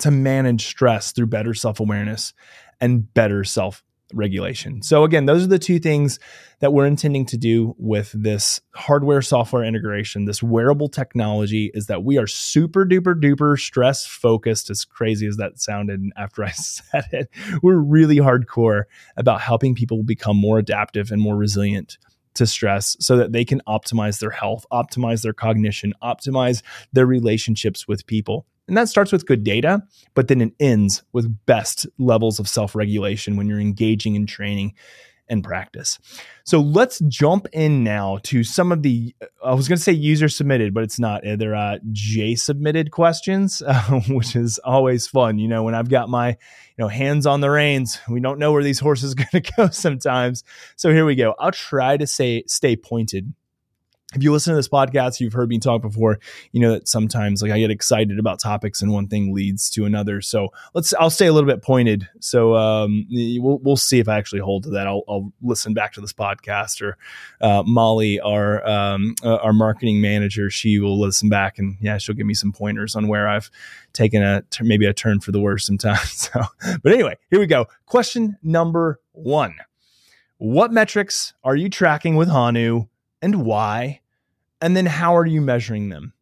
to 0.00 0.10
manage 0.10 0.66
stress 0.66 1.12
through 1.12 1.26
better 1.26 1.54
self-awareness 1.54 2.34
and 2.80 3.12
better 3.14 3.44
self 3.44 3.84
regulation. 4.14 4.82
So 4.82 5.04
again, 5.04 5.26
those 5.26 5.44
are 5.44 5.48
the 5.48 5.58
two 5.58 5.78
things 5.78 6.18
that 6.60 6.72
we're 6.72 6.86
intending 6.86 7.26
to 7.26 7.36
do 7.36 7.74
with 7.78 8.12
this 8.12 8.60
hardware 8.74 9.20
software 9.20 9.64
integration, 9.64 10.26
this 10.26 10.42
wearable 10.42 10.88
technology 10.88 11.70
is 11.74 11.86
that 11.86 12.04
we 12.04 12.18
are 12.18 12.26
super 12.26 12.84
duper 12.84 13.20
duper 13.20 13.58
stress 13.58 14.06
focused 14.06 14.70
as 14.70 14.84
crazy 14.84 15.26
as 15.26 15.36
that 15.36 15.60
sounded 15.60 16.02
after 16.16 16.44
I 16.44 16.50
said 16.52 17.04
it. 17.12 17.30
We're 17.62 17.78
really 17.78 18.16
hardcore 18.16 18.84
about 19.16 19.40
helping 19.40 19.74
people 19.74 20.02
become 20.02 20.36
more 20.36 20.58
adaptive 20.58 21.10
and 21.10 21.20
more 21.20 21.36
resilient 21.36 21.98
to 22.34 22.46
stress 22.46 22.96
so 23.00 23.16
that 23.16 23.32
they 23.32 23.44
can 23.44 23.60
optimize 23.66 24.20
their 24.20 24.30
health, 24.30 24.66
optimize 24.72 25.22
their 25.22 25.32
cognition, 25.32 25.92
optimize 26.02 26.62
their 26.92 27.06
relationships 27.06 27.86
with 27.86 28.06
people. 28.06 28.46
And 28.68 28.76
that 28.76 28.88
starts 28.88 29.12
with 29.12 29.26
good 29.26 29.44
data, 29.44 29.82
but 30.14 30.28
then 30.28 30.40
it 30.40 30.52
ends 30.60 31.02
with 31.12 31.34
best 31.46 31.86
levels 31.98 32.38
of 32.38 32.48
self 32.48 32.74
regulation 32.74 33.36
when 33.36 33.48
you're 33.48 33.60
engaging 33.60 34.14
in 34.14 34.26
training 34.26 34.74
and 35.28 35.42
practice. 35.42 35.98
So 36.44 36.60
let's 36.60 36.98
jump 37.00 37.46
in 37.52 37.84
now 37.84 38.18
to 38.24 38.44
some 38.44 38.72
of 38.72 38.82
the, 38.82 39.14
I 39.44 39.54
was 39.54 39.68
going 39.68 39.76
to 39.76 39.82
say 39.82 39.92
user 39.92 40.28
submitted, 40.28 40.74
but 40.74 40.84
it's 40.84 40.98
not. 40.98 41.22
They're 41.24 41.54
uh, 41.54 41.78
Jay 41.92 42.34
submitted 42.34 42.90
questions, 42.90 43.62
uh, 43.66 44.00
which 44.08 44.36
is 44.36 44.58
always 44.58 45.06
fun. 45.06 45.38
You 45.38 45.48
know, 45.48 45.62
when 45.62 45.74
I've 45.74 45.88
got 45.88 46.08
my, 46.08 46.28
you 46.28 46.36
know, 46.78 46.88
hands 46.88 47.26
on 47.26 47.40
the 47.40 47.50
reins, 47.50 47.98
we 48.08 48.20
don't 48.20 48.38
know 48.38 48.52
where 48.52 48.62
these 48.62 48.80
horses 48.80 49.12
are 49.12 49.16
going 49.16 49.28
to 49.42 49.52
go 49.56 49.68
sometimes. 49.68 50.44
So 50.76 50.90
here 50.90 51.06
we 51.06 51.14
go. 51.14 51.34
I'll 51.38 51.52
try 51.52 51.96
to 51.96 52.06
say, 52.06 52.44
stay 52.46 52.76
pointed 52.76 53.32
if 54.14 54.22
you 54.22 54.32
listen 54.32 54.52
to 54.52 54.56
this 54.56 54.68
podcast, 54.68 55.20
you've 55.20 55.32
heard 55.32 55.48
me 55.48 55.58
talk 55.58 55.82
before, 55.82 56.18
you 56.52 56.60
know 56.60 56.72
that 56.72 56.88
sometimes 56.88 57.42
like 57.42 57.50
I 57.50 57.58
get 57.58 57.70
excited 57.70 58.18
about 58.18 58.40
topics 58.40 58.82
and 58.82 58.92
one 58.92 59.08
thing 59.08 59.34
leads 59.34 59.70
to 59.70 59.84
another. 59.84 60.20
So 60.20 60.48
let's 60.74 60.92
I'll 60.94 61.10
stay 61.10 61.26
a 61.26 61.32
little 61.32 61.48
bit 61.48 61.62
pointed. 61.62 62.08
So 62.20 62.54
um, 62.54 63.06
we'll 63.10 63.58
we'll 63.58 63.76
see 63.76 63.98
if 63.98 64.08
I 64.08 64.18
actually 64.18 64.40
hold 64.40 64.64
to 64.64 64.70
that. 64.70 64.86
I'll, 64.86 65.02
I'll 65.08 65.32
listen 65.42 65.74
back 65.74 65.92
to 65.94 66.00
this 66.00 66.12
podcast 66.12 66.82
or 66.82 66.98
uh, 67.40 67.62
Molly, 67.66 68.20
our 68.20 68.66
um, 68.68 69.14
uh, 69.24 69.36
our 69.36 69.52
marketing 69.52 70.00
manager, 70.00 70.50
she 70.50 70.78
will 70.78 71.00
listen 71.00 71.28
back 71.28 71.58
and 71.58 71.76
yeah, 71.80 71.98
she'll 71.98 72.14
give 72.14 72.26
me 72.26 72.34
some 72.34 72.52
pointers 72.52 72.94
on 72.94 73.08
where 73.08 73.28
I've 73.28 73.50
taken 73.92 74.22
a 74.22 74.42
maybe 74.60 74.86
a 74.86 74.92
turn 74.92 75.20
for 75.20 75.32
the 75.32 75.40
worse 75.40 75.66
sometimes. 75.66 75.92
So, 76.32 76.40
but 76.82 76.92
anyway, 76.92 77.16
here 77.30 77.40
we 77.40 77.46
go. 77.46 77.66
Question 77.86 78.38
number 78.42 79.00
one: 79.12 79.56
What 80.38 80.72
metrics 80.72 81.34
are 81.42 81.56
you 81.56 81.68
tracking 81.68 82.16
with 82.16 82.28
Hanu 82.28 82.86
and 83.20 83.44
why? 83.44 84.01
And 84.62 84.76
then 84.76 84.86
how 84.86 85.14
are 85.16 85.26
you 85.26 85.42
measuring 85.42 85.90
them? 85.90 86.14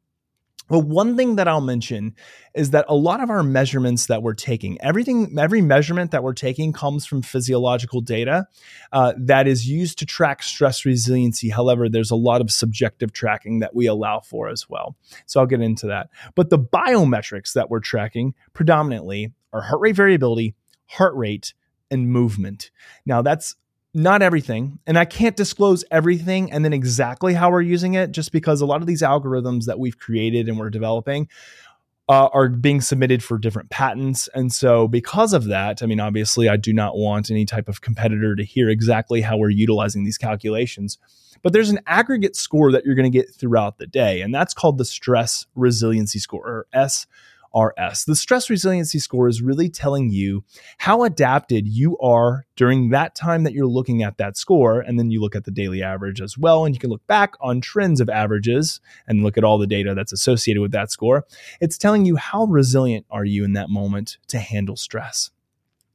Well, 0.70 0.82
one 0.82 1.16
thing 1.16 1.34
that 1.34 1.48
I'll 1.48 1.60
mention 1.60 2.14
is 2.54 2.70
that 2.70 2.84
a 2.88 2.94
lot 2.94 3.20
of 3.20 3.28
our 3.28 3.42
measurements 3.42 4.06
that 4.06 4.22
we're 4.22 4.34
taking, 4.34 4.80
everything, 4.80 5.36
every 5.36 5.60
measurement 5.60 6.12
that 6.12 6.22
we're 6.22 6.32
taking 6.32 6.72
comes 6.72 7.04
from 7.04 7.22
physiological 7.22 8.00
data 8.00 8.46
uh, 8.92 9.12
that 9.16 9.48
is 9.48 9.68
used 9.68 9.98
to 9.98 10.06
track 10.06 10.44
stress 10.44 10.84
resiliency. 10.84 11.48
However, 11.48 11.88
there's 11.88 12.12
a 12.12 12.16
lot 12.16 12.40
of 12.40 12.52
subjective 12.52 13.12
tracking 13.12 13.58
that 13.58 13.74
we 13.74 13.86
allow 13.86 14.20
for 14.20 14.48
as 14.48 14.70
well. 14.70 14.96
So 15.26 15.40
I'll 15.40 15.46
get 15.46 15.60
into 15.60 15.88
that. 15.88 16.08
But 16.36 16.50
the 16.50 16.58
biometrics 16.58 17.54
that 17.54 17.68
we're 17.68 17.80
tracking 17.80 18.34
predominantly 18.52 19.32
are 19.52 19.62
heart 19.62 19.80
rate 19.80 19.96
variability, 19.96 20.54
heart 20.86 21.16
rate, 21.16 21.52
and 21.90 22.08
movement. 22.08 22.70
Now, 23.04 23.22
that's 23.22 23.56
not 23.92 24.22
everything. 24.22 24.78
And 24.86 24.98
I 24.98 25.04
can't 25.04 25.36
disclose 25.36 25.84
everything 25.90 26.52
and 26.52 26.64
then 26.64 26.72
exactly 26.72 27.34
how 27.34 27.50
we're 27.50 27.62
using 27.62 27.94
it, 27.94 28.12
just 28.12 28.32
because 28.32 28.60
a 28.60 28.66
lot 28.66 28.80
of 28.80 28.86
these 28.86 29.02
algorithms 29.02 29.64
that 29.64 29.78
we've 29.78 29.98
created 29.98 30.48
and 30.48 30.58
we're 30.58 30.70
developing 30.70 31.28
uh, 32.10 32.28
are 32.32 32.48
being 32.48 32.80
submitted 32.80 33.22
for 33.22 33.38
different 33.38 33.70
patents. 33.70 34.28
And 34.34 34.52
so, 34.52 34.88
because 34.88 35.32
of 35.32 35.44
that, 35.44 35.80
I 35.80 35.86
mean, 35.86 36.00
obviously, 36.00 36.48
I 36.48 36.56
do 36.56 36.72
not 36.72 36.96
want 36.96 37.30
any 37.30 37.44
type 37.44 37.68
of 37.68 37.80
competitor 37.80 38.34
to 38.34 38.44
hear 38.44 38.68
exactly 38.68 39.20
how 39.20 39.36
we're 39.36 39.50
utilizing 39.50 40.04
these 40.04 40.18
calculations. 40.18 40.98
But 41.42 41.52
there's 41.52 41.70
an 41.70 41.78
aggregate 41.86 42.34
score 42.34 42.72
that 42.72 42.84
you're 42.84 42.96
going 42.96 43.10
to 43.10 43.16
get 43.16 43.32
throughout 43.32 43.78
the 43.78 43.86
day, 43.86 44.22
and 44.22 44.34
that's 44.34 44.54
called 44.54 44.78
the 44.78 44.84
stress 44.84 45.46
resiliency 45.54 46.18
score, 46.18 46.44
or 46.44 46.66
S 46.72 47.06
RS. 47.54 48.04
The 48.04 48.16
stress 48.16 48.48
resiliency 48.48 48.98
score 48.98 49.28
is 49.28 49.42
really 49.42 49.68
telling 49.68 50.10
you 50.10 50.44
how 50.78 51.04
adapted 51.04 51.66
you 51.66 51.98
are 51.98 52.46
during 52.56 52.90
that 52.90 53.14
time 53.14 53.44
that 53.44 53.52
you're 53.52 53.66
looking 53.66 54.02
at 54.02 54.18
that 54.18 54.36
score. 54.36 54.80
And 54.80 54.98
then 54.98 55.10
you 55.10 55.20
look 55.20 55.34
at 55.34 55.44
the 55.44 55.50
daily 55.50 55.82
average 55.82 56.20
as 56.20 56.38
well. 56.38 56.64
And 56.64 56.74
you 56.74 56.78
can 56.78 56.90
look 56.90 57.06
back 57.06 57.34
on 57.40 57.60
trends 57.60 58.00
of 58.00 58.08
averages 58.08 58.80
and 59.06 59.22
look 59.22 59.36
at 59.36 59.44
all 59.44 59.58
the 59.58 59.66
data 59.66 59.94
that's 59.94 60.12
associated 60.12 60.60
with 60.60 60.72
that 60.72 60.90
score. 60.90 61.24
It's 61.60 61.78
telling 61.78 62.04
you 62.04 62.16
how 62.16 62.44
resilient 62.44 63.06
are 63.10 63.24
you 63.24 63.44
in 63.44 63.54
that 63.54 63.70
moment 63.70 64.18
to 64.28 64.38
handle 64.38 64.76
stress. 64.76 65.30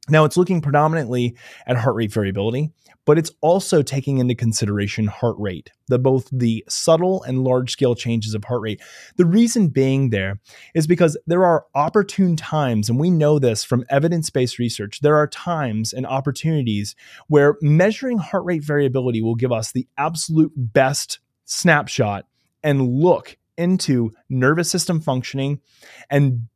Now, 0.07 0.23
it's 0.25 0.37
looking 0.37 0.61
predominantly 0.61 1.35
at 1.65 1.77
heart 1.77 1.95
rate 1.95 2.11
variability, 2.11 2.71
but 3.05 3.17
it's 3.17 3.31
also 3.41 3.81
taking 3.81 4.19
into 4.19 4.35
consideration 4.35 5.07
heart 5.07 5.35
rate, 5.39 5.71
the 5.87 5.97
both 5.97 6.29
the 6.31 6.63
subtle 6.67 7.23
and 7.23 7.43
large 7.43 7.71
scale 7.71 7.95
changes 7.95 8.33
of 8.33 8.43
heart 8.43 8.61
rate. 8.61 8.81
The 9.17 9.25
reason 9.25 9.69
being 9.69 10.09
there 10.09 10.39
is 10.75 10.85
because 10.85 11.17
there 11.25 11.45
are 11.45 11.65
opportune 11.73 12.35
times, 12.35 12.89
and 12.89 12.99
we 12.99 13.09
know 13.09 13.39
this 13.39 13.63
from 13.63 13.83
evidence 13.89 14.29
based 14.29 14.59
research, 14.59 14.99
there 15.01 15.15
are 15.15 15.27
times 15.27 15.93
and 15.93 16.05
opportunities 16.05 16.95
where 17.27 17.57
measuring 17.61 18.17
heart 18.17 18.45
rate 18.45 18.63
variability 18.63 19.21
will 19.21 19.35
give 19.35 19.51
us 19.51 19.71
the 19.71 19.87
absolute 19.97 20.51
best 20.55 21.19
snapshot 21.45 22.25
and 22.63 22.87
look 22.87 23.37
into 23.57 24.11
nervous 24.29 24.69
system 24.69 24.99
functioning 24.99 25.61
and 26.09 26.47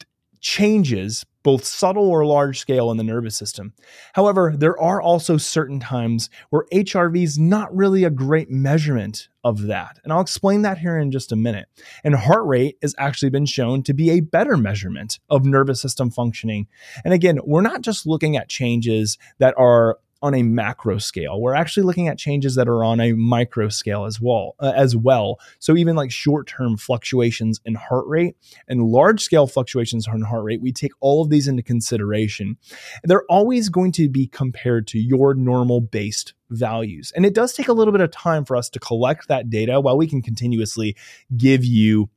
changes 0.42 1.26
both 1.44 1.64
subtle 1.64 2.10
or 2.10 2.26
large 2.26 2.60
scale 2.60 2.92
in 2.92 2.98
the 2.98 3.04
nervous 3.04 3.38
system. 3.38 3.74
However, 4.14 4.54
there 4.58 4.80
are 4.80 5.02
also 5.02 5.38
certain 5.38 5.80
times 5.80 6.30
where 6.50 6.66
HRV 6.74 7.24
is 7.24 7.40
not 7.40 7.74
really 7.76 8.04
a 8.04 8.10
great 8.10 8.50
measurement 8.50 9.30
of 9.44 9.64
that. 9.64 10.00
And 10.04 10.12
I'll 10.12 10.22
explain 10.22 10.64
that 10.64 10.78
here 10.78 10.98
in 10.98 11.12
just 11.12 11.32
a 11.32 11.38
minute. 11.38 11.68
And 12.04 12.16
heart 12.16 12.46
rate 12.46 12.78
has 12.82 12.94
actually 12.98 13.30
been 13.30 13.46
shown 13.46 13.84
to 13.84 13.94
be 13.94 14.12
a 14.12 14.20
better 14.20 14.58
measurement 14.58 15.20
of 15.30 15.46
nervous 15.46 15.82
system 15.82 16.12
functioning. 16.12 16.68
And 17.06 17.14
again, 17.14 17.40
we're 17.46 17.62
not 17.62 17.82
just 17.82 18.06
looking 18.06 18.36
at 18.36 18.50
changes 18.50 19.18
that 19.38 19.54
are 19.58 19.98
on 20.22 20.34
a 20.34 20.44
macro 20.44 20.98
scale. 20.98 21.40
We're 21.40 21.56
actually 21.56 21.84
looking 21.84 22.08
at 22.08 22.18
changes 22.18 22.56
that 22.56 22.68
are 22.68 22.84
on 22.84 23.00
a 23.00 23.14
micro 23.14 23.70
scale 23.70 24.06
as 24.06 24.20
well. 24.20 24.56
Uh, 24.60 24.74
as 24.76 24.96
well. 24.96 25.40
So 25.60 25.76
even 25.78 25.96
like 25.96 26.12
short-term 26.12 26.78
fluctuations 26.78 27.60
in 27.66 27.76
heart 27.76 28.06
rate 28.08 28.36
and 28.68 28.84
large-scale 28.84 29.48
fluctuations 29.48 30.08
in 30.08 30.22
heart 30.22 30.44
rate, 30.44 30.62
we 30.62 30.72
take 30.72 30.92
all 31.00 31.22
of 31.22 31.30
these 31.30 31.48
into 31.48 31.64
consideration. 31.64 32.58
They're 33.04 33.26
always 33.30 33.70
going 33.70 33.92
to 33.94 34.10
be 34.10 34.28
compared 34.28 34.88
to 34.88 35.00
your 35.00 35.34
normal 35.34 35.82
based 35.82 36.34
values. 36.50 37.12
And 37.16 37.26
it 37.26 37.34
does 37.34 37.54
take 37.54 37.68
a 37.68 37.74
little 37.74 37.92
bit 37.92 38.02
of 38.02 38.12
time 38.12 38.46
for 38.46 38.56
us 38.56 38.70
to 38.70 38.80
collect 38.80 39.28
that 39.28 39.50
data 39.50 39.80
while 39.80 39.98
we 39.98 40.08
can 40.08 40.22
continuously 40.22 40.96
give 41.38 41.64
you 41.64 42.10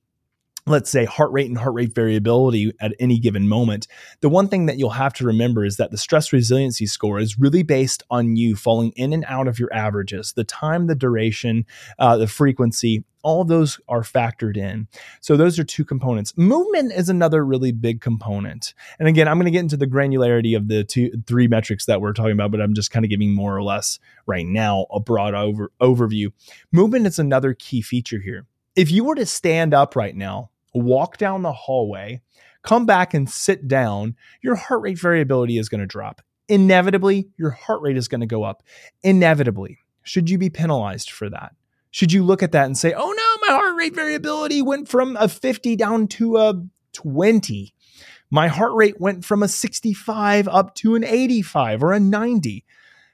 let's 0.67 0.91
say 0.91 1.05
heart 1.05 1.33
rate 1.33 1.49
and 1.49 1.59
heart 1.59 1.75
rate 1.75 1.95
variability 1.95 2.73
at 2.81 2.95
any 3.01 3.19
given 3.19 3.49
moment, 3.49 3.89
the 4.21 4.29
one 4.29 4.49
thing 4.49 4.67
that 4.67 4.79
you'll 4.79 4.91
have 4.91 5.13
to 5.15 5.27
remember 5.27 5.65
is 5.65 5.77
that 5.77 5.91
the 5.91 5.99
stress 5.99 6.33
resiliency 6.33 6.87
score 6.87 7.19
is 7.19 7.39
really 7.39 7.65
based 7.65 8.03
on 8.11 8.37
you 8.37 8.55
falling 8.55 8.93
in 8.95 9.13
and 9.13 9.25
out 9.27 9.49
of 9.49 9.59
your 9.59 9.73
averages, 9.73 10.33
the 10.35 10.45
time, 10.45 10.87
the 10.87 10.95
duration, 10.95 11.67
uh, 11.99 12.17
the 12.17 12.29
frequency. 12.29 13.05
All 13.25 13.45
those 13.45 13.81
are 13.89 14.03
factored 14.03 14.57
in. 14.57 14.89
So, 15.21 15.37
those 15.37 15.57
are 15.57 15.65
two 15.65 15.85
components. 15.85 16.37
Movement 16.37 16.93
is 16.93 17.09
another 17.09 17.45
really 17.45 17.71
big 17.71 18.01
component. 18.01 18.75
And 18.99 19.07
again, 19.07 19.29
I'm 19.29 19.37
going 19.37 19.45
to 19.45 19.53
get 19.53 19.61
into 19.61 19.77
the 19.77 19.87
granularity 19.87 20.57
of 20.57 20.67
the 20.67 20.83
two, 20.83 21.13
three 21.29 21.47
metrics 21.47 21.87
that 21.87 22.01
we're 22.01 22.15
talking 22.15 22.33
about, 22.33 22.51
but 22.51 22.61
I'm 22.61 22.75
just 22.75 22.91
kind 22.91 23.05
of 23.05 23.11
giving 23.11 23.33
more 23.33 23.57
or 23.57 23.63
less 23.63 24.01
right 24.27 24.47
now 24.47 24.87
a 24.91 24.99
broad 24.99 25.35
over, 25.35 25.71
overview. 25.81 26.33
Movement 26.73 27.07
is 27.07 27.21
another 27.21 27.55
key 27.55 27.81
feature 27.81 28.19
here. 28.19 28.47
If 28.75 28.91
you 28.91 29.05
were 29.05 29.15
to 29.15 29.27
stand 29.27 29.73
up 29.73 29.95
right 29.95 30.17
now 30.17 30.51
walk 30.75 31.17
down 31.19 31.43
the 31.43 31.53
hallway, 31.53 32.21
come 32.63 32.87
back 32.87 33.15
and 33.15 33.29
sit 33.29 33.69
down, 33.69 34.17
your 34.43 34.55
heart 34.55 34.83
rate 34.83 34.99
variability 34.99 35.59
is 35.59 35.69
going 35.69 35.81
to 35.81 35.87
drop. 35.87 36.23
Inevitably, 36.49 37.29
your 37.37 37.51
heart 37.51 37.83
rate 37.83 37.97
is 37.97 38.09
going 38.09 38.21
to 38.21 38.27
go 38.27 38.43
up. 38.43 38.63
Inevitably. 39.03 39.79
Should 40.03 40.29
you 40.29 40.39
be 40.39 40.51
penalized 40.51 41.11
for 41.11 41.31
that? 41.31 41.55
Should 41.91 42.13
you 42.13 42.25
look 42.25 42.43
at 42.43 42.53
that 42.53 42.67
and 42.67 42.77
say, 42.77 42.95
oh 42.95 42.99
no, 42.99 43.49
my 43.49 43.55
heart 43.55 43.77
rate 43.77 43.95
variability 43.95 44.63
went 44.63 44.89
from 44.89 45.17
a 45.17 45.29
50 45.29 45.77
down 45.77 46.09
to 46.09 46.39
a 46.39 46.55
20? 46.93 47.75
My 48.31 48.49
heart 48.49 48.73
rate 48.75 48.99
went 48.99 49.25
from 49.25 49.43
a 49.43 49.49
65 49.49 50.49
up 50.49 50.75
to 50.77 50.95
an 50.95 51.05
85 51.05 51.83
or 51.83 51.93
a 51.93 52.01
90. 52.01 52.65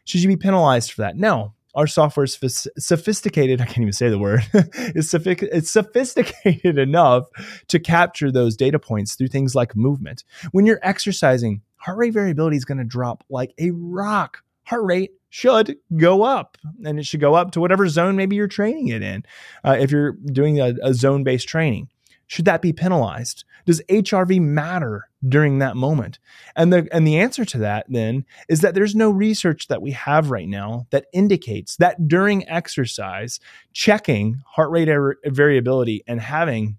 Should 0.05 0.23
you 0.23 0.29
be 0.29 0.37
penalized 0.37 0.93
for 0.93 1.03
that? 1.03 1.17
No, 1.17 1.55
our 1.79 1.87
software 1.87 2.25
is 2.25 2.69
sophisticated. 2.77 3.61
I 3.61 3.67
can't 3.67 3.79
even 3.79 3.93
say 3.93 4.09
the 4.09 4.19
word. 4.19 4.45
it's, 4.53 5.15
it's 5.15 5.71
sophisticated 5.71 6.77
enough 6.77 7.29
to 7.69 7.79
capture 7.79 8.33
those 8.33 8.57
data 8.57 8.81
points 8.81 9.15
through 9.15 9.29
things 9.29 9.55
like 9.55 9.77
movement. 9.77 10.25
When 10.51 10.67
you're 10.67 10.81
exercising, 10.83 11.63
heart 11.77 11.99
rate 11.99 12.15
variability 12.15 12.57
is 12.57 12.65
going 12.65 12.79
to 12.79 12.85
drop 12.85 13.23
like 13.31 13.55
a 13.59 13.71
rock. 13.71 14.43
Heart 14.65 14.85
rate 14.87 15.13
should 15.31 15.77
go 15.97 16.25
up 16.25 16.59
and 16.85 16.99
it 16.99 17.07
should 17.07 17.21
go 17.21 17.35
up 17.35 17.53
to 17.53 17.61
whatever 17.61 17.89
zone 17.89 18.17
maybe 18.17 18.35
you're 18.35 18.49
training 18.49 18.89
it 18.89 19.03
in. 19.03 19.25
Uh, 19.65 19.77
if 19.79 19.93
you're 19.93 20.13
doing 20.33 20.61
a, 20.61 20.75
a 20.83 20.93
zone 20.93 21.23
based 21.23 21.47
training, 21.47 21.89
should 22.29 22.45
that 22.45 22.63
be 22.63 22.73
penalized? 22.73 23.45
Does 23.67 23.83
HRV 23.89 24.41
matter 24.41 25.09
during 25.27 25.59
that 25.59 25.77
moment? 25.77 26.19
And 26.55 26.73
the 26.73 26.89
and 26.93 27.07
the 27.07 27.19
answer 27.19 27.45
to 27.47 27.59
that 27.59 27.87
then 27.89 28.25
is 28.49 28.61
that 28.61 28.75
there's 28.75 28.95
no 28.95 29.11
research 29.11 29.69
that 29.69 29.83
we 29.83 29.91
have 29.93 30.31
right 30.31 30.49
now 30.49 30.87
that 30.91 31.07
indicates 31.13 31.77
that 31.77 32.07
during 32.07 32.49
exercise, 32.49 33.41
checking 33.73 34.43
heart 34.47 34.71
rate 34.71 34.89
variability 35.27 36.05
and 36.07 36.21
having 36.21 36.77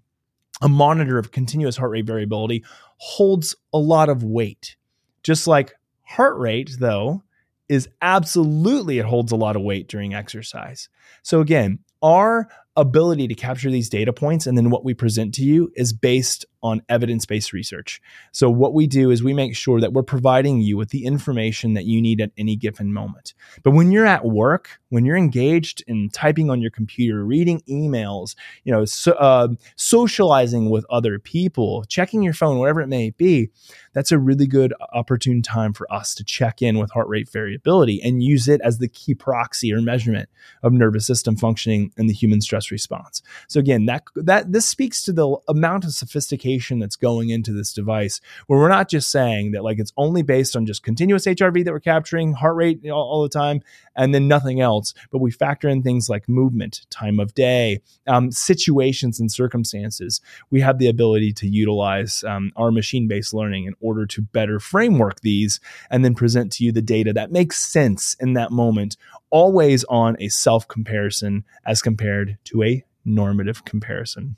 a 0.62 0.68
monitor 0.68 1.18
of 1.18 1.32
continuous 1.32 1.76
heart 1.76 1.90
rate 1.90 2.06
variability 2.06 2.64
holds 2.96 3.56
a 3.72 3.78
lot 3.78 4.08
of 4.08 4.22
weight. 4.22 4.76
Just 5.22 5.46
like 5.46 5.74
heart 6.02 6.38
rate 6.38 6.76
though 6.78 7.22
is 7.68 7.88
absolutely 8.02 8.98
it 8.98 9.04
holds 9.04 9.32
a 9.32 9.36
lot 9.36 9.56
of 9.56 9.62
weight 9.62 9.88
during 9.88 10.14
exercise. 10.14 10.88
So 11.22 11.40
again, 11.40 11.80
our 12.02 12.48
ability 12.76 13.28
to 13.28 13.34
capture 13.34 13.70
these 13.70 13.88
data 13.88 14.12
points 14.12 14.46
and 14.46 14.56
then 14.56 14.70
what 14.70 14.84
we 14.84 14.94
present 14.94 15.34
to 15.34 15.42
you 15.42 15.72
is 15.74 15.92
based 15.92 16.46
on 16.62 16.82
evidence 16.88 17.26
based 17.26 17.52
research. 17.52 18.00
So, 18.32 18.50
what 18.50 18.74
we 18.74 18.86
do 18.86 19.10
is 19.10 19.22
we 19.22 19.32
make 19.32 19.56
sure 19.56 19.80
that 19.80 19.92
we're 19.92 20.02
providing 20.02 20.60
you 20.60 20.76
with 20.76 20.90
the 20.90 21.04
information 21.04 21.74
that 21.74 21.84
you 21.84 22.02
need 22.02 22.20
at 22.20 22.32
any 22.36 22.56
given 22.56 22.92
moment. 22.92 23.34
But 23.62 23.72
when 23.72 23.90
you're 23.90 24.06
at 24.06 24.24
work, 24.24 24.78
when 24.90 25.04
you're 25.04 25.16
engaged 25.16 25.82
in 25.86 26.10
typing 26.10 26.50
on 26.50 26.60
your 26.60 26.70
computer, 26.70 27.24
reading 27.24 27.62
emails, 27.68 28.34
you 28.64 28.72
know, 28.72 28.84
so, 28.84 29.12
uh, 29.12 29.48
socializing 29.76 30.70
with 30.70 30.84
other 30.90 31.18
people, 31.18 31.84
checking 31.88 32.22
your 32.22 32.34
phone, 32.34 32.58
whatever 32.58 32.80
it 32.80 32.88
may 32.88 33.10
be, 33.10 33.50
that's 33.94 34.12
a 34.12 34.18
really 34.18 34.46
good 34.46 34.74
opportune 34.92 35.42
time 35.42 35.72
for 35.72 35.90
us 35.92 36.14
to 36.14 36.24
check 36.24 36.60
in 36.60 36.78
with 36.78 36.90
heart 36.90 37.08
rate 37.08 37.30
variability 37.30 38.00
and 38.02 38.22
use 38.22 38.48
it 38.48 38.60
as 38.62 38.78
the 38.78 38.88
key 38.88 39.14
proxy 39.14 39.72
or 39.72 39.80
measurement 39.80 40.28
of 40.62 40.72
nervous 40.72 41.06
system 41.06 41.36
functioning 41.36 41.92
and 41.96 42.08
the 42.08 42.14
human 42.14 42.40
stress 42.40 42.59
stress 42.60 42.70
response. 42.70 43.22
So 43.48 43.60
again, 43.60 43.86
that 43.86 44.04
that 44.16 44.52
this 44.52 44.68
speaks 44.68 45.02
to 45.04 45.12
the 45.12 45.36
amount 45.48 45.84
of 45.84 45.92
sophistication 45.92 46.78
that's 46.78 46.96
going 46.96 47.30
into 47.30 47.52
this 47.52 47.72
device, 47.72 48.20
where 48.46 48.58
we're 48.58 48.68
not 48.68 48.88
just 48.88 49.10
saying 49.10 49.52
that 49.52 49.64
like 49.64 49.78
it's 49.78 49.92
only 49.96 50.22
based 50.22 50.56
on 50.56 50.66
just 50.66 50.82
continuous 50.82 51.26
HRV 51.26 51.64
that 51.64 51.72
we're 51.72 51.80
capturing, 51.80 52.34
heart 52.34 52.56
rate 52.56 52.80
all, 52.90 52.92
all 52.92 53.22
the 53.22 53.28
time, 53.28 53.62
and 54.00 54.14
then 54.14 54.26
nothing 54.26 54.60
else, 54.60 54.94
but 55.10 55.18
we 55.18 55.30
factor 55.30 55.68
in 55.68 55.82
things 55.82 56.08
like 56.08 56.26
movement, 56.26 56.86
time 56.88 57.20
of 57.20 57.34
day, 57.34 57.82
um, 58.06 58.32
situations 58.32 59.20
and 59.20 59.30
circumstances. 59.30 60.22
We 60.50 60.62
have 60.62 60.78
the 60.78 60.88
ability 60.88 61.34
to 61.34 61.46
utilize 61.46 62.24
um, 62.24 62.50
our 62.56 62.70
machine-based 62.70 63.34
learning 63.34 63.66
in 63.66 63.74
order 63.78 64.06
to 64.06 64.22
better 64.22 64.58
framework 64.58 65.20
these 65.20 65.60
and 65.90 66.02
then 66.02 66.14
present 66.14 66.50
to 66.52 66.64
you 66.64 66.72
the 66.72 66.80
data 66.80 67.12
that 67.12 67.30
makes 67.30 67.58
sense 67.58 68.16
in 68.20 68.32
that 68.32 68.50
moment 68.50 68.96
always 69.28 69.84
on 69.84 70.16
a 70.18 70.28
self 70.28 70.66
comparison 70.66 71.44
as 71.66 71.82
compared 71.82 72.38
to 72.44 72.62
a 72.62 72.82
normative 73.04 73.66
comparison. 73.66 74.36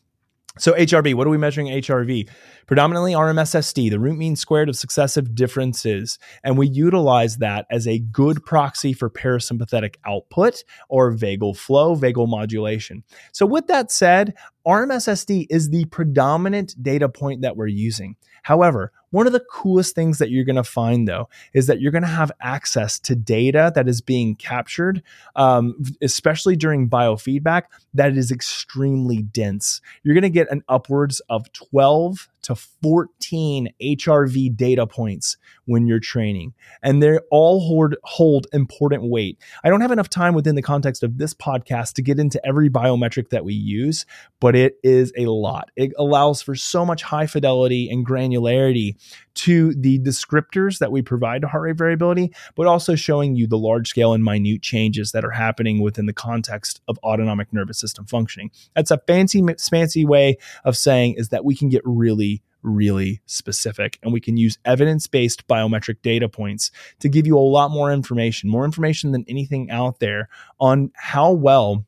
So 0.58 0.72
HRV, 0.72 1.14
what 1.14 1.26
are 1.26 1.30
we 1.30 1.38
measuring 1.38 1.68
HRV? 1.68 2.28
Predominantly 2.66 3.12
RMSSD, 3.12 3.90
the 3.90 3.98
root 3.98 4.18
mean 4.18 4.36
squared 4.36 4.68
of 4.68 4.76
successive 4.76 5.34
differences. 5.34 6.18
And 6.44 6.58
we 6.58 6.68
utilize 6.68 7.38
that 7.38 7.66
as 7.70 7.88
a 7.88 7.98
good 7.98 8.44
proxy 8.44 8.92
for 8.92 9.08
parasympathetic 9.08 9.96
output 10.06 10.62
or 10.88 11.12
vagal 11.12 11.56
flow, 11.56 11.96
vagal 11.96 12.28
modulation. 12.28 13.02
So 13.32 13.46
with 13.46 13.66
that 13.68 13.90
said, 13.90 14.34
RMSSD 14.66 15.46
is 15.51 15.70
the 15.70 15.85
predominant 15.87 16.81
data 16.83 17.09
point 17.09 17.42
that 17.42 17.57
we're 17.57 17.66
using. 17.66 18.16
However, 18.42 18.92
one 19.11 19.27
of 19.27 19.33
the 19.33 19.44
coolest 19.51 19.94
things 19.94 20.18
that 20.18 20.31
you're 20.31 20.44
going 20.44 20.57
to 20.57 20.64
find, 20.64 21.07
though, 21.07 21.29
is 21.53 21.66
that 21.66 21.81
you're 21.81 21.92
going 21.92 22.03
to 22.03 22.09
have 22.09 22.33
access 22.40 22.98
to 23.01 23.14
data 23.14 23.70
that 23.75 23.88
is 23.88 24.01
being 24.01 24.35
captured, 24.37 25.03
um, 25.37 25.77
especially 26.01 26.57
during 26.57 26.88
biofeedback, 26.88 27.64
that 27.94 28.16
is 28.16 28.31
extremely 28.31 29.22
dense. 29.22 29.81
You're 30.03 30.14
going 30.14 30.22
to 30.22 30.31
get 30.31 30.51
an 30.51 30.62
upwards 30.68 31.20
of 31.29 31.53
12 31.53 32.29
to 32.42 32.55
14 32.55 33.72
HRV 33.81 34.57
data 34.57 34.87
points 34.87 35.37
when 35.66 35.87
you're 35.87 36.01
training, 36.01 36.55
and 36.83 37.03
they 37.03 37.18
all 37.31 37.61
hold, 37.61 37.94
hold 38.05 38.46
important 38.53 39.05
weight. 39.05 39.38
I 39.62 39.68
don't 39.68 39.81
have 39.81 39.92
enough 39.92 40.09
time 40.09 40.35
within 40.35 40.55
the 40.55 40.62
context 40.62 41.03
of 41.03 41.18
this 41.18 41.35
podcast 41.35 41.94
to 41.94 42.03
get 42.03 42.18
into 42.18 42.44
every 42.46 42.68
biometric 42.68 43.31
that 43.31 43.44
we 43.44 43.55
use, 43.55 44.05
but 44.40 44.57
it 44.57 44.77
is 44.83 45.12
a 45.16 45.27
lot. 45.27 45.70
It 45.77 45.92
allows 45.98 46.42
for 46.42 46.55
so 46.55 46.85
much 46.85 47.03
high 47.03 47.27
fidelity 47.27 47.88
and 47.90 48.07
granularity 48.07 48.96
to 49.35 49.75
the 49.75 49.98
descriptors 49.98 50.79
that 50.79 50.92
we 50.92 51.03
provide 51.03 51.42
to 51.42 51.48
heart 51.48 51.62
rate 51.62 51.79
variability, 51.79 52.35
but 52.55 52.66
also 52.66 52.94
showing 52.94 53.35
you 53.35 53.46
the 53.46 53.59
large 53.59 53.88
scale 53.88 54.12
and 54.12 54.25
minute 54.25 54.62
changes 54.62 55.12
that 55.12 55.25
are 55.25 55.31
happening 55.31 55.81
within 55.81 56.07
the 56.07 56.12
context 56.12 56.81
of 56.88 56.98
autonomic 56.98 57.53
nervous 57.53 57.79
system 57.79 58.05
functioning. 58.07 58.51
That's 58.75 58.90
a 58.90 58.98
fancy, 59.07 59.42
fancy 59.70 60.05
way 60.05 60.37
of 60.64 60.77
saying 60.77 61.14
is 61.16 61.31
that 61.31 61.44
we 61.44 61.55
can 61.55 61.68
get 61.68 61.83
really 61.85 62.42
really 62.62 63.20
specific. 63.27 63.98
And 64.03 64.12
we 64.12 64.20
can 64.20 64.37
use 64.37 64.59
evidence 64.64 65.07
based 65.07 65.46
biometric 65.46 66.03
data 66.03 66.29
points 66.29 66.70
to 67.01 67.09
give 67.09 67.27
you 67.27 67.37
a 67.37 67.40
lot 67.40 67.70
more 67.70 67.92
information, 67.92 68.48
more 68.48 68.64
information 68.64 69.12
than 69.12 69.25
anything 69.29 69.70
out 69.70 70.01
there 70.01 70.29
on 70.61 70.90
how 70.94 71.33
well 71.33 71.85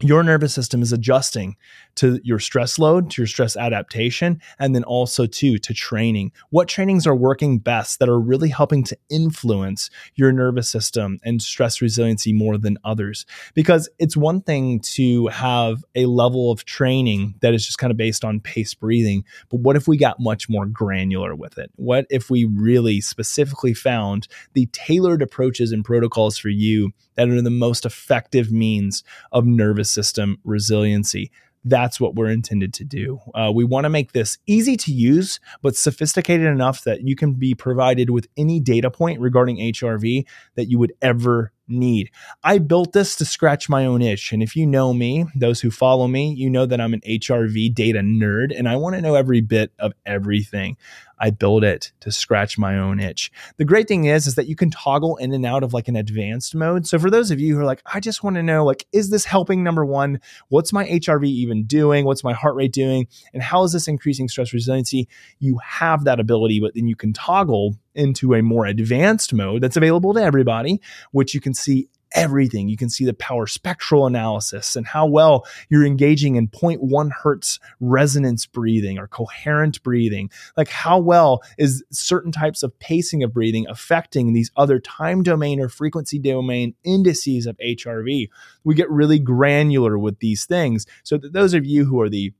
your 0.00 0.22
nervous 0.22 0.52
system 0.52 0.82
is 0.82 0.92
adjusting 0.92 1.56
to 1.96 2.20
your 2.22 2.38
stress 2.38 2.78
load, 2.78 3.10
to 3.10 3.22
your 3.22 3.26
stress 3.26 3.56
adaptation, 3.56 4.40
and 4.58 4.74
then 4.74 4.84
also 4.84 5.26
too 5.26 5.58
to 5.58 5.74
training. 5.74 6.32
What 6.50 6.68
trainings 6.68 7.06
are 7.06 7.14
working 7.14 7.58
best 7.58 7.98
that 7.98 8.08
are 8.08 8.20
really 8.20 8.48
helping 8.48 8.82
to 8.84 8.96
influence 9.10 9.90
your 10.14 10.32
nervous 10.32 10.68
system 10.68 11.18
and 11.24 11.42
stress 11.42 11.80
resiliency 11.80 12.32
more 12.32 12.58
than 12.58 12.78
others? 12.84 13.26
Because 13.54 13.88
it's 13.98 14.16
one 14.16 14.40
thing 14.40 14.80
to 14.80 15.26
have 15.28 15.84
a 15.94 16.06
level 16.06 16.50
of 16.50 16.64
training 16.64 17.34
that 17.40 17.54
is 17.54 17.66
just 17.66 17.78
kind 17.78 17.90
of 17.90 17.96
based 17.96 18.24
on 18.24 18.40
pace 18.40 18.74
breathing, 18.74 19.24
but 19.50 19.60
what 19.60 19.76
if 19.76 19.86
we 19.86 19.96
got 19.96 20.20
much 20.20 20.48
more 20.48 20.66
granular 20.66 21.34
with 21.34 21.58
it? 21.58 21.70
What 21.76 22.06
if 22.10 22.30
we 22.30 22.44
really 22.44 23.00
specifically 23.00 23.74
found 23.74 24.28
the 24.54 24.66
tailored 24.72 25.22
approaches 25.22 25.72
and 25.72 25.84
protocols 25.84 26.38
for 26.38 26.48
you 26.48 26.92
that 27.16 27.28
are 27.28 27.42
the 27.42 27.50
most 27.50 27.84
effective 27.84 28.50
means 28.50 29.04
of 29.30 29.44
nervous 29.44 29.90
system 29.90 30.38
resiliency. 30.44 31.30
That's 31.64 32.00
what 32.00 32.14
we're 32.14 32.30
intended 32.30 32.74
to 32.74 32.84
do. 32.84 33.20
Uh, 33.34 33.52
we 33.54 33.64
want 33.64 33.84
to 33.84 33.90
make 33.90 34.12
this 34.12 34.38
easy 34.46 34.76
to 34.78 34.92
use, 34.92 35.38
but 35.62 35.76
sophisticated 35.76 36.46
enough 36.46 36.82
that 36.84 37.02
you 37.02 37.14
can 37.14 37.34
be 37.34 37.54
provided 37.54 38.10
with 38.10 38.26
any 38.36 38.58
data 38.58 38.90
point 38.90 39.20
regarding 39.20 39.58
HRV 39.58 40.26
that 40.56 40.66
you 40.66 40.78
would 40.78 40.92
ever 41.00 41.52
need. 41.68 42.10
I 42.42 42.58
built 42.58 42.92
this 42.92 43.16
to 43.16 43.24
scratch 43.24 43.68
my 43.68 43.86
own 43.86 44.02
itch. 44.02 44.32
And 44.32 44.42
if 44.42 44.56
you 44.56 44.66
know 44.66 44.92
me, 44.92 45.26
those 45.34 45.60
who 45.60 45.70
follow 45.70 46.08
me, 46.08 46.32
you 46.32 46.50
know 46.50 46.66
that 46.66 46.80
I'm 46.80 46.94
an 46.94 47.00
HRV 47.00 47.74
data 47.74 48.00
nerd 48.00 48.56
and 48.56 48.68
I 48.68 48.76
want 48.76 48.96
to 48.96 49.02
know 49.02 49.14
every 49.14 49.40
bit 49.40 49.72
of 49.78 49.92
everything. 50.04 50.76
I 51.22 51.30
build 51.30 51.62
it 51.62 51.92
to 52.00 52.10
scratch 52.10 52.58
my 52.58 52.76
own 52.76 52.98
itch. 52.98 53.30
The 53.56 53.64
great 53.64 53.86
thing 53.86 54.06
is, 54.06 54.26
is 54.26 54.34
that 54.34 54.48
you 54.48 54.56
can 54.56 54.72
toggle 54.72 55.16
in 55.18 55.32
and 55.32 55.46
out 55.46 55.62
of 55.62 55.72
like 55.72 55.86
an 55.86 55.94
advanced 55.94 56.52
mode. 56.52 56.84
So 56.84 56.98
for 56.98 57.10
those 57.10 57.30
of 57.30 57.38
you 57.38 57.54
who 57.54 57.60
are 57.60 57.64
like, 57.64 57.80
I 57.94 58.00
just 58.00 58.24
want 58.24 58.34
to 58.36 58.42
know, 58.42 58.64
like, 58.64 58.88
is 58.90 59.10
this 59.10 59.24
helping? 59.24 59.62
Number 59.62 59.84
one, 59.84 60.20
what's 60.48 60.72
my 60.72 60.84
HRV 60.84 61.24
even 61.24 61.62
doing? 61.62 62.04
What's 62.04 62.24
my 62.24 62.32
heart 62.32 62.56
rate 62.56 62.72
doing? 62.72 63.06
And 63.32 63.40
how 63.40 63.62
is 63.62 63.72
this 63.72 63.86
increasing 63.86 64.28
stress 64.28 64.52
resiliency? 64.52 65.08
You 65.38 65.58
have 65.64 66.02
that 66.04 66.18
ability, 66.18 66.58
but 66.58 66.74
then 66.74 66.88
you 66.88 66.96
can 66.96 67.12
toggle 67.12 67.76
into 67.94 68.34
a 68.34 68.42
more 68.42 68.66
advanced 68.66 69.32
mode 69.32 69.62
that's 69.62 69.76
available 69.76 70.14
to 70.14 70.22
everybody, 70.22 70.80
which 71.10 71.34
you 71.34 71.40
can 71.40 71.54
see 71.54 71.88
everything. 72.14 72.68
You 72.68 72.76
can 72.76 72.90
see 72.90 73.04
the 73.04 73.14
power 73.14 73.46
spectral 73.46 74.06
analysis 74.06 74.76
and 74.76 74.86
how 74.86 75.06
well 75.06 75.46
you're 75.68 75.84
engaging 75.84 76.36
in 76.36 76.48
0.1 76.48 77.10
hertz 77.22 77.58
resonance 77.80 78.46
breathing 78.46 78.98
or 78.98 79.08
coherent 79.08 79.82
breathing. 79.82 80.30
Like 80.56 80.68
how 80.68 80.98
well 80.98 81.42
is 81.58 81.84
certain 81.90 82.32
types 82.32 82.62
of 82.62 82.78
pacing 82.78 83.22
of 83.22 83.32
breathing 83.32 83.66
affecting 83.68 84.32
these 84.32 84.50
other 84.56 84.78
time 84.78 85.22
domain 85.22 85.60
or 85.60 85.68
frequency 85.68 86.18
domain 86.18 86.74
indices 86.84 87.46
of 87.46 87.56
HRV. 87.58 88.28
We 88.64 88.74
get 88.74 88.90
really 88.90 89.18
granular 89.18 89.98
with 89.98 90.18
these 90.18 90.44
things. 90.44 90.86
So 91.02 91.16
that 91.18 91.32
those 91.32 91.54
of 91.54 91.66
you 91.66 91.84
who 91.84 92.00
are 92.00 92.10
the 92.10 92.32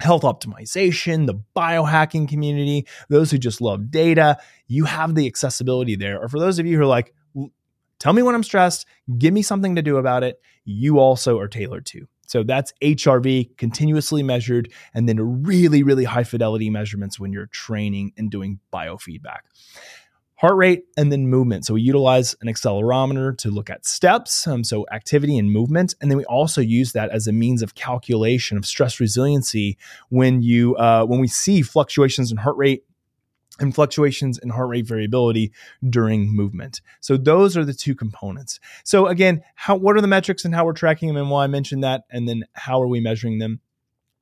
health 0.00 0.22
optimization, 0.22 1.26
the 1.26 1.40
biohacking 1.56 2.28
community, 2.28 2.86
those 3.08 3.30
who 3.30 3.38
just 3.38 3.60
love 3.60 3.90
data, 3.90 4.38
you 4.66 4.84
have 4.84 5.14
the 5.14 5.26
accessibility 5.26 5.94
there. 5.94 6.20
Or 6.20 6.28
for 6.28 6.40
those 6.40 6.58
of 6.58 6.66
you 6.66 6.76
who 6.76 6.82
are 6.82 6.86
like, 6.86 7.14
tell 7.98 8.12
me 8.12 8.22
when 8.22 8.34
I'm 8.34 8.42
stressed, 8.42 8.86
give 9.18 9.34
me 9.34 9.42
something 9.42 9.76
to 9.76 9.82
do 9.82 9.98
about 9.98 10.22
it, 10.22 10.40
you 10.64 10.98
also 10.98 11.38
are 11.38 11.48
tailored 11.48 11.86
to. 11.86 12.06
So 12.26 12.42
that's 12.44 12.72
HRV 12.82 13.56
continuously 13.56 14.22
measured 14.22 14.72
and 14.94 15.08
then 15.08 15.42
really, 15.42 15.82
really 15.82 16.04
high 16.04 16.24
fidelity 16.24 16.70
measurements 16.70 17.18
when 17.18 17.32
you're 17.32 17.46
training 17.46 18.12
and 18.16 18.30
doing 18.30 18.60
biofeedback 18.72 19.40
heart 20.40 20.56
rate, 20.56 20.84
and 20.96 21.12
then 21.12 21.26
movement. 21.26 21.66
So 21.66 21.74
we 21.74 21.82
utilize 21.82 22.34
an 22.40 22.48
accelerometer 22.48 23.36
to 23.38 23.50
look 23.50 23.68
at 23.68 23.84
steps, 23.84 24.46
um, 24.46 24.64
so 24.64 24.86
activity 24.90 25.36
and 25.36 25.52
movement, 25.52 25.94
and 26.00 26.10
then 26.10 26.16
we 26.16 26.24
also 26.24 26.62
use 26.62 26.92
that 26.92 27.10
as 27.10 27.26
a 27.26 27.32
means 27.32 27.60
of 27.60 27.74
calculation 27.74 28.56
of 28.56 28.64
stress 28.64 29.00
resiliency 29.00 29.76
when 30.08 30.40
you 30.40 30.76
uh, 30.76 31.04
when 31.04 31.20
we 31.20 31.28
see 31.28 31.60
fluctuations 31.60 32.30
in 32.32 32.38
heart 32.38 32.56
rate 32.56 32.84
and 33.58 33.74
fluctuations 33.74 34.38
in 34.38 34.48
heart 34.48 34.70
rate 34.70 34.86
variability 34.86 35.52
during 35.90 36.34
movement. 36.34 36.80
So 37.00 37.18
those 37.18 37.58
are 37.58 37.64
the 37.66 37.74
two 37.74 37.94
components. 37.94 38.60
So 38.82 39.08
again, 39.08 39.42
how 39.54 39.76
what 39.76 39.94
are 39.96 40.00
the 40.00 40.06
metrics 40.06 40.46
and 40.46 40.54
how 40.54 40.64
we're 40.64 40.72
tracking 40.72 41.08
them 41.08 41.18
and 41.18 41.28
why 41.28 41.44
I 41.44 41.48
mentioned 41.48 41.84
that, 41.84 42.04
and 42.10 42.26
then 42.26 42.44
how 42.54 42.80
are 42.80 42.88
we 42.88 43.00
measuring 43.00 43.40
them? 43.40 43.60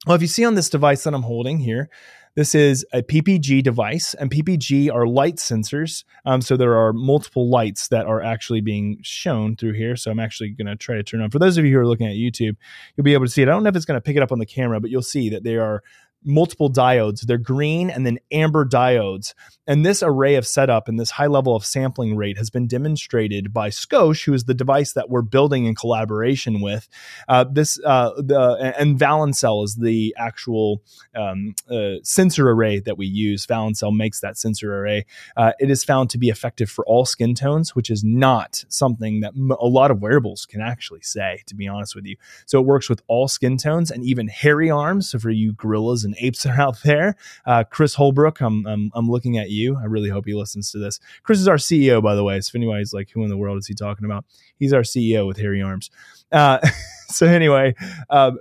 Well, 0.04 0.16
if 0.16 0.22
you 0.22 0.28
see 0.28 0.44
on 0.44 0.57
this 0.57 0.70
device 0.70 1.04
that 1.04 1.14
I'm 1.14 1.22
holding 1.22 1.59
here, 1.59 1.90
this 2.38 2.55
is 2.55 2.87
a 2.92 3.03
PPG 3.03 3.64
device, 3.64 4.14
and 4.14 4.31
PPG 4.31 4.94
are 4.94 5.09
light 5.09 5.38
sensors. 5.38 6.05
Um, 6.24 6.40
so 6.40 6.57
there 6.57 6.77
are 6.77 6.92
multiple 6.92 7.51
lights 7.51 7.88
that 7.88 8.07
are 8.07 8.22
actually 8.22 8.61
being 8.61 8.98
shown 9.03 9.57
through 9.57 9.72
here. 9.72 9.96
So 9.96 10.12
I'm 10.12 10.20
actually 10.20 10.51
going 10.51 10.68
to 10.68 10.77
try 10.77 10.94
to 10.94 11.03
turn 11.03 11.20
on. 11.20 11.31
For 11.31 11.40
those 11.40 11.59
of 11.59 11.64
you 11.64 11.72
who 11.72 11.81
are 11.81 11.87
looking 11.87 12.07
at 12.07 12.12
YouTube, 12.12 12.55
you'll 12.94 13.03
be 13.03 13.14
able 13.14 13.27
to 13.27 13.31
see 13.33 13.42
it. 13.42 13.48
I 13.48 13.51
don't 13.51 13.64
know 13.64 13.70
if 13.70 13.74
it's 13.74 13.85
going 13.85 13.96
to 13.96 14.01
pick 14.01 14.16
it 14.16 14.22
up 14.22 14.31
on 14.31 14.38
the 14.38 14.46
camera, 14.46 14.79
but 14.79 14.88
you'll 14.88 15.03
see 15.03 15.31
that 15.31 15.42
they 15.42 15.57
are 15.57 15.83
multiple 16.24 16.70
diodes. 16.70 17.22
They're 17.22 17.38
green 17.38 17.90
and 17.90 18.04
then 18.04 18.18
amber 18.31 18.64
diodes. 18.64 19.35
And 19.66 19.85
this 19.85 20.02
array 20.02 20.37
of 20.37 20.46
setup 20.46 20.88
and 20.88 20.98
this 20.98 21.11
high 21.11 21.26
level 21.26 21.54
of 21.54 21.64
sampling 21.64 22.16
rate 22.16 22.38
has 22.38 22.48
been 22.48 22.66
demonstrated 22.66 23.52
by 23.52 23.68
Scosche, 23.68 24.24
who 24.24 24.33
is 24.33 24.44
the 24.44 24.54
device 24.54 24.94
that 24.94 25.11
we're 25.11 25.22
building 25.22 25.66
in 25.66 25.74
collaboration 25.74 26.61
with. 26.62 26.88
Uh, 27.28 27.44
this 27.44 27.78
uh, 27.85 28.12
the 28.16 28.74
and 28.78 28.98
Valencell 28.98 29.62
is 29.64 29.76
the 29.76 30.14
actual 30.18 30.83
um, 31.14 31.54
uh, 31.70 31.96
sensor 32.02 32.48
array 32.50 32.81
that 32.81 32.96
we 32.96 33.07
use. 33.07 33.46
Valencell 33.46 33.94
makes 33.94 34.20
that 34.20 34.38
sensor 34.38 34.74
array. 34.74 35.04
Uh, 35.37 35.52
it 35.59 35.70
is 35.70 35.85
found 35.85 36.09
to 36.11 36.18
be 36.18 36.31
effective 36.31 36.70
for 36.70 36.85
all 36.87 37.04
skin 37.04 37.35
tones, 37.35 37.76
which 37.76 37.90
is 37.90 38.02
not 38.02 38.64
something 38.68 39.20
that 39.20 39.35
a 39.35 39.66
lot 39.66 39.90
of 39.90 40.00
wearables 40.00 40.46
can 40.46 40.62
actually 40.62 41.02
say. 41.02 41.42
To 41.46 41.54
be 41.54 41.68
honest 41.68 41.94
with 41.94 42.07
you, 42.07 42.16
so 42.46 42.59
it 42.59 42.66
works 42.66 42.88
with 42.88 43.02
all 43.07 43.28
skin 43.28 43.59
tones 43.59 43.90
and 43.90 44.02
even 44.02 44.28
hairy 44.28 44.70
arms. 44.70 45.11
So 45.11 45.18
for 45.18 45.31
you 45.31 45.52
gorillas 45.52 46.04
and 46.09 46.16
apes 46.18 46.44
are 46.47 46.55
out 46.61 46.79
there. 46.85 47.16
Uh, 47.47 47.64
Chris 47.64 47.94
Holbrook, 47.94 48.40
I'm, 48.40 48.66
I'm, 48.66 48.90
I'm 48.94 49.09
looking 49.09 49.38
at 49.38 49.51
you. 49.51 49.77
I 49.77 49.85
really 49.85 50.09
hope 50.09 50.27
he 50.27 50.35
listens 50.35 50.71
to 50.73 50.79
this. 50.79 51.01
Chris 51.23 51.38
is 51.38 51.49
our 51.49 51.57
CEO, 51.57 52.03
by 52.03 52.14
the 52.14 52.25
way. 52.25 52.40
So 52.40 52.51
if 52.51 52.55
anybody's 52.57 52.92
like, 52.92 53.11
who 53.11 53.23
in 53.23 53.31
the 53.31 53.37
world 53.37 53.59
is 53.59 53.66
he 53.66 53.75
talking 53.75 54.05
about? 54.05 54.25
He's 54.57 54.73
our 54.73 54.83
CEO 54.83 55.27
with 55.27 55.38
Hairy 55.38 55.62
Arms. 55.62 55.90
Uh, 56.33 56.59
so 57.09 57.27
anyway, 57.27 57.75
uh, 58.11 58.33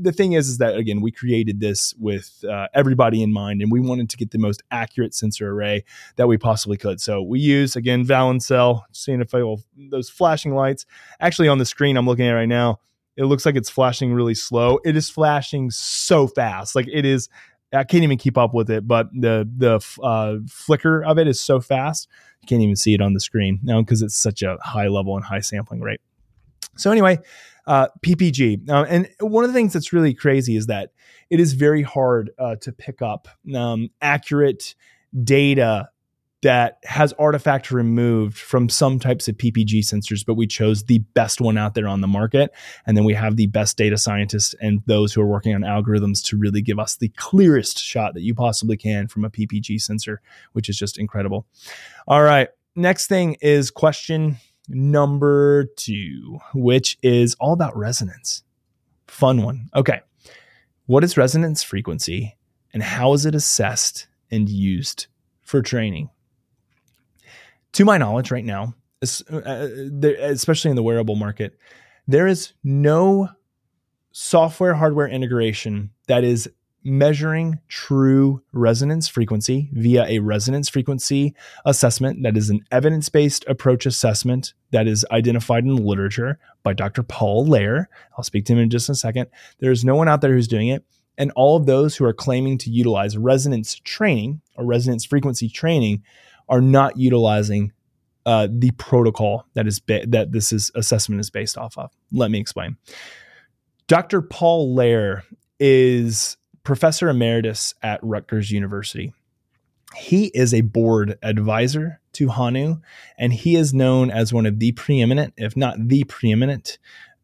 the 0.00 0.12
thing 0.12 0.32
is, 0.32 0.48
is 0.48 0.58
that 0.58 0.76
again, 0.76 1.00
we 1.00 1.10
created 1.10 1.60
this 1.60 1.94
with 1.98 2.44
uh, 2.48 2.66
everybody 2.74 3.22
in 3.22 3.32
mind, 3.32 3.62
and 3.62 3.70
we 3.70 3.80
wanted 3.80 4.10
to 4.10 4.16
get 4.16 4.30
the 4.30 4.38
most 4.38 4.62
accurate 4.70 5.14
sensor 5.14 5.50
array 5.50 5.84
that 6.16 6.26
we 6.26 6.36
possibly 6.36 6.76
could. 6.76 7.00
So 7.00 7.22
we 7.22 7.40
use 7.40 7.76
again 7.76 8.04
Valencell, 8.04 8.82
seeing 8.92 9.20
if 9.20 9.34
I 9.34 9.42
will 9.42 9.62
those 9.76 10.10
flashing 10.10 10.54
lights. 10.54 10.86
Actually, 11.20 11.48
on 11.48 11.58
the 11.58 11.66
screen 11.66 11.96
I'm 11.96 12.06
looking 12.06 12.26
at 12.26 12.32
right 12.32 12.46
now, 12.46 12.80
it 13.20 13.26
looks 13.26 13.44
like 13.44 13.54
it's 13.54 13.68
flashing 13.68 14.14
really 14.14 14.34
slow. 14.34 14.78
It 14.82 14.96
is 14.96 15.10
flashing 15.10 15.70
so 15.70 16.26
fast, 16.26 16.74
like 16.74 16.88
it 16.90 17.04
is. 17.04 17.28
I 17.72 17.84
can't 17.84 18.02
even 18.02 18.18
keep 18.18 18.36
up 18.36 18.54
with 18.54 18.70
it, 18.70 18.88
but 18.88 19.08
the 19.12 19.48
the 19.56 20.02
uh, 20.02 20.38
flicker 20.48 21.04
of 21.04 21.18
it 21.18 21.28
is 21.28 21.38
so 21.38 21.60
fast 21.60 22.08
you 22.40 22.46
can't 22.46 22.62
even 22.62 22.76
see 22.76 22.94
it 22.94 23.00
on 23.00 23.12
the 23.12 23.20
screen 23.20 23.60
now 23.62 23.80
because 23.80 24.02
it's 24.02 24.16
such 24.16 24.42
a 24.42 24.56
high 24.62 24.88
level 24.88 25.16
and 25.16 25.24
high 25.24 25.40
sampling 25.40 25.80
rate. 25.80 26.00
So 26.76 26.90
anyway, 26.90 27.18
uh, 27.66 27.88
PPG, 28.00 28.68
uh, 28.70 28.86
and 28.88 29.08
one 29.20 29.44
of 29.44 29.50
the 29.50 29.54
things 29.54 29.72
that's 29.72 29.92
really 29.92 30.14
crazy 30.14 30.56
is 30.56 30.66
that 30.66 30.92
it 31.28 31.40
is 31.40 31.52
very 31.52 31.82
hard 31.82 32.30
uh, 32.38 32.56
to 32.56 32.72
pick 32.72 33.02
up 33.02 33.28
um, 33.54 33.90
accurate 34.00 34.74
data 35.22 35.90
that 36.42 36.78
has 36.84 37.12
artifact 37.14 37.70
removed 37.70 38.38
from 38.38 38.68
some 38.68 38.98
types 38.98 39.28
of 39.28 39.36
PPG 39.36 39.80
sensors, 39.80 40.24
but 40.24 40.34
we 40.34 40.46
chose 40.46 40.84
the 40.84 41.00
best 41.14 41.40
one 41.40 41.58
out 41.58 41.74
there 41.74 41.86
on 41.86 42.00
the 42.00 42.06
market. 42.06 42.50
And 42.86 42.96
then 42.96 43.04
we 43.04 43.14
have 43.14 43.36
the 43.36 43.46
best 43.46 43.76
data 43.76 43.98
scientists 43.98 44.54
and 44.60 44.80
those 44.86 45.12
who 45.12 45.20
are 45.20 45.26
working 45.26 45.54
on 45.54 45.60
algorithms 45.60 46.24
to 46.24 46.38
really 46.38 46.62
give 46.62 46.78
us 46.78 46.96
the 46.96 47.10
clearest 47.10 47.78
shot 47.78 48.14
that 48.14 48.22
you 48.22 48.34
possibly 48.34 48.76
can 48.76 49.06
from 49.06 49.24
a 49.24 49.30
PPG 49.30 49.80
sensor, 49.82 50.22
which 50.52 50.68
is 50.68 50.78
just 50.78 50.98
incredible. 50.98 51.46
All 52.08 52.22
right. 52.22 52.48
Next 52.74 53.08
thing 53.08 53.36
is 53.42 53.70
question 53.70 54.38
number 54.68 55.66
two, 55.76 56.38
which 56.54 56.98
is 57.02 57.36
all 57.38 57.52
about 57.52 57.76
resonance. 57.76 58.44
Fun 59.08 59.42
one. 59.42 59.68
Okay. 59.74 60.00
What 60.86 61.04
is 61.04 61.16
resonance 61.16 61.62
frequency 61.62 62.36
and 62.72 62.82
how 62.82 63.12
is 63.12 63.26
it 63.26 63.34
assessed 63.34 64.06
and 64.30 64.48
used 64.48 65.08
for 65.42 65.60
training? 65.60 66.08
To 67.72 67.84
my 67.84 67.98
knowledge, 67.98 68.30
right 68.30 68.44
now, 68.44 68.74
uh, 69.02 69.68
especially 70.20 70.70
in 70.70 70.76
the 70.76 70.82
wearable 70.82 71.16
market, 71.16 71.58
there 72.06 72.26
is 72.26 72.52
no 72.64 73.28
software 74.12 74.74
hardware 74.74 75.08
integration 75.08 75.90
that 76.08 76.24
is 76.24 76.50
measuring 76.82 77.58
true 77.68 78.42
resonance 78.52 79.06
frequency 79.06 79.68
via 79.72 80.04
a 80.06 80.18
resonance 80.18 80.68
frequency 80.68 81.34
assessment 81.66 82.22
that 82.22 82.36
is 82.36 82.48
an 82.48 82.64
evidence 82.70 83.08
based 83.08 83.44
approach 83.46 83.84
assessment 83.84 84.54
that 84.70 84.86
is 84.86 85.04
identified 85.10 85.64
in 85.64 85.74
the 85.74 85.82
literature 85.82 86.38
by 86.62 86.72
Dr. 86.72 87.02
Paul 87.02 87.46
Lehrer. 87.46 87.86
I'll 88.16 88.24
speak 88.24 88.46
to 88.46 88.54
him 88.54 88.58
in 88.58 88.70
just 88.70 88.88
a 88.88 88.94
second. 88.94 89.28
There's 89.58 89.84
no 89.84 89.94
one 89.94 90.08
out 90.08 90.20
there 90.20 90.32
who's 90.32 90.48
doing 90.48 90.68
it. 90.68 90.84
And 91.18 91.32
all 91.36 91.56
of 91.56 91.66
those 91.66 91.96
who 91.96 92.06
are 92.06 92.14
claiming 92.14 92.56
to 92.58 92.70
utilize 92.70 93.18
resonance 93.18 93.74
training 93.74 94.40
or 94.56 94.64
resonance 94.64 95.04
frequency 95.04 95.50
training 95.50 96.02
are 96.50 96.60
not 96.60 96.98
utilizing 96.98 97.72
uh, 98.26 98.48
the 98.50 98.70
protocol 98.72 99.46
that 99.54 99.66
is 99.66 99.80
ba- 99.80 100.04
that 100.06 100.32
this 100.32 100.52
is 100.52 100.70
assessment 100.74 101.20
is 101.20 101.30
based 101.30 101.56
off 101.56 101.78
of. 101.78 101.90
Let 102.12 102.30
me 102.30 102.38
explain. 102.38 102.76
Dr. 103.86 104.20
Paul 104.20 104.76
Lehrer 104.76 105.22
is 105.58 106.36
professor 106.62 107.08
emeritus 107.08 107.74
at 107.82 108.00
Rutgers 108.02 108.50
University. 108.50 109.14
He 109.96 110.26
is 110.26 110.54
a 110.54 110.60
board 110.60 111.18
advisor 111.22 112.00
to 112.12 112.28
Hanu, 112.28 112.80
and 113.18 113.32
he 113.32 113.56
is 113.56 113.74
known 113.74 114.10
as 114.10 114.32
one 114.32 114.46
of 114.46 114.58
the 114.58 114.72
preeminent, 114.72 115.34
if 115.36 115.56
not 115.56 115.76
the 115.88 116.04
preeminent, 116.04 116.78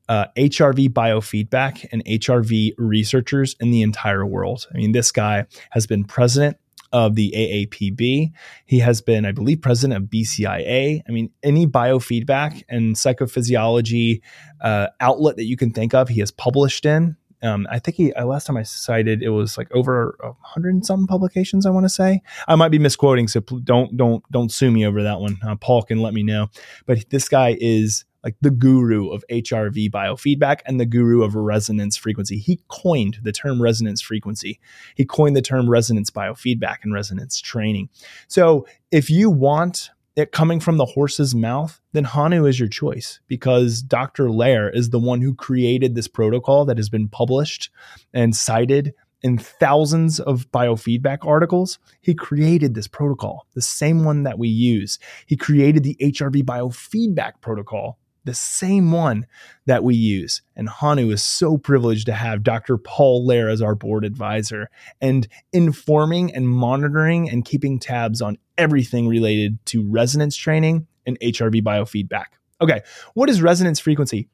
uh, 0.08 0.26
HRV 0.36 0.90
biofeedback 0.90 1.86
and 1.92 2.04
HRV 2.04 2.72
researchers 2.78 3.56
in 3.60 3.70
the 3.70 3.82
entire 3.82 4.24
world. 4.24 4.66
I 4.72 4.78
mean, 4.78 4.92
this 4.92 5.12
guy 5.12 5.46
has 5.70 5.86
been 5.86 6.04
president 6.04 6.56
of 6.92 7.14
the 7.14 7.32
AAPB. 7.36 8.30
He 8.64 8.78
has 8.78 9.00
been, 9.00 9.24
I 9.24 9.32
believe, 9.32 9.62
president 9.62 10.02
of 10.02 10.10
BCIA. 10.10 11.02
I 11.06 11.12
mean, 11.12 11.30
any 11.42 11.66
biofeedback 11.66 12.64
and 12.68 12.96
psychophysiology 12.96 14.20
uh, 14.60 14.88
outlet 15.00 15.36
that 15.36 15.44
you 15.44 15.56
can 15.56 15.72
think 15.72 15.94
of, 15.94 16.08
he 16.08 16.20
has 16.20 16.30
published 16.30 16.86
in. 16.86 17.16
Um, 17.42 17.66
I 17.70 17.78
think 17.78 17.96
he 17.96 18.12
uh, 18.14 18.24
last 18.24 18.46
time 18.46 18.56
I 18.56 18.62
cited 18.62 19.22
it 19.22 19.28
was 19.28 19.58
like 19.58 19.70
over 19.72 20.16
a 20.22 20.32
hundred 20.40 20.74
and 20.74 20.86
some 20.86 21.06
publications. 21.06 21.66
I 21.66 21.70
want 21.70 21.84
to 21.84 21.90
say 21.90 22.22
I 22.48 22.54
might 22.54 22.70
be 22.70 22.78
misquoting, 22.78 23.28
so 23.28 23.40
don't 23.40 23.94
don't 23.96 24.24
don't 24.32 24.50
sue 24.50 24.70
me 24.70 24.86
over 24.86 25.02
that 25.02 25.20
one. 25.20 25.38
Uh, 25.46 25.54
Paul 25.54 25.82
can 25.82 26.00
let 26.00 26.14
me 26.14 26.22
know. 26.22 26.48
But 26.86 27.10
this 27.10 27.28
guy 27.28 27.56
is 27.60 28.04
like 28.26 28.34
the 28.40 28.50
guru 28.50 29.10
of 29.10 29.24
HRV 29.30 29.88
biofeedback 29.88 30.58
and 30.66 30.80
the 30.80 30.84
guru 30.84 31.22
of 31.22 31.36
resonance 31.36 31.96
frequency. 31.96 32.38
He 32.38 32.58
coined 32.66 33.18
the 33.22 33.30
term 33.30 33.62
resonance 33.62 34.00
frequency. 34.00 34.58
He 34.96 35.04
coined 35.04 35.36
the 35.36 35.42
term 35.42 35.70
resonance 35.70 36.10
biofeedback 36.10 36.78
and 36.82 36.92
resonance 36.92 37.40
training. 37.40 37.88
So 38.26 38.66
if 38.90 39.10
you 39.10 39.30
want 39.30 39.90
it 40.16 40.32
coming 40.32 40.58
from 40.58 40.76
the 40.76 40.86
horse's 40.86 41.36
mouth, 41.36 41.80
then 41.92 42.02
Hanu 42.02 42.46
is 42.46 42.58
your 42.58 42.68
choice 42.68 43.20
because 43.28 43.80
Dr. 43.80 44.24
Lehrer 44.24 44.74
is 44.74 44.90
the 44.90 44.98
one 44.98 45.22
who 45.22 45.32
created 45.32 45.94
this 45.94 46.08
protocol 46.08 46.64
that 46.64 46.78
has 46.78 46.88
been 46.88 47.08
published 47.08 47.70
and 48.12 48.34
cited 48.34 48.92
in 49.22 49.38
thousands 49.38 50.18
of 50.18 50.50
biofeedback 50.50 51.18
articles. 51.24 51.78
He 52.00 52.12
created 52.12 52.74
this 52.74 52.88
protocol, 52.88 53.46
the 53.54 53.62
same 53.62 54.04
one 54.04 54.24
that 54.24 54.36
we 54.36 54.48
use. 54.48 54.98
He 55.26 55.36
created 55.36 55.84
the 55.84 55.96
HRV 56.00 56.42
biofeedback 56.42 57.40
protocol 57.40 58.00
the 58.26 58.34
same 58.34 58.92
one 58.92 59.26
that 59.64 59.82
we 59.82 59.94
use. 59.94 60.42
And 60.54 60.68
Hanu 60.68 61.10
is 61.10 61.22
so 61.22 61.56
privileged 61.56 62.06
to 62.06 62.12
have 62.12 62.42
Dr. 62.42 62.76
Paul 62.76 63.26
Lehrer 63.26 63.50
as 63.50 63.62
our 63.62 63.74
board 63.74 64.04
advisor 64.04 64.68
and 65.00 65.26
informing 65.52 66.34
and 66.34 66.48
monitoring 66.48 67.30
and 67.30 67.44
keeping 67.44 67.78
tabs 67.78 68.20
on 68.20 68.36
everything 68.58 69.08
related 69.08 69.64
to 69.66 69.88
resonance 69.88 70.36
training 70.36 70.86
and 71.06 71.18
HRV 71.20 71.62
biofeedback. 71.62 72.26
Okay, 72.60 72.82
what 73.14 73.30
is 73.30 73.40
resonance 73.40 73.80
frequency? 73.80 74.28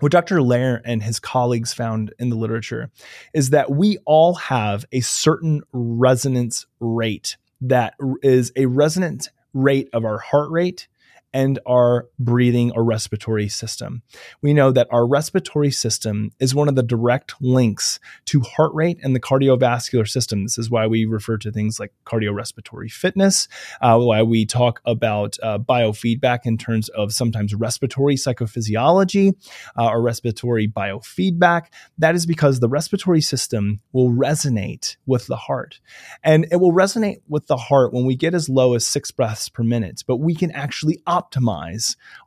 What 0.00 0.12
Dr. 0.12 0.38
Lehrer 0.38 0.80
and 0.84 1.02
his 1.02 1.20
colleagues 1.20 1.74
found 1.74 2.12
in 2.18 2.30
the 2.30 2.36
literature 2.36 2.90
is 3.34 3.50
that 3.50 3.70
we 3.70 3.98
all 4.06 4.34
have 4.34 4.84
a 4.92 5.00
certain 5.00 5.62
resonance 5.72 6.66
rate 6.80 7.36
that 7.60 7.94
is 8.22 8.50
a 8.56 8.66
resonant 8.66 9.28
rate 9.52 9.90
of 9.92 10.04
our 10.04 10.18
heart 10.18 10.50
rate 10.50 10.88
and 11.32 11.58
our 11.66 12.08
breathing 12.18 12.72
or 12.72 12.84
respiratory 12.84 13.48
system. 13.48 14.02
We 14.42 14.52
know 14.52 14.72
that 14.72 14.88
our 14.90 15.06
respiratory 15.06 15.70
system 15.70 16.32
is 16.40 16.54
one 16.54 16.68
of 16.68 16.74
the 16.74 16.82
direct 16.82 17.34
links 17.40 18.00
to 18.26 18.40
heart 18.40 18.72
rate 18.74 18.98
and 19.02 19.14
the 19.14 19.20
cardiovascular 19.20 20.08
system. 20.08 20.42
This 20.42 20.58
is 20.58 20.70
why 20.70 20.86
we 20.86 21.04
refer 21.04 21.36
to 21.38 21.52
things 21.52 21.78
like 21.78 21.92
cardiorespiratory 22.04 22.90
fitness, 22.90 23.48
uh, 23.80 23.98
why 23.98 24.22
we 24.22 24.44
talk 24.44 24.80
about 24.84 25.36
uh, 25.42 25.58
biofeedback 25.58 26.40
in 26.44 26.58
terms 26.58 26.88
of 26.90 27.12
sometimes 27.12 27.54
respiratory 27.54 28.16
psychophysiology 28.16 29.32
uh, 29.78 29.88
or 29.88 30.02
respiratory 30.02 30.66
biofeedback. 30.66 31.66
That 31.98 32.14
is 32.14 32.26
because 32.26 32.60
the 32.60 32.68
respiratory 32.68 33.20
system 33.20 33.80
will 33.92 34.10
resonate 34.10 34.96
with 35.06 35.26
the 35.26 35.36
heart. 35.36 35.80
And 36.24 36.46
it 36.50 36.56
will 36.56 36.72
resonate 36.72 37.20
with 37.28 37.46
the 37.46 37.56
heart 37.56 37.92
when 37.92 38.04
we 38.04 38.16
get 38.16 38.34
as 38.34 38.48
low 38.48 38.74
as 38.74 38.86
six 38.86 39.10
breaths 39.10 39.48
per 39.48 39.62
minute, 39.62 40.02
but 40.06 40.16
we 40.16 40.34
can 40.34 40.50
actually 40.50 41.02
optimize 41.06 41.19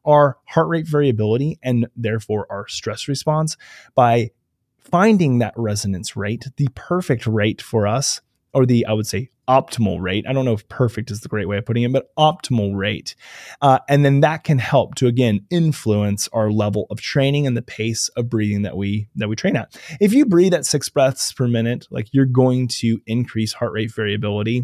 our 0.06 0.38
heart 0.46 0.68
rate 0.68 0.88
variability 0.88 1.60
and 1.64 1.88
therefore 1.96 2.48
our 2.50 2.68
stress 2.68 3.08
response 3.08 3.58
by 3.96 4.32
finding 4.80 5.40
that 5.40 5.54
resonance 5.56 6.16
rate, 6.16 6.46
the 6.58 6.68
perfect 6.76 7.26
rate 7.26 7.62
for 7.62 7.88
us, 7.88 8.22
or 8.54 8.66
the, 8.66 8.86
I 8.86 8.94
would 8.94 9.08
say, 9.08 9.30
optimal 9.48 10.00
rate. 10.00 10.26
I 10.28 10.34
don't 10.34 10.46
know 10.46 10.54
if 10.54 10.68
perfect 10.70 11.12
is 11.12 11.22
the 11.22 11.30
great 11.30 11.48
way 11.48 11.58
of 11.58 11.66
putting 11.66 11.84
it, 11.84 11.92
but 11.92 12.16
optimal 12.16 12.76
rate. 12.76 13.16
Uh, 13.62 13.80
and 13.90 14.06
then 14.06 14.22
that 14.22 14.44
can 14.44 14.58
help 14.58 14.96
to 14.96 15.08
again 15.08 15.46
influence 15.50 16.30
our 16.32 16.52
level 16.52 16.88
of 16.90 17.02
training 17.02 17.46
and 17.48 17.58
the 17.58 17.62
pace 17.62 18.10
of 18.10 18.30
breathing 18.30 18.62
that 18.62 18.78
we 18.78 19.08
that 19.16 19.28
we 19.28 19.36
train 19.36 19.56
at. 19.56 19.78
If 20.00 20.14
you 20.14 20.26
breathe 20.26 20.54
at 20.54 20.66
six 20.66 20.88
breaths 20.90 21.32
per 21.34 21.48
minute, 21.48 21.88
like 21.90 22.08
you're 22.14 22.26
going 22.26 22.68
to 22.80 23.00
increase 23.06 23.54
heart 23.54 23.74
rate 23.74 23.94
variability 23.94 24.64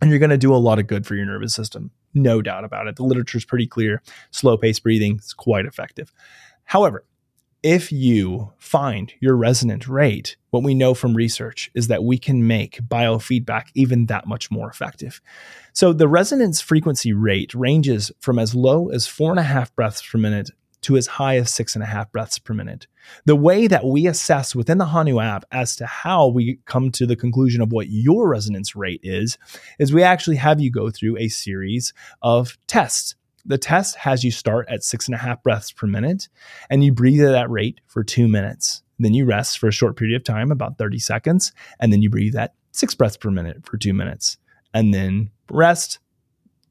and 0.00 0.10
you're 0.10 0.18
going 0.18 0.30
to 0.30 0.38
do 0.38 0.54
a 0.54 0.56
lot 0.56 0.78
of 0.78 0.86
good 0.86 1.06
for 1.06 1.14
your 1.14 1.26
nervous 1.26 1.54
system. 1.54 1.90
No 2.14 2.42
doubt 2.42 2.64
about 2.64 2.86
it. 2.86 2.96
The 2.96 3.04
literature 3.04 3.38
is 3.38 3.44
pretty 3.44 3.66
clear. 3.66 4.02
Slow 4.30 4.56
pace 4.56 4.78
breathing 4.80 5.16
is 5.16 5.32
quite 5.32 5.66
effective. 5.66 6.12
However, 6.64 7.04
if 7.62 7.92
you 7.92 8.52
find 8.56 9.12
your 9.20 9.36
resonant 9.36 9.86
rate, 9.86 10.36
what 10.48 10.62
we 10.62 10.74
know 10.74 10.94
from 10.94 11.14
research 11.14 11.70
is 11.74 11.88
that 11.88 12.02
we 12.02 12.16
can 12.16 12.46
make 12.46 12.80
biofeedback 12.80 13.66
even 13.74 14.06
that 14.06 14.26
much 14.26 14.50
more 14.50 14.70
effective. 14.70 15.20
So 15.74 15.92
the 15.92 16.08
resonance 16.08 16.62
frequency 16.62 17.12
rate 17.12 17.54
ranges 17.54 18.10
from 18.18 18.38
as 18.38 18.54
low 18.54 18.88
as 18.88 19.06
four 19.06 19.30
and 19.30 19.38
a 19.38 19.44
half 19.44 19.74
breaths 19.74 20.02
per 20.02 20.16
minute 20.16 20.50
to 20.82 20.96
as 20.96 21.06
high 21.06 21.36
as 21.36 21.52
six 21.52 21.74
and 21.74 21.82
a 21.82 21.86
half 21.86 22.10
breaths 22.10 22.38
per 22.38 22.54
minute. 22.54 22.86
The 23.24 23.36
way 23.36 23.66
that 23.66 23.84
we 23.84 24.06
assess 24.06 24.54
within 24.54 24.78
the 24.78 24.86
Hanu 24.86 25.20
app 25.20 25.44
as 25.52 25.76
to 25.76 25.86
how 25.86 26.28
we 26.28 26.58
come 26.64 26.90
to 26.92 27.06
the 27.06 27.16
conclusion 27.16 27.60
of 27.60 27.72
what 27.72 27.88
your 27.88 28.28
resonance 28.28 28.74
rate 28.74 29.00
is, 29.02 29.38
is 29.78 29.92
we 29.92 30.02
actually 30.02 30.36
have 30.36 30.60
you 30.60 30.70
go 30.70 30.90
through 30.90 31.18
a 31.18 31.28
series 31.28 31.92
of 32.22 32.56
tests. 32.66 33.14
The 33.44 33.58
test 33.58 33.96
has 33.96 34.22
you 34.22 34.30
start 34.30 34.68
at 34.68 34.84
six 34.84 35.06
and 35.06 35.14
a 35.14 35.18
half 35.18 35.42
breaths 35.42 35.72
per 35.72 35.86
minute 35.86 36.28
and 36.68 36.84
you 36.84 36.92
breathe 36.92 37.22
at 37.22 37.32
that 37.32 37.50
rate 37.50 37.80
for 37.86 38.04
two 38.04 38.28
minutes. 38.28 38.82
Then 38.98 39.14
you 39.14 39.24
rest 39.24 39.58
for 39.58 39.68
a 39.68 39.72
short 39.72 39.96
period 39.96 40.16
of 40.16 40.24
time, 40.24 40.52
about 40.52 40.76
30 40.76 40.98
seconds, 40.98 41.52
and 41.80 41.90
then 41.90 42.02
you 42.02 42.10
breathe 42.10 42.36
at 42.36 42.52
six 42.72 42.94
breaths 42.94 43.16
per 43.16 43.30
minute 43.30 43.64
for 43.64 43.78
two 43.78 43.94
minutes. 43.94 44.36
And 44.74 44.92
then 44.92 45.30
rest 45.50 45.98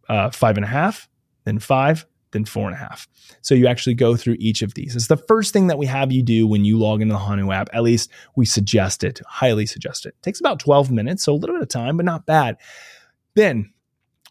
uh, 0.07 0.29
five 0.29 0.57
and 0.57 0.63
a 0.63 0.69
half, 0.69 1.09
then 1.45 1.59
five, 1.59 2.05
then 2.31 2.45
four 2.45 2.67
and 2.67 2.75
a 2.75 2.79
half. 2.79 3.07
So 3.41 3.55
you 3.55 3.67
actually 3.67 3.95
go 3.95 4.15
through 4.15 4.37
each 4.39 4.61
of 4.61 4.73
these. 4.73 4.95
It's 4.95 5.07
the 5.07 5.17
first 5.17 5.53
thing 5.53 5.67
that 5.67 5.77
we 5.77 5.85
have 5.87 6.11
you 6.11 6.23
do 6.23 6.47
when 6.47 6.65
you 6.65 6.77
log 6.77 7.01
into 7.01 7.13
the 7.13 7.19
Hanu 7.19 7.51
app. 7.51 7.69
At 7.73 7.83
least 7.83 8.11
we 8.35 8.45
suggest 8.45 9.03
it, 9.03 9.21
highly 9.27 9.65
suggest 9.65 10.05
it. 10.05 10.09
it 10.09 10.23
takes 10.23 10.39
about 10.39 10.59
12 10.59 10.91
minutes, 10.91 11.23
so 11.23 11.33
a 11.33 11.35
little 11.35 11.55
bit 11.55 11.63
of 11.63 11.69
time, 11.69 11.97
but 11.97 12.05
not 12.05 12.25
bad. 12.25 12.57
Then 13.35 13.73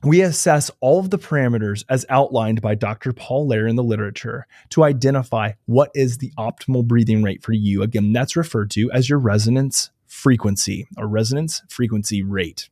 we 0.05 0.21
assess 0.21 0.71
all 0.81 1.01
of 1.01 1.11
the 1.11 1.19
parameters 1.19 1.85
as 1.89 2.07
outlined 2.09 2.63
by 2.63 2.75
Dr. 2.77 3.13
Paul 3.13 3.49
Lehrer 3.49 3.69
in 3.69 3.77
the 3.77 3.83
literature 3.83 4.47
to 4.71 4.85
identify 4.85 5.53
what 5.67 5.91
is 5.95 6.19
the 6.19 6.33
optimal 6.39 6.87
breathing 6.87 7.23
rate 7.23 7.43
for 7.43 7.53
you. 7.53 7.83
Again, 7.83 8.13
that's 8.13 8.37
referred 8.37 8.71
to 8.73 8.91
as 8.93 9.11
your 9.11 9.19
resonance 9.19 9.91
frequency 10.07 10.87
or 10.97 11.09
resonance 11.09 11.63
frequency 11.69 12.23
rate. 12.23 12.69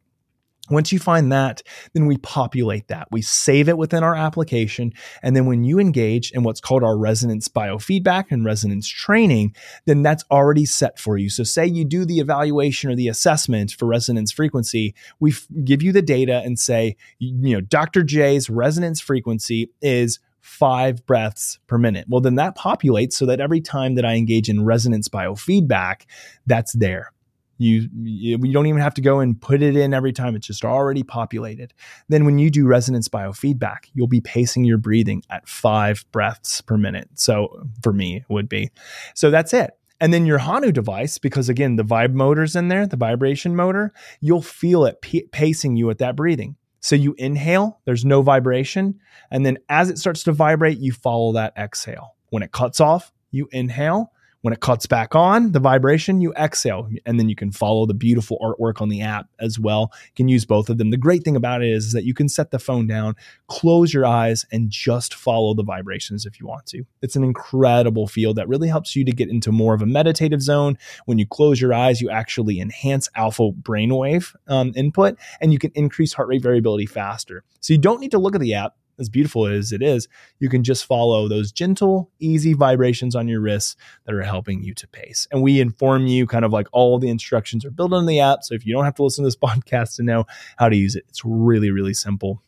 Once 0.70 0.92
you 0.92 0.98
find 0.98 1.30
that, 1.30 1.62
then 1.92 2.06
we 2.06 2.16
populate 2.18 2.88
that. 2.88 3.08
We 3.10 3.22
save 3.22 3.68
it 3.68 3.78
within 3.78 4.02
our 4.02 4.14
application. 4.14 4.92
And 5.22 5.36
then 5.36 5.46
when 5.46 5.64
you 5.64 5.78
engage 5.78 6.32
in 6.32 6.42
what's 6.42 6.60
called 6.60 6.82
our 6.82 6.98
resonance 6.98 7.48
biofeedback 7.48 8.26
and 8.30 8.44
resonance 8.44 8.88
training, 8.88 9.54
then 9.86 10.02
that's 10.02 10.24
already 10.30 10.66
set 10.66 10.98
for 10.98 11.16
you. 11.16 11.30
So, 11.30 11.44
say 11.44 11.66
you 11.66 11.84
do 11.84 12.04
the 12.04 12.18
evaluation 12.18 12.90
or 12.90 12.96
the 12.96 13.08
assessment 13.08 13.72
for 13.72 13.86
resonance 13.86 14.32
frequency, 14.32 14.94
we 15.20 15.32
f- 15.32 15.46
give 15.64 15.82
you 15.82 15.92
the 15.92 16.02
data 16.02 16.42
and 16.44 16.58
say, 16.58 16.96
you 17.18 17.54
know, 17.54 17.60
Dr. 17.60 18.02
Jay's 18.02 18.50
resonance 18.50 19.00
frequency 19.00 19.70
is 19.80 20.18
five 20.40 21.04
breaths 21.06 21.58
per 21.66 21.76
minute. 21.76 22.06
Well, 22.08 22.20
then 22.20 22.36
that 22.36 22.56
populates 22.56 23.14
so 23.14 23.26
that 23.26 23.40
every 23.40 23.60
time 23.60 23.96
that 23.96 24.04
I 24.04 24.14
engage 24.14 24.48
in 24.48 24.64
resonance 24.64 25.08
biofeedback, 25.08 26.02
that's 26.46 26.72
there. 26.72 27.12
You, 27.58 27.88
you, 28.02 28.52
don't 28.52 28.66
even 28.66 28.80
have 28.80 28.94
to 28.94 29.00
go 29.00 29.20
and 29.20 29.40
put 29.40 29.62
it 29.62 29.76
in 29.76 29.94
every 29.94 30.12
time. 30.12 30.36
It's 30.36 30.46
just 30.46 30.64
already 30.64 31.02
populated. 31.02 31.72
Then 32.08 32.24
when 32.24 32.38
you 32.38 32.50
do 32.50 32.66
resonance 32.66 33.08
biofeedback, 33.08 33.90
you'll 33.94 34.06
be 34.06 34.20
pacing 34.20 34.64
your 34.64 34.78
breathing 34.78 35.22
at 35.30 35.48
five 35.48 36.04
breaths 36.12 36.60
per 36.60 36.76
minute. 36.76 37.08
So 37.14 37.66
for 37.82 37.92
me, 37.92 38.16
it 38.16 38.24
would 38.28 38.48
be. 38.48 38.70
So 39.14 39.30
that's 39.30 39.54
it. 39.54 39.70
And 40.00 40.12
then 40.12 40.26
your 40.26 40.38
Hanu 40.38 40.72
device, 40.72 41.18
because 41.18 41.48
again, 41.48 41.76
the 41.76 41.82
vibe 41.82 42.12
motor's 42.12 42.54
in 42.54 42.68
there, 42.68 42.86
the 42.86 42.96
vibration 42.96 43.56
motor, 43.56 43.94
you'll 44.20 44.42
feel 44.42 44.84
it 44.84 45.00
p- 45.00 45.28
pacing 45.32 45.76
you 45.76 45.88
at 45.88 45.98
that 45.98 46.16
breathing. 46.16 46.56
So 46.80 46.94
you 46.94 47.14
inhale, 47.18 47.80
there's 47.84 48.04
no 48.04 48.22
vibration. 48.22 49.00
And 49.30 49.44
then 49.44 49.58
as 49.68 49.88
it 49.88 49.98
starts 49.98 50.22
to 50.24 50.32
vibrate, 50.32 50.78
you 50.78 50.92
follow 50.92 51.32
that 51.32 51.54
exhale. 51.56 52.14
When 52.28 52.42
it 52.42 52.52
cuts 52.52 52.80
off, 52.80 53.12
you 53.30 53.48
inhale. 53.52 54.12
When 54.46 54.52
it 54.52 54.60
cuts 54.60 54.86
back 54.86 55.16
on, 55.16 55.50
the 55.50 55.58
vibration, 55.58 56.20
you 56.20 56.32
exhale, 56.34 56.88
and 57.04 57.18
then 57.18 57.28
you 57.28 57.34
can 57.34 57.50
follow 57.50 57.84
the 57.84 57.94
beautiful 57.94 58.38
artwork 58.40 58.80
on 58.80 58.88
the 58.88 59.00
app 59.00 59.26
as 59.40 59.58
well. 59.58 59.90
You 59.92 60.12
can 60.14 60.28
use 60.28 60.44
both 60.44 60.70
of 60.70 60.78
them. 60.78 60.90
The 60.90 60.96
great 60.96 61.24
thing 61.24 61.34
about 61.34 61.64
it 61.64 61.70
is, 61.70 61.86
is 61.86 61.92
that 61.94 62.04
you 62.04 62.14
can 62.14 62.28
set 62.28 62.52
the 62.52 62.60
phone 62.60 62.86
down, 62.86 63.16
close 63.48 63.92
your 63.92 64.06
eyes, 64.06 64.46
and 64.52 64.70
just 64.70 65.14
follow 65.14 65.52
the 65.52 65.64
vibrations 65.64 66.26
if 66.26 66.38
you 66.38 66.46
want 66.46 66.64
to. 66.66 66.84
It's 67.02 67.16
an 67.16 67.24
incredible 67.24 68.06
feel 68.06 68.34
that 68.34 68.46
really 68.46 68.68
helps 68.68 68.94
you 68.94 69.04
to 69.06 69.10
get 69.10 69.28
into 69.28 69.50
more 69.50 69.74
of 69.74 69.82
a 69.82 69.86
meditative 69.86 70.40
zone. 70.40 70.78
When 71.06 71.18
you 71.18 71.26
close 71.26 71.60
your 71.60 71.74
eyes, 71.74 72.00
you 72.00 72.08
actually 72.08 72.60
enhance 72.60 73.08
alpha 73.16 73.50
brainwave 73.50 74.32
um, 74.46 74.72
input, 74.76 75.18
and 75.40 75.52
you 75.52 75.58
can 75.58 75.72
increase 75.74 76.12
heart 76.12 76.28
rate 76.28 76.42
variability 76.42 76.86
faster. 76.86 77.42
So 77.58 77.72
you 77.72 77.80
don't 77.80 77.98
need 77.98 78.12
to 78.12 78.18
look 78.18 78.36
at 78.36 78.40
the 78.40 78.54
app 78.54 78.76
as 78.98 79.08
beautiful 79.08 79.46
as 79.46 79.72
it 79.72 79.82
is, 79.82 80.08
you 80.38 80.48
can 80.48 80.64
just 80.64 80.84
follow 80.84 81.28
those 81.28 81.52
gentle, 81.52 82.10
easy 82.18 82.54
vibrations 82.54 83.14
on 83.14 83.28
your 83.28 83.40
wrists 83.40 83.76
that 84.04 84.14
are 84.14 84.22
helping 84.22 84.62
you 84.62 84.74
to 84.74 84.88
pace. 84.88 85.26
And 85.30 85.42
we 85.42 85.60
inform 85.60 86.06
you 86.06 86.26
kind 86.26 86.44
of 86.44 86.52
like 86.52 86.68
all 86.72 86.98
the 86.98 87.08
instructions 87.08 87.64
are 87.64 87.70
built 87.70 87.92
on 87.92 88.06
the 88.06 88.20
app. 88.20 88.42
So 88.42 88.54
if 88.54 88.66
you 88.66 88.72
don't 88.72 88.84
have 88.84 88.94
to 88.96 89.04
listen 89.04 89.24
to 89.24 89.26
this 89.26 89.36
podcast 89.36 89.96
to 89.96 90.02
know 90.02 90.26
how 90.56 90.68
to 90.68 90.76
use 90.76 90.96
it, 90.96 91.04
it's 91.08 91.22
really, 91.24 91.70
really 91.70 91.94
simple. 91.94 92.42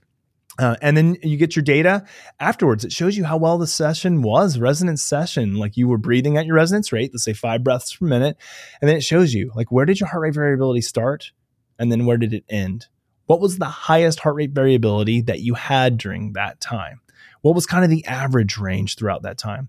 Uh, 0.58 0.74
and 0.82 0.96
then 0.96 1.16
you 1.22 1.36
get 1.36 1.54
your 1.54 1.62
data 1.62 2.04
afterwards. 2.40 2.84
It 2.84 2.90
shows 2.90 3.16
you 3.16 3.24
how 3.24 3.36
well 3.36 3.58
the 3.58 3.66
session 3.66 4.22
was, 4.22 4.58
resonance 4.58 5.04
session. 5.04 5.54
Like 5.54 5.76
you 5.76 5.86
were 5.86 5.98
breathing 5.98 6.36
at 6.36 6.46
your 6.46 6.56
resonance 6.56 6.92
rate, 6.92 7.12
let's 7.12 7.22
say 7.22 7.32
five 7.32 7.62
breaths 7.62 7.94
per 7.94 8.06
minute. 8.06 8.36
And 8.80 8.88
then 8.88 8.96
it 8.96 9.04
shows 9.04 9.32
you 9.32 9.52
like 9.54 9.70
where 9.70 9.84
did 9.84 10.00
your 10.00 10.08
heart 10.08 10.22
rate 10.22 10.34
variability 10.34 10.80
start? 10.80 11.30
And 11.78 11.92
then 11.92 12.06
where 12.06 12.16
did 12.16 12.34
it 12.34 12.44
end? 12.48 12.86
What 13.28 13.40
was 13.40 13.58
the 13.58 13.66
highest 13.66 14.20
heart 14.20 14.36
rate 14.36 14.52
variability 14.52 15.20
that 15.20 15.40
you 15.40 15.52
had 15.52 15.98
during 15.98 16.32
that 16.32 16.62
time? 16.62 17.02
What 17.42 17.54
was 17.54 17.66
kind 17.66 17.84
of 17.84 17.90
the 17.90 18.06
average 18.06 18.56
range 18.56 18.96
throughout 18.96 19.20
that 19.20 19.36
time? 19.36 19.68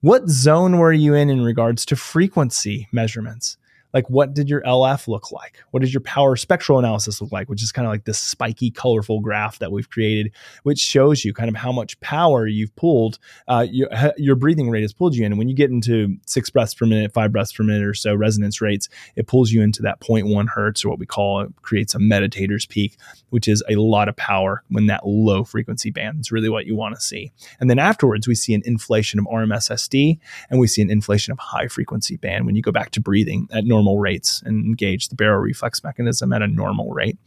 What 0.00 0.28
zone 0.28 0.78
were 0.78 0.92
you 0.92 1.14
in 1.14 1.30
in 1.30 1.42
regards 1.42 1.86
to 1.86 1.94
frequency 1.94 2.88
measurements? 2.90 3.58
Like 3.96 4.10
what 4.10 4.34
did 4.34 4.50
your 4.50 4.60
LF 4.60 5.08
look 5.08 5.32
like? 5.32 5.56
What 5.70 5.80
does 5.80 5.94
your 5.94 6.02
power 6.02 6.36
spectral 6.36 6.78
analysis 6.78 7.22
look 7.22 7.32
like? 7.32 7.48
Which 7.48 7.62
is 7.62 7.72
kind 7.72 7.86
of 7.86 7.92
like 7.92 8.04
this 8.04 8.18
spiky, 8.18 8.70
colorful 8.70 9.20
graph 9.20 9.58
that 9.60 9.72
we've 9.72 9.88
created, 9.88 10.32
which 10.64 10.78
shows 10.78 11.24
you 11.24 11.32
kind 11.32 11.48
of 11.48 11.56
how 11.56 11.72
much 11.72 11.98
power 12.00 12.46
you've 12.46 12.76
pulled, 12.76 13.18
uh, 13.48 13.66
your, 13.70 13.88
your 14.18 14.36
breathing 14.36 14.68
rate 14.68 14.82
has 14.82 14.92
pulled 14.92 15.14
you 15.14 15.24
in. 15.24 15.32
And 15.32 15.38
when 15.38 15.48
you 15.48 15.54
get 15.54 15.70
into 15.70 16.14
six 16.26 16.50
breaths 16.50 16.74
per 16.74 16.84
minute, 16.84 17.14
five 17.14 17.32
breaths 17.32 17.54
per 17.54 17.64
minute 17.64 17.84
or 17.84 17.94
so 17.94 18.14
resonance 18.14 18.60
rates, 18.60 18.90
it 19.16 19.26
pulls 19.26 19.50
you 19.50 19.62
into 19.62 19.80
that 19.80 19.98
0.1 20.00 20.46
hertz 20.46 20.84
or 20.84 20.90
what 20.90 20.98
we 20.98 21.06
call 21.06 21.40
it 21.40 21.48
creates 21.62 21.94
a 21.94 21.98
meditator's 21.98 22.66
peak, 22.66 22.98
which 23.30 23.48
is 23.48 23.64
a 23.66 23.76
lot 23.76 24.10
of 24.10 24.16
power 24.16 24.62
when 24.68 24.88
that 24.88 25.06
low 25.06 25.42
frequency 25.42 25.90
band 25.90 26.20
is 26.20 26.30
really 26.30 26.50
what 26.50 26.66
you 26.66 26.76
want 26.76 26.94
to 26.94 27.00
see. 27.00 27.32
And 27.60 27.70
then 27.70 27.78
afterwards, 27.78 28.28
we 28.28 28.34
see 28.34 28.52
an 28.52 28.62
inflation 28.66 29.18
of 29.18 29.24
RMSSD 29.24 30.18
and 30.50 30.60
we 30.60 30.66
see 30.66 30.82
an 30.82 30.90
inflation 30.90 31.32
of 31.32 31.38
high 31.38 31.68
frequency 31.68 32.18
band 32.18 32.44
when 32.44 32.56
you 32.56 32.60
go 32.60 32.72
back 32.72 32.90
to 32.90 33.00
breathing 33.00 33.48
at 33.50 33.64
normal 33.64 33.85
normal 33.86 34.00
rates 34.00 34.42
and 34.44 34.64
engage 34.64 35.08
the 35.08 35.16
baroreflex 35.16 35.84
mechanism 35.84 36.32
at 36.32 36.42
a 36.42 36.48
normal 36.48 36.90
rate. 36.90 37.18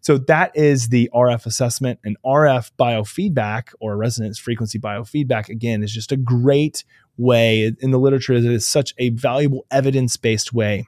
So 0.00 0.18
that 0.18 0.52
is 0.54 0.88
the 0.88 1.10
RF 1.12 1.46
assessment 1.46 1.98
and 2.04 2.16
RF 2.24 2.70
biofeedback 2.78 3.74
or 3.80 3.96
resonance 3.96 4.38
frequency 4.38 4.78
biofeedback 4.78 5.48
again 5.48 5.82
is 5.82 5.92
just 5.92 6.12
a 6.12 6.16
great 6.16 6.84
way 7.16 7.72
in 7.80 7.90
the 7.90 7.98
literature 7.98 8.34
it 8.34 8.44
is 8.44 8.66
such 8.66 8.94
a 8.98 9.10
valuable 9.10 9.66
evidence-based 9.70 10.52
way 10.52 10.86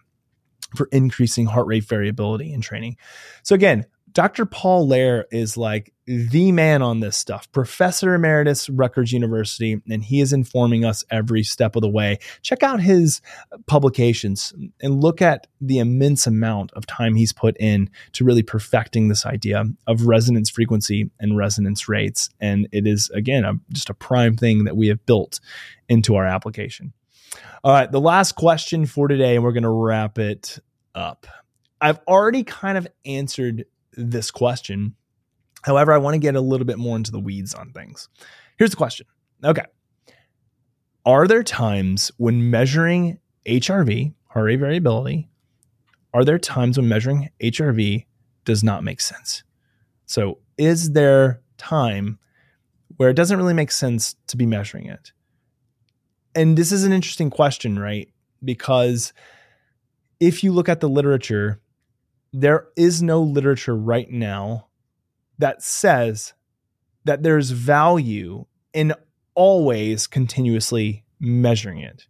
for 0.75 0.89
increasing 0.91 1.47
heart 1.47 1.67
rate 1.67 1.85
variability 1.85 2.53
in 2.53 2.61
training. 2.61 2.97
So 3.43 3.55
again, 3.55 3.87
Dr. 4.17 4.47
Paul 4.47 4.89
Lehrer 4.89 5.25
is 5.31 5.59
like 5.59 5.93
the 6.07 6.51
man 6.51 6.81
on 6.81 7.01
this 7.01 7.19
stuff, 7.19 7.53
Professor 7.53 8.15
Emeritus, 8.15 8.71
Rutgers 8.71 9.13
University, 9.13 9.83
and 9.91 10.03
he 10.03 10.23
is 10.23 10.33
informing 10.33 10.87
us 10.87 11.05
every 11.11 11.43
step 11.43 11.77
of 11.77 11.83
the 11.83 11.91
way. 11.91 12.19
Check 12.41 12.63
out 12.63 12.81
his 12.81 13.21
uh, 13.53 13.59
publications 13.67 14.55
and 14.81 15.03
look 15.03 15.21
at 15.21 15.49
the 15.61 15.81
immense 15.81 16.27
amount 16.27 16.73
of 16.73 16.87
time 16.87 17.15
he's 17.15 17.35
put 17.35 17.59
in 17.61 17.91
to 18.13 18.25
really 18.25 18.43
perfecting 18.43 19.09
this 19.09 19.27
idea 19.27 19.67
of 19.87 20.07
resonance 20.07 20.49
frequency 20.49 21.11
and 21.21 21.37
resonance 21.37 21.87
rates. 21.87 22.31
And 22.41 22.69
it 22.73 22.87
is, 22.87 23.11
again, 23.11 23.45
a, 23.45 23.53
just 23.71 23.91
a 23.91 23.95
prime 23.95 24.35
thing 24.35 24.65
that 24.65 24.79
we 24.79 24.89
have 24.89 25.05
built 25.05 25.41
into 25.91 26.15
our 26.15 26.25
application. 26.25 26.95
All 27.63 27.73
right, 27.75 27.93
the 27.93 28.01
last 28.01 28.33
question 28.33 28.87
for 28.87 29.09
today, 29.09 29.35
and 29.35 29.45
we're 29.45 29.53
going 29.53 29.63
to 29.63 29.69
wrap 29.69 30.19
it 30.19 30.59
up. 30.95 31.27
I've 31.83 32.01
already 32.09 32.45
kind 32.45 32.79
of 32.79 32.89
answered 33.05 33.67
this 33.97 34.31
question. 34.31 34.95
However, 35.63 35.93
I 35.93 35.99
want 35.99 36.15
to 36.15 36.19
get 36.19 36.37
a 36.37 36.41
little 36.41 36.67
bit 36.67 36.79
more 36.79 36.97
into 36.97 37.11
the 37.11 37.21
weeds 37.21 37.55
on 37.55 37.73
things. 37.73 38.09
Here's 38.59 38.71
the 38.71 38.77
question. 38.77 39.07
Okay. 39.43 39.65
Are 41.05 41.27
there 41.27 41.43
times 41.43 42.11
when 42.17 42.51
measuring 42.51 43.19
HRV, 43.47 44.15
heart 44.29 44.45
rate 44.45 44.57
variability, 44.57 45.29
are 46.15 46.25
there 46.25 46.39
times 46.39 46.79
when 46.79 46.89
measuring 46.89 47.29
HRV 47.43 48.07
does 48.45 48.65
not 48.65 48.83
make 48.83 49.01
sense? 49.01 49.43
So, 50.07 50.39
is 50.57 50.93
there 50.93 51.43
time 51.59 52.19
where 52.97 53.11
it 53.11 53.15
doesn't 53.15 53.37
really 53.37 53.55
make 53.55 53.71
sense 53.71 54.17
to 54.29 54.37
be 54.37 54.47
measuring 54.47 54.87
it? 54.87 55.13
And 56.35 56.57
this 56.57 56.73
is 56.73 56.85
an 56.85 56.93
interesting 56.93 57.31
question, 57.31 57.79
right? 57.79 58.09
Because 58.45 59.13
if 60.21 60.43
you 60.43 60.53
look 60.53 60.69
at 60.69 60.81
the 60.81 60.89
literature, 60.89 61.61
there 62.39 62.69
is 62.77 63.03
no 63.03 63.23
literature 63.23 63.75
right 63.75 64.11
now 64.11 64.67
that 65.39 65.63
says 65.63 66.35
that 67.05 67.23
there's 67.23 67.51
value 67.51 68.45
in 68.75 68.93
always 69.35 70.07
continuously 70.07 71.03
measuring 71.19 71.79
it. 71.79 72.07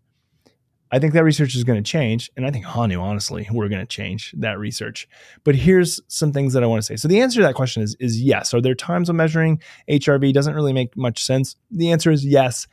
I 0.91 0.99
think 0.99 1.13
that 1.15 1.23
research 1.23 1.55
is 1.55 1.63
going 1.63 1.83
to 1.83 1.89
change. 1.89 2.29
And 2.37 2.45
I 2.45 2.51
think 2.51 2.65
Hanu, 2.65 3.01
honestly, 3.01 3.47
we're 3.53 3.69
going 3.69 3.83
to 3.83 3.87
change 3.87 4.35
that 4.39 4.59
research. 4.59 5.09
But 5.45 5.55
here's 5.55 6.01
some 6.09 6.33
things 6.33 6.55
that 6.55 6.65
I 6.65 6.67
want 6.67 6.83
to 6.83 6.87
say. 6.87 6.97
So 6.97 7.07
the 7.07 7.21
answer 7.21 7.41
to 7.41 7.47
that 7.47 7.55
question 7.55 7.85
is, 7.85 7.95
is 8.01 8.21
yes. 8.21 8.53
Are 8.53 8.61
there 8.61 8.75
times 8.75 9.09
when 9.09 9.17
measuring 9.17 9.63
HRV 9.89 10.33
doesn't 10.33 10.55
really 10.55 10.73
make 10.73 10.97
much 10.97 11.25
sense? 11.25 11.55
The 11.71 11.93
answer 11.93 12.11
is 12.11 12.25
yes. 12.25 12.67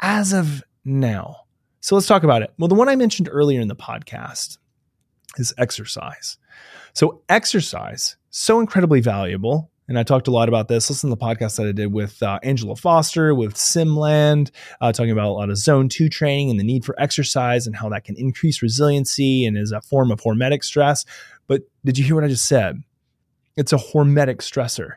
as 0.00 0.34
of 0.34 0.62
now. 0.84 1.44
So 1.80 1.94
let's 1.94 2.06
talk 2.06 2.22
about 2.22 2.42
it. 2.42 2.52
Well, 2.58 2.68
the 2.68 2.74
one 2.74 2.90
I 2.90 2.96
mentioned 2.96 3.30
earlier 3.32 3.62
in 3.62 3.68
the 3.68 3.76
podcast 3.76 4.58
is 5.38 5.54
exercise. 5.56 6.36
So, 6.94 7.22
exercise, 7.28 8.16
so 8.30 8.60
incredibly 8.60 9.00
valuable. 9.00 9.70
And 9.88 9.98
I 9.98 10.04
talked 10.04 10.28
a 10.28 10.30
lot 10.30 10.48
about 10.48 10.68
this. 10.68 10.88
Listen 10.88 11.10
to 11.10 11.16
the 11.16 11.22
podcast 11.22 11.56
that 11.56 11.66
I 11.66 11.72
did 11.72 11.92
with 11.92 12.22
uh, 12.22 12.38
Angela 12.42 12.76
Foster, 12.76 13.34
with 13.34 13.54
Simland, 13.54 14.50
uh, 14.80 14.92
talking 14.92 15.10
about 15.10 15.26
a 15.26 15.32
lot 15.32 15.50
of 15.50 15.58
zone 15.58 15.88
two 15.88 16.08
training 16.08 16.50
and 16.50 16.58
the 16.58 16.64
need 16.64 16.84
for 16.84 16.94
exercise 16.98 17.66
and 17.66 17.76
how 17.76 17.88
that 17.88 18.04
can 18.04 18.16
increase 18.16 18.62
resiliency 18.62 19.44
and 19.44 19.58
is 19.58 19.72
a 19.72 19.80
form 19.80 20.10
of 20.10 20.20
hormetic 20.20 20.62
stress. 20.62 21.04
But 21.48 21.62
did 21.84 21.98
you 21.98 22.04
hear 22.04 22.14
what 22.14 22.24
I 22.24 22.28
just 22.28 22.46
said? 22.46 22.82
It's 23.56 23.72
a 23.72 23.76
hormetic 23.76 24.36
stressor. 24.36 24.94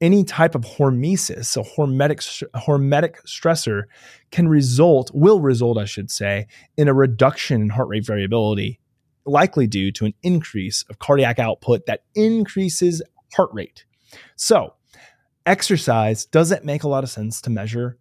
Any 0.00 0.24
type 0.24 0.56
of 0.56 0.62
hormesis, 0.62 1.56
a 1.56 1.62
hormetic, 1.62 2.42
hormetic 2.56 3.22
stressor, 3.24 3.84
can 4.32 4.48
result, 4.48 5.12
will 5.14 5.40
result, 5.40 5.78
I 5.78 5.84
should 5.84 6.10
say, 6.10 6.48
in 6.76 6.88
a 6.88 6.94
reduction 6.94 7.62
in 7.62 7.68
heart 7.68 7.86
rate 7.86 8.04
variability 8.04 8.80
likely 9.24 9.66
due 9.66 9.92
to 9.92 10.04
an 10.06 10.14
increase 10.22 10.84
of 10.90 10.98
cardiac 10.98 11.38
output 11.38 11.86
that 11.86 12.04
increases 12.14 13.02
heart 13.34 13.50
rate. 13.52 13.84
So, 14.36 14.74
exercise 15.46 16.24
doesn't 16.24 16.64
make 16.64 16.82
a 16.82 16.88
lot 16.88 17.04
of 17.04 17.10
sense 17.10 17.40
to 17.42 17.50
measure 17.50 17.98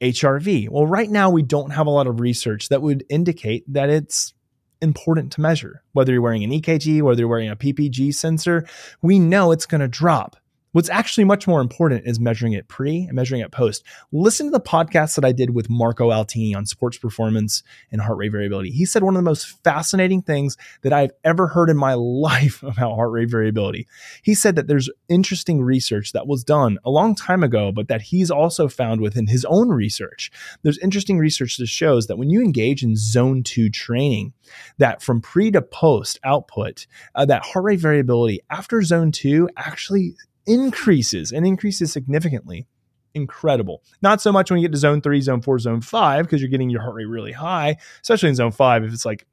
HRV. 0.00 0.68
Well, 0.68 0.86
right 0.86 1.10
now 1.10 1.30
we 1.30 1.42
don't 1.42 1.70
have 1.70 1.86
a 1.86 1.90
lot 1.90 2.06
of 2.06 2.20
research 2.20 2.68
that 2.68 2.82
would 2.82 3.04
indicate 3.08 3.64
that 3.72 3.88
it's 3.88 4.34
important 4.80 5.32
to 5.32 5.40
measure. 5.40 5.82
Whether 5.92 6.12
you're 6.12 6.22
wearing 6.22 6.42
an 6.42 6.50
EKG, 6.50 7.02
whether 7.02 7.20
you're 7.20 7.28
wearing 7.28 7.50
a 7.50 7.56
PPG 7.56 8.14
sensor, 8.14 8.66
we 9.00 9.18
know 9.18 9.52
it's 9.52 9.66
going 9.66 9.80
to 9.80 9.88
drop. 9.88 10.36
What's 10.72 10.88
actually 10.88 11.24
much 11.24 11.46
more 11.46 11.60
important 11.60 12.06
is 12.06 12.18
measuring 12.18 12.54
it 12.54 12.66
pre 12.66 13.02
and 13.02 13.12
measuring 13.12 13.42
it 13.42 13.52
post. 13.52 13.84
Listen 14.10 14.46
to 14.46 14.50
the 14.50 14.58
podcast 14.58 15.16
that 15.16 15.24
I 15.24 15.32
did 15.32 15.50
with 15.50 15.68
Marco 15.68 16.08
Altini 16.08 16.56
on 16.56 16.64
sports 16.64 16.96
performance 16.96 17.62
and 17.90 18.00
heart 18.00 18.16
rate 18.16 18.32
variability. 18.32 18.70
He 18.70 18.86
said 18.86 19.02
one 19.02 19.14
of 19.14 19.18
the 19.18 19.30
most 19.30 19.62
fascinating 19.62 20.22
things 20.22 20.56
that 20.80 20.94
I've 20.94 21.10
ever 21.24 21.48
heard 21.48 21.68
in 21.68 21.76
my 21.76 21.92
life 21.98 22.62
about 22.62 22.94
heart 22.94 23.10
rate 23.10 23.28
variability. 23.28 23.86
He 24.22 24.34
said 24.34 24.56
that 24.56 24.66
there's 24.66 24.88
interesting 25.10 25.60
research 25.60 26.12
that 26.12 26.26
was 26.26 26.42
done 26.42 26.78
a 26.86 26.90
long 26.90 27.14
time 27.14 27.42
ago, 27.42 27.70
but 27.70 27.88
that 27.88 28.00
he's 28.00 28.30
also 28.30 28.66
found 28.66 29.02
within 29.02 29.26
his 29.26 29.44
own 29.44 29.68
research. 29.68 30.32
There's 30.62 30.78
interesting 30.78 31.18
research 31.18 31.58
that 31.58 31.66
shows 31.66 32.06
that 32.06 32.16
when 32.16 32.30
you 32.30 32.40
engage 32.40 32.82
in 32.82 32.96
zone 32.96 33.42
two 33.42 33.68
training, 33.68 34.32
that 34.78 35.02
from 35.02 35.20
pre 35.20 35.50
to 35.50 35.60
post 35.60 36.18
output, 36.24 36.86
uh, 37.14 37.26
that 37.26 37.44
heart 37.44 37.66
rate 37.66 37.80
variability 37.80 38.40
after 38.48 38.80
zone 38.80 39.12
two 39.12 39.50
actually 39.58 40.14
increases 40.46 41.32
and 41.32 41.46
increases 41.46 41.92
significantly. 41.92 42.66
Incredible. 43.14 43.82
Not 44.00 44.20
so 44.20 44.32
much 44.32 44.50
when 44.50 44.60
you 44.60 44.66
get 44.66 44.72
to 44.72 44.78
zone 44.78 45.00
three, 45.00 45.20
zone 45.20 45.42
four, 45.42 45.58
zone 45.58 45.80
five, 45.80 46.24
because 46.24 46.40
you're 46.40 46.50
getting 46.50 46.70
your 46.70 46.82
heart 46.82 46.94
rate 46.94 47.08
really 47.08 47.32
high, 47.32 47.76
especially 48.00 48.30
in 48.30 48.34
zone 48.34 48.52
five, 48.52 48.84
if 48.84 48.92
it's 48.92 49.04
like 49.04 49.26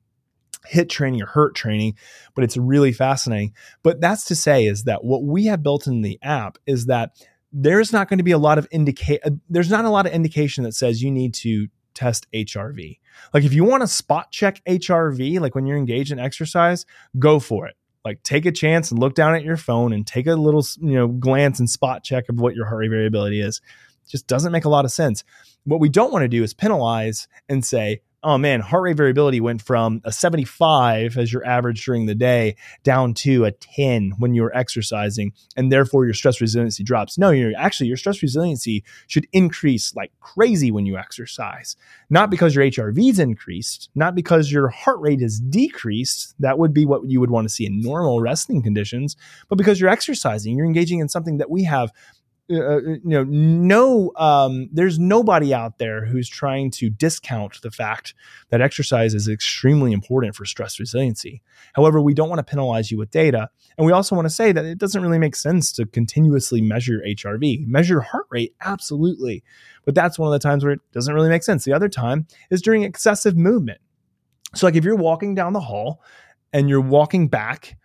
HIIT 0.68 0.90
training 0.90 1.22
or 1.22 1.28
hurt 1.28 1.56
training, 1.56 1.96
but 2.36 2.44
it's 2.44 2.58
really 2.58 2.92
fascinating. 2.92 3.54
But 3.84 4.02
that's 4.02 4.26
to 4.26 4.36
say 4.36 4.66
is 4.66 4.84
that 4.84 5.04
what 5.04 5.24
we 5.24 5.46
have 5.46 5.64
built 5.64 5.88
in 5.88 6.02
the 6.02 6.20
app 6.22 6.58
is 6.66 6.88
that 6.88 7.12
there's 7.52 7.94
not 7.94 8.10
going 8.10 8.18
to 8.18 8.24
be 8.24 8.32
a 8.32 8.38
lot 8.38 8.58
of 8.58 8.68
indicate 8.72 9.22
uh, 9.26 9.32
there's 9.50 9.72
not 9.72 9.86
a 9.86 9.90
lot 9.90 10.06
of 10.06 10.12
indication 10.12 10.64
that 10.66 10.76
says 10.76 11.02
you 11.02 11.10
need 11.10 11.34
to 11.34 11.68
test 11.96 12.28
HRV. 12.32 13.00
Like 13.34 13.44
if 13.44 13.54
you 13.54 13.64
want 13.64 13.82
to 13.82 13.88
spot 13.88 14.32
check 14.32 14.62
HRV, 14.66 15.40
like 15.40 15.56
when 15.56 15.66
you're 15.66 15.78
engaged 15.78 16.12
in 16.12 16.20
exercise, 16.20 16.86
go 17.18 17.40
for 17.40 17.68
it 17.68 17.76
like 18.10 18.24
take 18.24 18.46
a 18.46 18.52
chance 18.52 18.90
and 18.92 19.00
look 19.00 19.14
down 19.14 19.36
at 19.36 19.44
your 19.44 19.58
phone 19.58 19.94
and 19.94 20.06
take 20.06 20.26
a 20.26 20.36
little 20.36 20.66
you 20.82 20.94
know 20.96 21.08
glance 21.08 21.60
and 21.60 21.70
spot 21.70 22.04
check 22.04 22.28
of 22.28 22.40
what 22.40 22.56
your 22.56 22.66
heart 22.66 22.80
rate 22.80 22.90
variability 22.90 23.40
is. 23.40 23.62
Just 24.08 24.26
doesn't 24.26 24.52
make 24.52 24.66
a 24.66 24.70
lot 24.70 24.86
of 24.86 24.92
sense. 24.92 25.24
What 25.66 25.80
we 25.80 25.90
don't 25.90 26.12
want 26.12 26.24
to 26.24 26.28
do 26.28 26.42
is 26.42 26.54
penalize 26.54 27.28
and 27.48 27.64
say 27.64 28.02
oh 28.24 28.38
man, 28.38 28.60
heart 28.60 28.84
rate 28.84 28.98
variability 28.98 29.40
went 29.40 29.62
from 29.62 30.02
a 30.04 30.12
75 30.12 31.18
as 31.18 31.32
your 31.32 31.46
average 31.46 31.86
during 31.86 32.06
the 32.06 32.16
day 32.16 32.56
down 32.84 33.14
to 33.14 33.46
a 33.46 33.52
10 33.52 34.14
when 34.18 34.34
you 34.34 34.42
were 34.42 34.56
exercising, 34.56 35.32
and 35.56 35.72
therefore 35.72 36.06
your 36.06 36.14
stress 36.14 36.42
resiliency 36.42 36.84
drops. 36.84 37.18
No, 37.18 37.30
you're 37.30 37.54
actually 37.58 37.88
your 37.88 37.98
stress 37.98 38.22
resiliency 38.22 38.84
should 39.08 39.28
increase 39.32 39.96
like 39.96 40.12
crazy 40.20 40.72
when 40.72 40.86
you 40.86 40.98
exercise. 40.98 41.76
Not 42.10 42.30
because 42.30 42.56
your 42.56 42.66
HRV's 42.66 43.20
increased, 43.20 43.90
not 43.96 44.16
because 44.16 44.52
your 44.52 44.70
heart 44.70 45.00
rate 45.00 45.22
is 45.22 45.40
decreased. 45.40 46.36
That 46.40 46.58
would 46.58 46.74
be 46.74 46.86
what 46.86 47.10
you 47.10 47.20
would 47.20 47.32
want 47.32 47.48
to 47.48 47.54
see 47.54 47.66
in 47.66 47.82
normal 47.82 48.22
resting 48.22 48.62
conditions, 48.62 49.16
but 49.48 49.58
because 49.58 49.80
you're 49.80 49.90
exercising, 49.90 50.58
you're 50.58 50.66
engaging 50.66 51.00
in 51.00 51.10
something 51.10 51.38
that 51.38 51.50
we 51.50 51.64
have 51.64 51.92
uh, 52.52 52.56
uh, 52.56 52.80
you 52.80 53.00
know, 53.04 53.24
no, 53.26 54.12
um, 54.16 54.70
there's 54.72 54.98
nobody 54.98 55.54
out 55.54 55.78
there 55.78 56.06
who's 56.06 56.28
trying 56.28 56.72
to 56.72 56.90
discount 56.90 57.62
the 57.62 57.70
fact 57.70 58.16
that 58.50 58.60
exercise 58.60 59.14
is 59.14 59.28
extremely 59.28 59.92
important 59.92 60.36
for 60.36 60.46
stress 60.46 60.80
resiliency. 60.80 61.44
However, 61.74 62.02
we 62.02 62.16
don't 62.16 62.30
want 62.30 62.40
to 62.40 62.44
penalize 62.44 62.90
you 62.90 62.98
with 62.98 63.12
data. 63.12 63.50
And 63.78 63.86
we 63.86 63.92
also 63.92 64.16
want 64.16 64.26
to 64.26 64.34
say 64.34 64.52
that 64.52 64.66
it 64.66 64.80
doesn't 64.80 65.02
really 65.02 65.20
make 65.20 65.36
sense 65.36 65.72
to 65.74 65.86
continuously 65.86 66.60
measure 66.60 67.04
HRV. 67.06 67.68
Measure 67.68 68.02
heart 68.02 68.26
rate, 68.32 68.56
absolutely. 68.62 69.44
But 69.86 69.94
that's 69.94 70.18
one 70.18 70.28
of 70.28 70.34
the 70.34 70.46
times 70.46 70.64
where 70.64 70.74
it 70.74 70.82
doesn't 70.92 71.14
really 71.14 71.30
make 71.30 71.44
sense. 71.44 71.66
The 71.66 71.74
other 71.74 71.90
time 71.90 72.26
is 72.50 72.64
during 72.64 72.82
excessive 72.82 73.38
movement. 73.38 73.80
So, 74.56 74.66
like 74.66 74.76
if 74.76 74.84
you're 74.84 74.96
walking 74.96 75.36
down 75.36 75.54
the 75.54 75.60
hall 75.60 76.02
and 76.52 76.68
you're 76.68 76.82
walking 76.82 77.28
back 77.28 77.78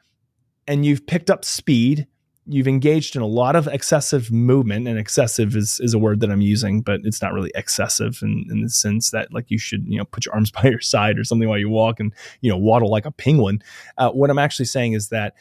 and 0.67 0.87
you've 0.87 1.07
picked 1.07 1.29
up 1.29 1.45
speed 1.45 2.07
you've 2.47 2.69
engaged 2.69 3.17
in 3.17 3.23
a 3.23 3.27
lot 3.27 3.57
of 3.57 3.67
excessive 3.69 4.31
movement 4.31 4.87
and 4.87 4.99
excessive 4.99 5.57
is, 5.57 5.81
is 5.81 5.95
a 5.95 5.99
word 5.99 6.21
that 6.21 6.31
i'm 6.31 6.41
using 6.41 6.83
but 6.83 7.01
it's 7.05 7.23
not 7.23 7.33
really 7.33 7.51
excessive 7.55 8.19
in, 8.23 8.45
in 8.51 8.61
the 8.63 8.69
sense 8.69 9.11
that 9.11 9.33
like 9.33 9.51
you 9.51 9.59
should 9.59 9.85
you 9.87 9.99
know 9.99 10.05
put 10.05 10.27
your 10.27 10.35
arms 10.35 10.51
by 10.51 10.63
your 10.65 10.81
side 10.81 11.19
or 11.19 11.25
something 11.25 11.49
while 11.49 11.59
you 11.59 11.69
walk 11.69 12.01
and 12.01 12.13
you 12.41 12.51
know 12.51 12.57
waddle 12.57 12.91
like 12.91 13.07
a 13.07 13.11
penguin. 13.11 13.63
Uh, 13.99 14.11
what 14.11 14.31
i'm 14.31 14.39
actually 14.39 14.67
saying 14.67 14.93
is 14.93 15.09
that 15.09 15.35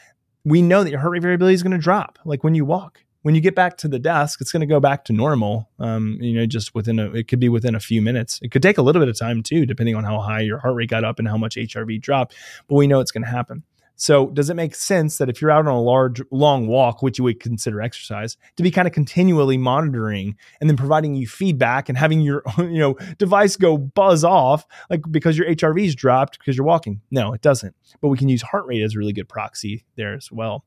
we 0.46 0.62
know 0.62 0.84
that 0.84 0.90
your 0.90 1.00
heart 1.00 1.12
rate 1.12 1.22
variability 1.22 1.54
is 1.54 1.64
going 1.64 1.72
to 1.72 1.78
drop 1.78 2.20
like 2.26 2.44
when 2.44 2.56
you 2.56 2.66
walk. 2.66 3.00
When 3.22 3.36
you 3.36 3.40
get 3.40 3.56
back 3.56 3.78
to 3.78 3.88
the 3.88 4.00
desk 4.00 4.42
it's 4.42 4.52
going 4.52 4.62
to 4.62 4.68
go 4.68 4.82
back 4.82 5.06
to 5.06 5.14
normal 5.14 5.70
um, 5.80 6.18
you 6.20 6.34
know 6.34 6.46
just 6.46 6.76
within 6.76 7.00
a 7.00 7.10
it 7.14 7.30
could 7.30 7.40
be 7.40 7.48
within 7.48 7.74
a 7.74 7.80
few 7.80 8.02
minutes. 8.02 8.40
It 8.42 8.52
could 8.52 8.62
take 8.62 8.78
a 8.78 8.82
little 8.82 9.02
bit 9.02 9.08
of 9.08 9.18
time 9.18 9.44
too 9.44 9.66
depending 9.66 9.96
on 9.96 10.04
how 10.04 10.20
high 10.20 10.42
your 10.42 10.60
heart 10.60 10.76
rate 10.76 10.90
got 10.90 11.06
up 11.06 11.20
and 11.20 11.28
how 11.28 11.38
much 11.38 11.56
hrv 11.56 12.02
dropped 12.02 12.36
but 12.68 12.76
we 12.76 12.86
know 12.86 13.00
it's 13.00 13.12
going 13.12 13.24
to 13.24 13.30
happen 13.30 13.64
so, 13.96 14.32
does 14.32 14.50
it 14.50 14.56
make 14.56 14.74
sense 14.74 15.18
that 15.18 15.30
if 15.30 15.42
you're 15.42 15.52
out 15.52 15.68
on 15.68 15.74
a 15.74 15.82
large, 15.82 16.22
long 16.32 16.68
walk, 16.68 17.04
which 17.04 17.20
you 17.20 17.24
would 17.26 17.40
consider 17.40 17.80
exercise, 17.80 18.38
to 18.58 18.64
be 18.64 18.72
kind 18.72 18.88
of 18.88 18.94
continually 18.94 19.58
monitoring 19.58 20.36
and 20.60 20.70
then 20.70 20.78
providing 20.78 21.16
you 21.16 21.28
feedback 21.28 21.90
and 21.90 21.98
having 21.98 22.20
your 22.20 22.44
you 22.58 22.80
know 22.80 22.96
device 23.18 23.56
go 23.56 23.78
buzz 23.78 24.24
off, 24.24 24.66
like 24.90 25.02
because 25.12 25.38
your 25.38 25.48
HRV's 25.48 25.96
dropped 25.96 26.40
because 26.40 26.58
you're 26.58 26.66
walking? 26.66 27.02
No, 27.12 27.34
it 27.34 27.42
doesn't. 27.42 27.76
But 28.02 28.10
we 28.10 28.18
can 28.18 28.30
use 28.30 28.42
heart 28.42 28.66
rate 28.66 28.82
as 28.82 28.96
a 28.96 28.98
really 28.98 29.14
good 29.14 29.30
proxy 29.30 29.86
there 29.96 30.16
as 30.16 30.32
well. 30.32 30.66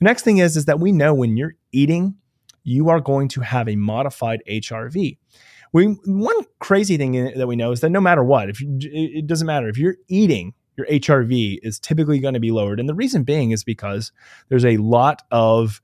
The 0.00 0.04
next 0.04 0.22
thing 0.22 0.38
is 0.38 0.56
is 0.56 0.64
that 0.64 0.80
we 0.80 0.90
know 0.90 1.14
when 1.14 1.36
you're 1.36 1.54
eating, 1.70 2.16
you 2.64 2.88
are 2.88 3.00
going 3.00 3.28
to 3.28 3.42
have 3.42 3.68
a 3.68 3.76
modified 3.76 4.42
HRV. 4.50 5.18
We 5.72 5.84
one 6.04 6.36
crazy 6.58 6.96
thing 6.96 7.32
that 7.36 7.46
we 7.46 7.54
know 7.54 7.70
is 7.70 7.80
that 7.80 7.90
no 7.90 8.00
matter 8.00 8.24
what, 8.24 8.50
if 8.50 8.60
you, 8.60 8.76
it 8.80 9.26
doesn't 9.26 9.46
matter 9.46 9.68
if 9.68 9.78
you're 9.78 9.96
eating 10.08 10.54
your 10.76 10.86
HRV 10.86 11.58
is 11.62 11.78
typically 11.78 12.18
going 12.18 12.34
to 12.34 12.40
be 12.40 12.50
lowered. 12.50 12.80
And 12.80 12.88
the 12.88 12.94
reason 12.94 13.24
being 13.24 13.50
is 13.50 13.64
because 13.64 14.12
there's 14.48 14.64
a 14.64 14.76
lot 14.76 15.22
of 15.30 15.80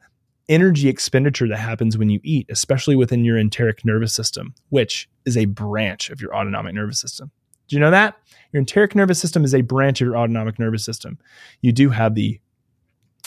energy 0.49 0.88
expenditure 0.88 1.49
that 1.49 1.59
happens 1.59 1.97
when 1.97 2.11
you 2.11 2.20
eat, 2.22 2.47
especially 2.51 2.97
within 2.97 3.24
your 3.24 3.38
enteric 3.38 3.84
nervous 3.84 4.14
system, 4.14 4.55
which 4.68 5.09
is 5.24 5.36
a 5.36 5.47
branch 5.47 6.11
of 6.11 6.20
your 6.20 6.34
autonomic 6.34 6.74
nervous 6.74 7.01
system. 7.01 7.30
Do 7.68 7.76
you 7.76 7.80
know 7.80 7.90
that? 7.90 8.16
Your 8.53 8.61
enteric 8.61 8.95
nervous 8.95 9.18
system 9.18 9.45
is 9.45 9.55
a 9.55 9.62
branch 9.62 10.01
of 10.01 10.07
your 10.07 10.16
autonomic 10.16 10.59
nervous 10.59 10.84
system. 10.84 11.18
You 11.62 11.72
do 11.72 11.90
have 11.90 12.14
the 12.14 12.38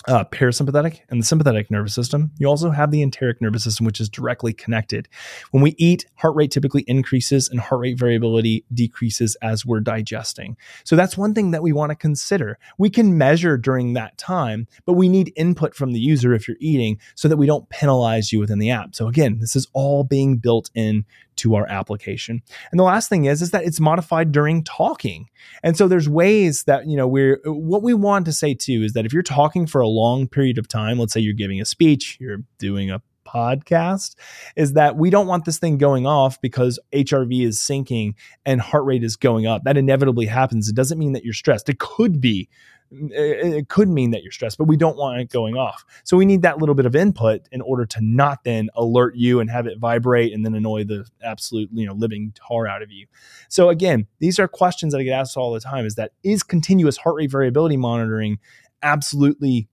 uh, 0.08 0.24
parasympathetic 0.26 1.00
and 1.10 1.20
the 1.20 1.26
sympathetic 1.26 1.72
nervous 1.72 1.94
system. 1.94 2.32
You 2.38 2.48
also 2.48 2.70
have 2.70 2.92
the 2.92 3.02
enteric 3.02 3.42
nervous 3.42 3.64
system, 3.64 3.86
which 3.86 4.00
is 4.00 4.10
directly 4.10 4.54
connected. 4.54 5.08
When 5.52 5.64
we 5.64 5.76
eat, 5.78 6.06
heart 6.16 6.36
rate 6.36 6.52
typically 6.52 6.84
increases 6.88 7.50
and 7.50 7.60
heart 7.60 7.82
rate 7.82 7.98
variability 7.98 8.66
decreases 8.74 9.36
as 9.42 9.66
we're 9.66 9.80
digesting. 9.80 10.58
So 10.84 10.96
that's 10.96 11.18
one 11.18 11.34
thing 11.34 11.52
that 11.52 11.64
we 11.64 11.74
want 11.74 11.90
to 11.92 11.96
consider. 11.96 12.60
We 12.78 12.90
can 12.90 13.18
measure 13.18 13.58
during 13.58 13.94
that 13.94 14.18
time, 14.18 14.68
but 14.86 14.94
we 14.94 15.10
need 15.10 15.34
input 15.36 15.76
from 15.76 15.94
the 15.94 16.00
user 16.00 16.34
if 16.34 16.48
you're 16.48 16.58
eating 16.60 17.00
so 17.16 17.28
that 17.28 17.38
we 17.38 17.48
don't 17.48 17.68
penalize 17.70 18.32
you 18.32 18.40
within 18.40 18.60
the 18.60 18.70
app. 18.70 18.96
So 18.96 19.08
again, 19.08 19.40
this 19.40 19.56
is 19.56 19.68
all 19.74 20.04
being 20.04 20.38
built 20.38 20.70
in 20.76 21.06
to 21.38 21.56
our 21.56 21.68
application. 21.68 22.42
And 22.72 22.80
the 22.80 22.84
last 22.84 23.10
thing 23.10 23.26
is 23.26 23.42
is 23.42 23.52
that 23.52 23.64
it's 23.64 23.80
modified 23.80 24.32
during 24.32 24.64
talking. 24.64 25.30
And 25.64 25.78
so 25.78 25.88
there's 25.88 26.10
ways 26.10 26.64
that, 26.64 26.88
you 26.88 26.98
know, 26.98 27.08
we're 27.08 27.40
what 27.46 27.84
we 27.84 27.94
want 27.94 28.26
to 28.26 28.34
say 28.34 28.54
too 28.54 28.84
is 28.84 28.94
that 28.94 29.06
if 29.06 29.14
you're 29.14 29.24
talking 29.24 29.68
for 29.68 29.82
a 29.82 29.88
long 29.88 30.28
period 30.28 30.58
of 30.58 30.68
time, 30.68 31.00
let's 31.00 31.14
say 31.14 31.20
you're 31.20 31.34
giving 31.34 31.62
a 31.62 31.66
speech, 31.66 32.18
you're 32.20 32.44
doing 32.60 32.92
a 32.92 33.02
podcast 33.26 34.16
is 34.56 34.74
that 34.74 34.96
we 34.96 35.10
don't 35.10 35.28
want 35.28 35.46
this 35.46 35.58
thing 35.58 35.78
going 35.78 36.06
off 36.06 36.40
because 36.42 36.80
HRV 36.94 37.46
is 37.46 37.60
sinking 37.60 38.16
and 38.46 38.62
heart 38.62 38.86
rate 38.86 39.04
is 39.04 39.16
going 39.16 39.46
up. 39.46 39.64
That 39.64 39.78
inevitably 39.78 40.28
happens. 40.28 40.70
It 40.70 40.76
doesn't 40.76 41.00
mean 41.00 41.14
that 41.14 41.24
you're 41.24 41.34
stressed. 41.34 41.68
It 41.68 41.80
could 41.80 42.22
be 42.22 42.48
it, 42.92 43.68
could 43.70 43.90
mean 43.90 44.12
that 44.12 44.24
you're 44.24 44.32
stressed, 44.32 44.58
but 44.58 44.66
we 44.68 44.78
don't 44.78 44.98
want 44.98 45.20
it 45.20 45.30
going 45.30 45.56
off. 45.56 45.84
So 46.04 46.18
we 46.18 46.26
need 46.26 46.42
that 46.44 46.60
little 46.60 46.76
bit 46.76 46.86
of 46.86 46.96
input 46.96 47.42
in 47.52 47.62
order 47.62 47.86
to 47.86 48.00
not 48.02 48.44
then 48.44 48.70
alert 48.76 49.16
you 49.16 49.40
and 49.40 49.50
have 49.50 49.68
it 49.68 49.80
vibrate 49.80 50.34
and 50.34 50.46
then 50.46 50.54
annoy 50.54 50.84
the 50.84 51.06
absolute, 51.24 51.70
you 51.74 51.86
know, 51.86 51.94
living 51.94 52.34
tar 52.36 52.68
out 52.68 52.82
of 52.82 52.92
you. 52.92 53.08
So 53.50 53.70
again, 53.70 54.08
these 54.20 54.40
are 54.40 54.48
questions 54.48 54.94
that 54.94 55.00
I 55.00 55.04
get 55.04 55.20
asked 55.20 55.38
all 55.38 55.54
the 55.54 55.60
time 55.60 55.86
is 55.86 55.96
that 55.96 56.12
is 56.24 56.44
continuous 56.44 56.98
heart 56.98 57.16
rate 57.16 57.32
variability 57.32 57.78
monitoring 57.78 58.40
absolutely 58.82 59.68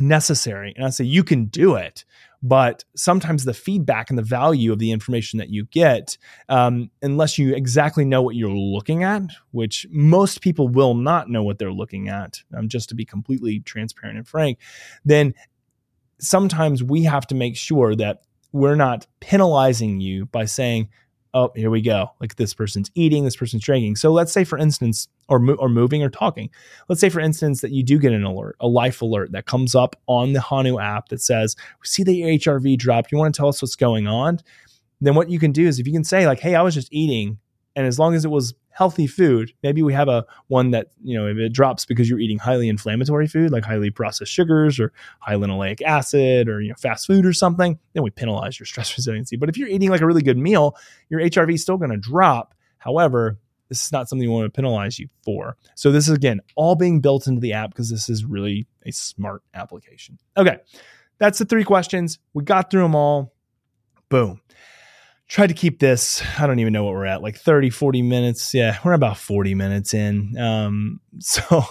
necessary? 0.00 0.72
And 0.76 0.84
I 0.84 0.90
say 0.90 1.04
you 1.04 1.24
can 1.24 1.46
do 1.46 1.76
it, 1.76 2.04
but 2.44 2.84
sometimes 2.94 3.44
the 3.44 3.54
feedback 3.54 4.10
and 4.10 4.18
the 4.18 4.22
value 4.22 4.70
of 4.70 4.78
the 4.78 4.92
information 4.92 5.38
that 5.38 5.48
you 5.48 5.64
get, 5.64 6.18
um, 6.50 6.90
unless 7.00 7.38
you 7.38 7.54
exactly 7.54 8.04
know 8.04 8.20
what 8.20 8.36
you're 8.36 8.50
looking 8.50 9.02
at, 9.02 9.22
which 9.52 9.86
most 9.90 10.42
people 10.42 10.68
will 10.68 10.92
not 10.92 11.30
know 11.30 11.42
what 11.42 11.58
they're 11.58 11.72
looking 11.72 12.10
at, 12.10 12.42
um, 12.54 12.68
just 12.68 12.90
to 12.90 12.94
be 12.94 13.04
completely 13.04 13.60
transparent 13.60 14.18
and 14.18 14.28
frank, 14.28 14.58
then 15.06 15.32
sometimes 16.20 16.84
we 16.84 17.04
have 17.04 17.26
to 17.26 17.34
make 17.34 17.56
sure 17.56 17.96
that 17.96 18.20
we're 18.52 18.76
not 18.76 19.06
penalizing 19.20 20.00
you 20.00 20.26
by 20.26 20.44
saying, 20.44 20.90
oh, 21.34 21.50
here 21.56 21.70
we 21.70 21.82
go. 21.82 22.10
Like 22.20 22.36
this 22.36 22.54
person's 22.54 22.90
eating, 22.94 23.24
this 23.24 23.36
person's 23.36 23.64
drinking. 23.64 23.96
So 23.96 24.12
let's 24.12 24.32
say, 24.32 24.44
for 24.44 24.56
instance, 24.56 25.08
or, 25.28 25.40
mo- 25.40 25.56
or 25.58 25.68
moving 25.68 26.02
or 26.02 26.08
talking. 26.08 26.48
Let's 26.88 27.00
say, 27.00 27.08
for 27.08 27.20
instance, 27.20 27.60
that 27.60 27.72
you 27.72 27.82
do 27.82 27.98
get 27.98 28.12
an 28.12 28.22
alert, 28.22 28.56
a 28.60 28.68
life 28.68 29.02
alert 29.02 29.32
that 29.32 29.46
comes 29.46 29.74
up 29.74 29.96
on 30.06 30.32
the 30.32 30.40
Hanu 30.40 30.78
app 30.78 31.08
that 31.08 31.20
says, 31.20 31.56
we 31.80 31.86
see 31.86 32.04
the 32.04 32.20
HRV 32.20 32.78
dropped. 32.78 33.10
You 33.10 33.18
want 33.18 33.34
to 33.34 33.38
tell 33.38 33.48
us 33.48 33.60
what's 33.60 33.76
going 33.76 34.06
on? 34.06 34.38
Then 35.00 35.16
what 35.16 35.28
you 35.28 35.40
can 35.40 35.50
do 35.50 35.66
is 35.66 35.78
if 35.78 35.86
you 35.86 35.92
can 35.92 36.04
say, 36.04 36.26
like, 36.26 36.40
hey, 36.40 36.54
I 36.54 36.62
was 36.62 36.74
just 36.74 36.92
eating, 36.92 37.38
and 37.76 37.84
as 37.86 37.98
long 37.98 38.14
as 38.14 38.24
it 38.24 38.30
was 38.30 38.54
healthy 38.74 39.06
food. 39.06 39.52
Maybe 39.62 39.82
we 39.82 39.92
have 39.92 40.08
a 40.08 40.26
one 40.48 40.72
that, 40.72 40.88
you 41.02 41.16
know, 41.16 41.28
if 41.28 41.38
it 41.38 41.52
drops 41.52 41.84
because 41.84 42.10
you're 42.10 42.18
eating 42.18 42.38
highly 42.38 42.68
inflammatory 42.68 43.28
food, 43.28 43.52
like 43.52 43.64
highly 43.64 43.90
processed 43.90 44.32
sugars 44.32 44.80
or 44.80 44.92
high 45.20 45.34
linoleic 45.34 45.80
acid 45.82 46.48
or, 46.48 46.60
you 46.60 46.70
know, 46.70 46.74
fast 46.74 47.06
food 47.06 47.24
or 47.24 47.32
something, 47.32 47.78
then 47.92 48.02
we 48.02 48.10
penalize 48.10 48.58
your 48.58 48.66
stress 48.66 48.94
resiliency. 48.96 49.36
But 49.36 49.48
if 49.48 49.56
you're 49.56 49.68
eating 49.68 49.90
like 49.90 50.00
a 50.00 50.06
really 50.06 50.22
good 50.22 50.36
meal, 50.36 50.76
your 51.08 51.20
HRV 51.20 51.54
is 51.54 51.62
still 51.62 51.78
going 51.78 51.92
to 51.92 51.96
drop. 51.96 52.54
However, 52.78 53.38
this 53.68 53.82
is 53.82 53.92
not 53.92 54.08
something 54.08 54.28
we 54.28 54.34
want 54.34 54.52
to 54.52 54.56
penalize 54.56 54.98
you 54.98 55.08
for. 55.24 55.56
So 55.76 55.92
this 55.92 56.08
is 56.08 56.14
again 56.14 56.40
all 56.56 56.74
being 56.74 57.00
built 57.00 57.28
into 57.28 57.40
the 57.40 57.52
app 57.52 57.70
because 57.70 57.90
this 57.90 58.08
is 58.08 58.24
really 58.24 58.66
a 58.84 58.90
smart 58.90 59.42
application. 59.54 60.18
Okay. 60.36 60.58
That's 61.18 61.38
the 61.38 61.44
three 61.44 61.64
questions. 61.64 62.18
We 62.34 62.42
got 62.42 62.70
through 62.70 62.82
them 62.82 62.96
all. 62.96 63.32
Boom 64.08 64.40
tried 65.28 65.46
to 65.46 65.54
keep 65.54 65.78
this 65.78 66.22
i 66.38 66.46
don't 66.46 66.58
even 66.58 66.72
know 66.72 66.84
what 66.84 66.92
we're 66.92 67.06
at 67.06 67.22
like 67.22 67.36
30 67.36 67.70
40 67.70 68.02
minutes. 68.02 68.54
Yeah 68.54 68.78
we're 68.84 68.92
about 68.92 69.16
40 69.16 69.54
minutes 69.54 69.94
in. 69.94 70.36
Um, 70.38 71.00
so 71.18 71.64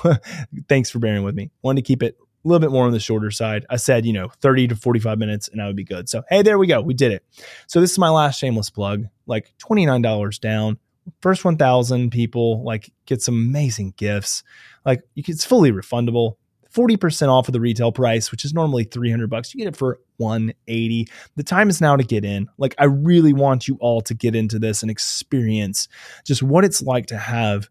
thanks 0.68 0.90
for 0.90 1.00
bearing 1.00 1.24
with 1.24 1.36
me. 1.36 1.52
Wanted 1.62 1.84
to 1.84 1.88
keep 1.88 2.04
it 2.04 2.18
a 2.20 2.48
little 2.48 2.60
bit 2.60 2.72
more 2.72 2.86
on 2.86 2.92
the 2.92 3.00
shorter 3.00 3.32
side. 3.32 3.66
I 3.70 3.78
said 3.78 4.06
you 4.06 4.14
know 4.14 4.30
30 4.42 4.70
to 4.70 4.76
45 4.76 5.18
minutes 5.18 5.48
and 5.48 5.62
i 5.62 5.68
would 5.68 5.76
be 5.76 5.84
good. 5.84 6.10
So 6.10 6.24
hey 6.30 6.42
there 6.42 6.58
we 6.58 6.68
go. 6.68 6.82
We 6.82 6.94
did 6.94 7.12
it. 7.12 7.26
So 7.68 7.80
this 7.80 7.92
is 7.92 8.00
my 8.00 8.10
last 8.10 8.40
shameless 8.40 8.70
plug 8.70 9.06
like 9.26 9.54
$29 9.60 10.40
down. 10.40 10.78
First 11.22 11.44
1000 11.44 12.12
people 12.12 12.64
like 12.64 12.92
get 13.06 13.22
some 13.22 13.36
amazing 13.36 13.94
gifts. 13.98 14.44
Like 14.86 15.02
it's 15.16 15.46
fully 15.46 15.72
refundable 15.72 16.38
40% 16.74 17.30
off 17.30 17.48
of 17.48 17.54
the 17.54 17.62
retail 17.62 17.92
price, 17.92 18.32
which 18.32 18.44
is 18.44 18.54
normally 18.54 18.84
300 18.84 19.30
bucks. 19.30 19.54
You 19.54 19.60
get 19.60 19.68
it 19.68 19.78
for 19.78 20.00
180. 20.18 21.08
The 21.36 21.44
time 21.44 21.70
is 21.70 21.80
now 21.80 21.96
to 21.96 22.04
get 22.04 22.26
in. 22.26 22.50
Like 22.58 22.76
I 22.78 22.86
really 22.86 23.34
want 23.34 23.68
you 23.68 23.78
all 23.80 24.02
to 24.02 24.14
get 24.14 24.36
into 24.36 24.60
this 24.60 24.82
and 24.82 24.90
experience 24.90 25.88
just 26.26 26.42
what 26.42 26.66
it's 26.66 26.82
like 26.82 27.06
to 27.08 27.18
have 27.18 27.70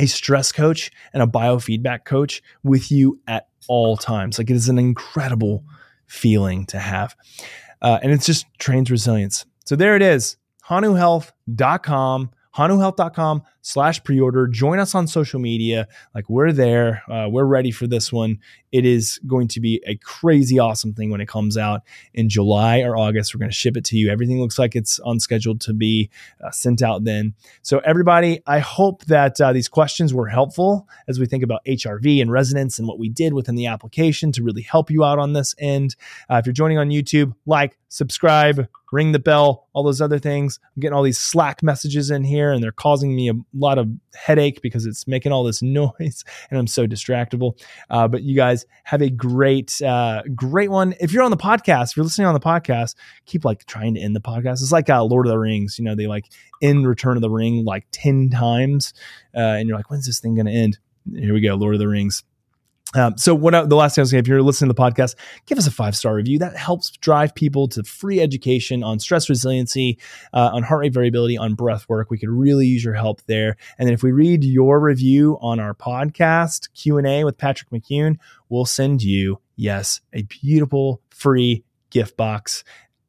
a 0.00 0.06
stress 0.06 0.52
coach 0.52 0.90
and 1.12 1.22
a 1.22 1.26
biofeedback 1.26 2.04
coach 2.04 2.42
with 2.62 2.90
you 2.90 3.20
at 3.26 3.48
all 3.68 3.96
times. 3.96 4.38
Like 4.38 4.50
it 4.50 4.56
is 4.56 4.68
an 4.68 4.78
incredible 4.78 5.64
feeling 6.06 6.66
to 6.66 6.78
have. 6.78 7.16
Uh, 7.80 7.98
and 8.02 8.12
it's 8.12 8.26
just 8.26 8.46
trains 8.58 8.90
resilience. 8.90 9.46
So 9.64 9.76
there 9.76 9.94
it 9.94 10.02
is, 10.02 10.36
hanuhealth.com 10.68 12.30
hanuhealth.com 12.58 13.42
slash 13.68 14.02
pre-order. 14.02 14.46
Join 14.46 14.78
us 14.78 14.94
on 14.94 15.06
social 15.06 15.38
media. 15.38 15.88
Like 16.14 16.30
we're 16.30 16.52
there. 16.52 17.02
Uh, 17.06 17.28
we're 17.28 17.44
ready 17.44 17.70
for 17.70 17.86
this 17.86 18.10
one. 18.10 18.38
It 18.72 18.86
is 18.86 19.20
going 19.26 19.48
to 19.48 19.60
be 19.60 19.82
a 19.86 19.96
crazy 19.96 20.58
awesome 20.58 20.94
thing 20.94 21.10
when 21.10 21.20
it 21.20 21.28
comes 21.28 21.58
out 21.58 21.82
in 22.14 22.30
july 22.30 22.80
or 22.80 22.96
august. 22.96 23.34
We're 23.34 23.40
going 23.40 23.50
to 23.50 23.56
ship 23.56 23.76
it 23.76 23.84
to 23.86 23.96
you. 23.98 24.10
Everything 24.10 24.40
looks 24.40 24.58
like 24.58 24.74
it's 24.74 24.98
on 25.00 25.20
schedule 25.20 25.58
to 25.58 25.74
be 25.74 26.08
uh, 26.42 26.50
sent 26.50 26.80
out 26.80 27.04
then. 27.04 27.34
So 27.62 27.80
everybody 27.80 28.40
i 28.46 28.58
hope 28.58 29.04
that 29.06 29.38
uh, 29.40 29.52
these 29.52 29.68
questions 29.68 30.14
were 30.14 30.28
helpful 30.28 30.88
as 31.06 31.20
we 31.20 31.26
think 31.26 31.42
about 31.42 31.60
hrv 31.66 32.22
and 32.22 32.32
resonance 32.32 32.78
and 32.78 32.88
what 32.88 32.98
we 32.98 33.08
did 33.08 33.34
within 33.34 33.54
the 33.54 33.66
application 33.66 34.32
to 34.32 34.42
really 34.42 34.62
help 34.62 34.90
you 34.90 35.04
out 35.04 35.18
on 35.18 35.34
this 35.34 35.54
end. 35.58 35.94
Uh, 36.30 36.36
if 36.36 36.46
you're 36.46 36.52
joining 36.52 36.78
on 36.78 36.88
youtube 36.88 37.34
like 37.44 37.76
subscribe 37.88 38.66
ring 38.92 39.12
the 39.12 39.18
bell, 39.18 39.68
all 39.72 39.82
those 39.82 40.00
other 40.00 40.18
things. 40.18 40.58
I'm 40.76 40.80
getting 40.80 40.94
all 40.94 41.02
these 41.02 41.18
Slack 41.18 41.62
messages 41.62 42.10
in 42.10 42.24
here 42.24 42.52
and 42.52 42.62
they're 42.62 42.72
causing 42.72 43.14
me 43.14 43.28
a 43.28 43.34
lot 43.58 43.78
of 43.78 43.88
headache 44.14 44.60
because 44.62 44.86
it's 44.86 45.06
making 45.06 45.32
all 45.32 45.44
this 45.44 45.62
noise 45.62 46.24
and 46.50 46.58
I'm 46.58 46.66
so 46.66 46.86
distractible. 46.86 47.60
Uh, 47.90 48.08
but 48.08 48.22
you 48.22 48.34
guys 48.34 48.66
have 48.84 49.02
a 49.02 49.10
great, 49.10 49.80
uh, 49.82 50.22
great 50.34 50.70
one. 50.70 50.94
If 51.00 51.12
you're 51.12 51.22
on 51.22 51.30
the 51.30 51.36
podcast, 51.36 51.90
if 51.90 51.96
you're 51.96 52.04
listening 52.04 52.26
on 52.26 52.34
the 52.34 52.40
podcast, 52.40 52.94
keep 53.26 53.44
like 53.44 53.64
trying 53.66 53.94
to 53.94 54.00
end 54.00 54.16
the 54.16 54.20
podcast. 54.20 54.62
It's 54.62 54.72
like 54.72 54.90
uh, 54.90 55.02
Lord 55.02 55.26
of 55.26 55.30
the 55.30 55.38
Rings, 55.38 55.78
you 55.78 55.84
know, 55.84 55.94
they 55.94 56.06
like 56.06 56.26
end 56.62 56.86
Return 56.86 57.16
of 57.16 57.22
the 57.22 57.30
Ring 57.30 57.64
like 57.64 57.86
10 57.92 58.30
times. 58.30 58.92
Uh, 59.34 59.40
and 59.40 59.68
you're 59.68 59.76
like, 59.76 59.90
when's 59.90 60.06
this 60.06 60.20
thing 60.20 60.34
going 60.34 60.46
to 60.46 60.52
end? 60.52 60.78
Here 61.14 61.32
we 61.32 61.40
go, 61.40 61.54
Lord 61.54 61.74
of 61.74 61.80
the 61.80 61.88
Rings. 61.88 62.24
Um, 62.94 63.18
so 63.18 63.34
what 63.34 63.54
I, 63.54 63.64
the 63.64 63.76
last 63.76 63.94
thing 63.94 64.02
I 64.02 64.04
was 64.04 64.10
saying, 64.10 64.22
if 64.22 64.28
you're 64.28 64.42
listening 64.42 64.68
to 64.70 64.74
the 64.74 64.80
podcast, 64.80 65.14
give 65.46 65.58
us 65.58 65.66
a 65.66 65.70
five 65.70 65.94
star 65.94 66.14
review. 66.14 66.38
That 66.38 66.56
helps 66.56 66.90
drive 66.90 67.34
people 67.34 67.68
to 67.68 67.82
free 67.84 68.20
education 68.20 68.82
on 68.82 68.98
stress 68.98 69.28
resiliency, 69.28 69.98
uh, 70.32 70.50
on 70.52 70.62
heart 70.62 70.80
rate 70.80 70.94
variability, 70.94 71.36
on 71.36 71.54
breath 71.54 71.88
work. 71.88 72.10
We 72.10 72.18
could 72.18 72.30
really 72.30 72.66
use 72.66 72.82
your 72.82 72.94
help 72.94 73.20
there. 73.26 73.56
And 73.78 73.86
then 73.86 73.94
if 73.94 74.02
we 74.02 74.12
read 74.12 74.42
your 74.42 74.80
review 74.80 75.36
on 75.42 75.60
our 75.60 75.74
podcast 75.74 76.72
Q 76.74 76.96
and 76.98 77.06
A 77.06 77.24
with 77.24 77.36
Patrick 77.36 77.70
McKeown, 77.70 78.16
we'll 78.48 78.64
send 78.64 79.02
you 79.02 79.40
yes 79.56 80.00
a 80.14 80.22
beautiful 80.22 81.02
free 81.10 81.64
gift 81.90 82.16
box 82.16 82.64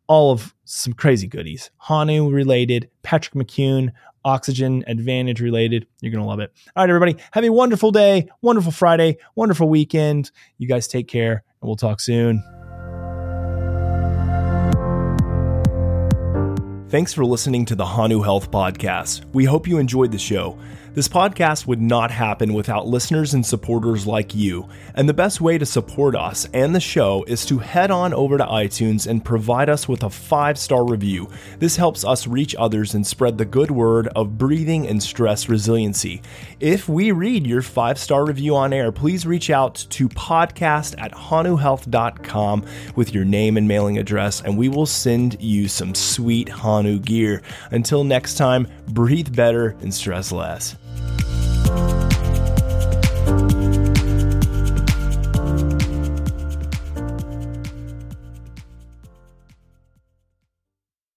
all 0.10 0.32
of 0.32 0.53
some 0.66 0.91
crazy 0.91 1.28
goodies. 1.28 1.70
Hanu 1.78 2.30
related, 2.30 2.89
Patrick 3.03 3.36
McKeown, 3.36 3.91
Oxygen 4.26 4.84
Advantage 4.88 5.39
related. 5.39 5.86
You're 6.01 6.12
going 6.12 6.24
to 6.24 6.28
love 6.28 6.39
it. 6.39 6.51
All 6.76 6.84
right, 6.84 6.89
everybody, 6.89 7.16
have 7.32 7.45
a 7.45 7.49
wonderful 7.49 7.91
day, 7.91 8.28
wonderful 8.41 8.72
Friday, 8.72 9.18
wonderful 9.36 9.70
weekend. 9.70 10.32
You 10.57 10.68
guys 10.68 10.88
take 10.88 11.07
care, 11.07 11.43
and 11.62 11.68
we'll 11.68 11.78
talk 11.78 12.01
soon. 12.01 12.43
Thanks 16.89 17.14
for 17.14 17.24
listening 17.24 17.66
to 17.66 17.76
the 17.76 17.86
Hanu 17.86 18.24
Health 18.24 18.49
Podcast. 18.49 19.24
We 19.32 19.45
hope 19.45 19.68
you 19.68 19.78
enjoyed 19.78 20.12
the 20.12 20.18
show. 20.18 20.57
This 20.96 21.08
podcast 21.08 21.68
would 21.68 21.80
not 21.80 22.10
happen 22.10 22.52
without 22.52 22.88
listeners 22.88 23.36
and 23.36 23.46
supporters 23.46 24.08
like 24.08 24.34
you. 24.34 24.68
And 24.96 25.08
the 25.08 25.14
best 25.14 25.40
way 25.40 25.60
to 25.60 25.66
support 25.66 26.16
us 26.16 26.50
and 26.52 26.74
the 26.74 26.80
show 26.80 27.24
is 27.28 27.46
to 27.46 27.60
head 27.60 27.92
on 27.92 28.12
over 28.12 28.40
to 28.40 28.44
iTunes 28.44 29.06
and 29.06 29.24
provide 29.24 29.70
us 29.70 29.88
with 29.88 30.02
a 30.02 30.10
five 30.10 30.58
star 30.58 30.84
review. 30.84 31.30
This 31.60 31.76
helps 31.76 32.04
us 32.04 32.26
reach 32.26 32.56
others 32.58 32.96
and 32.96 33.06
spread 33.06 33.38
the 33.38 33.46
good 33.46 33.70
word 33.70 34.08
of 34.16 34.40
breathing 34.40 34.88
and 34.88 35.02
stress 35.02 35.48
resiliency. 35.48 36.24
If 36.60 36.90
we 36.90 37.12
read 37.12 37.46
your 37.46 37.62
five 37.62 38.00
star 38.00 38.26
review 38.26 38.56
on 38.56 38.74
air, 38.74 38.92
please 38.92 39.28
reach 39.28 39.52
out 39.52 39.76
to 39.92 40.10
podcast 40.10 41.00
at 41.00 41.12
hanuhealth.com 41.12 42.66
with 42.96 43.14
your 43.14 43.26
name 43.26 43.58
and 43.58 43.68
mailing 43.68 44.00
address, 44.00 44.42
and 44.42 44.58
we 44.58 44.70
will 44.70 44.88
send 44.88 45.40
you 45.40 45.68
some 45.68 45.94
sweet 45.94 46.50
Hanu 46.50 46.98
gear. 46.98 47.44
Until 47.70 48.04
next 48.04 48.36
time, 48.36 48.68
breathe 48.88 49.36
better 49.36 49.76
and 49.82 49.94
stress 49.94 50.32
less. 50.32 50.79
Thank 51.70 53.51
you 53.53 53.59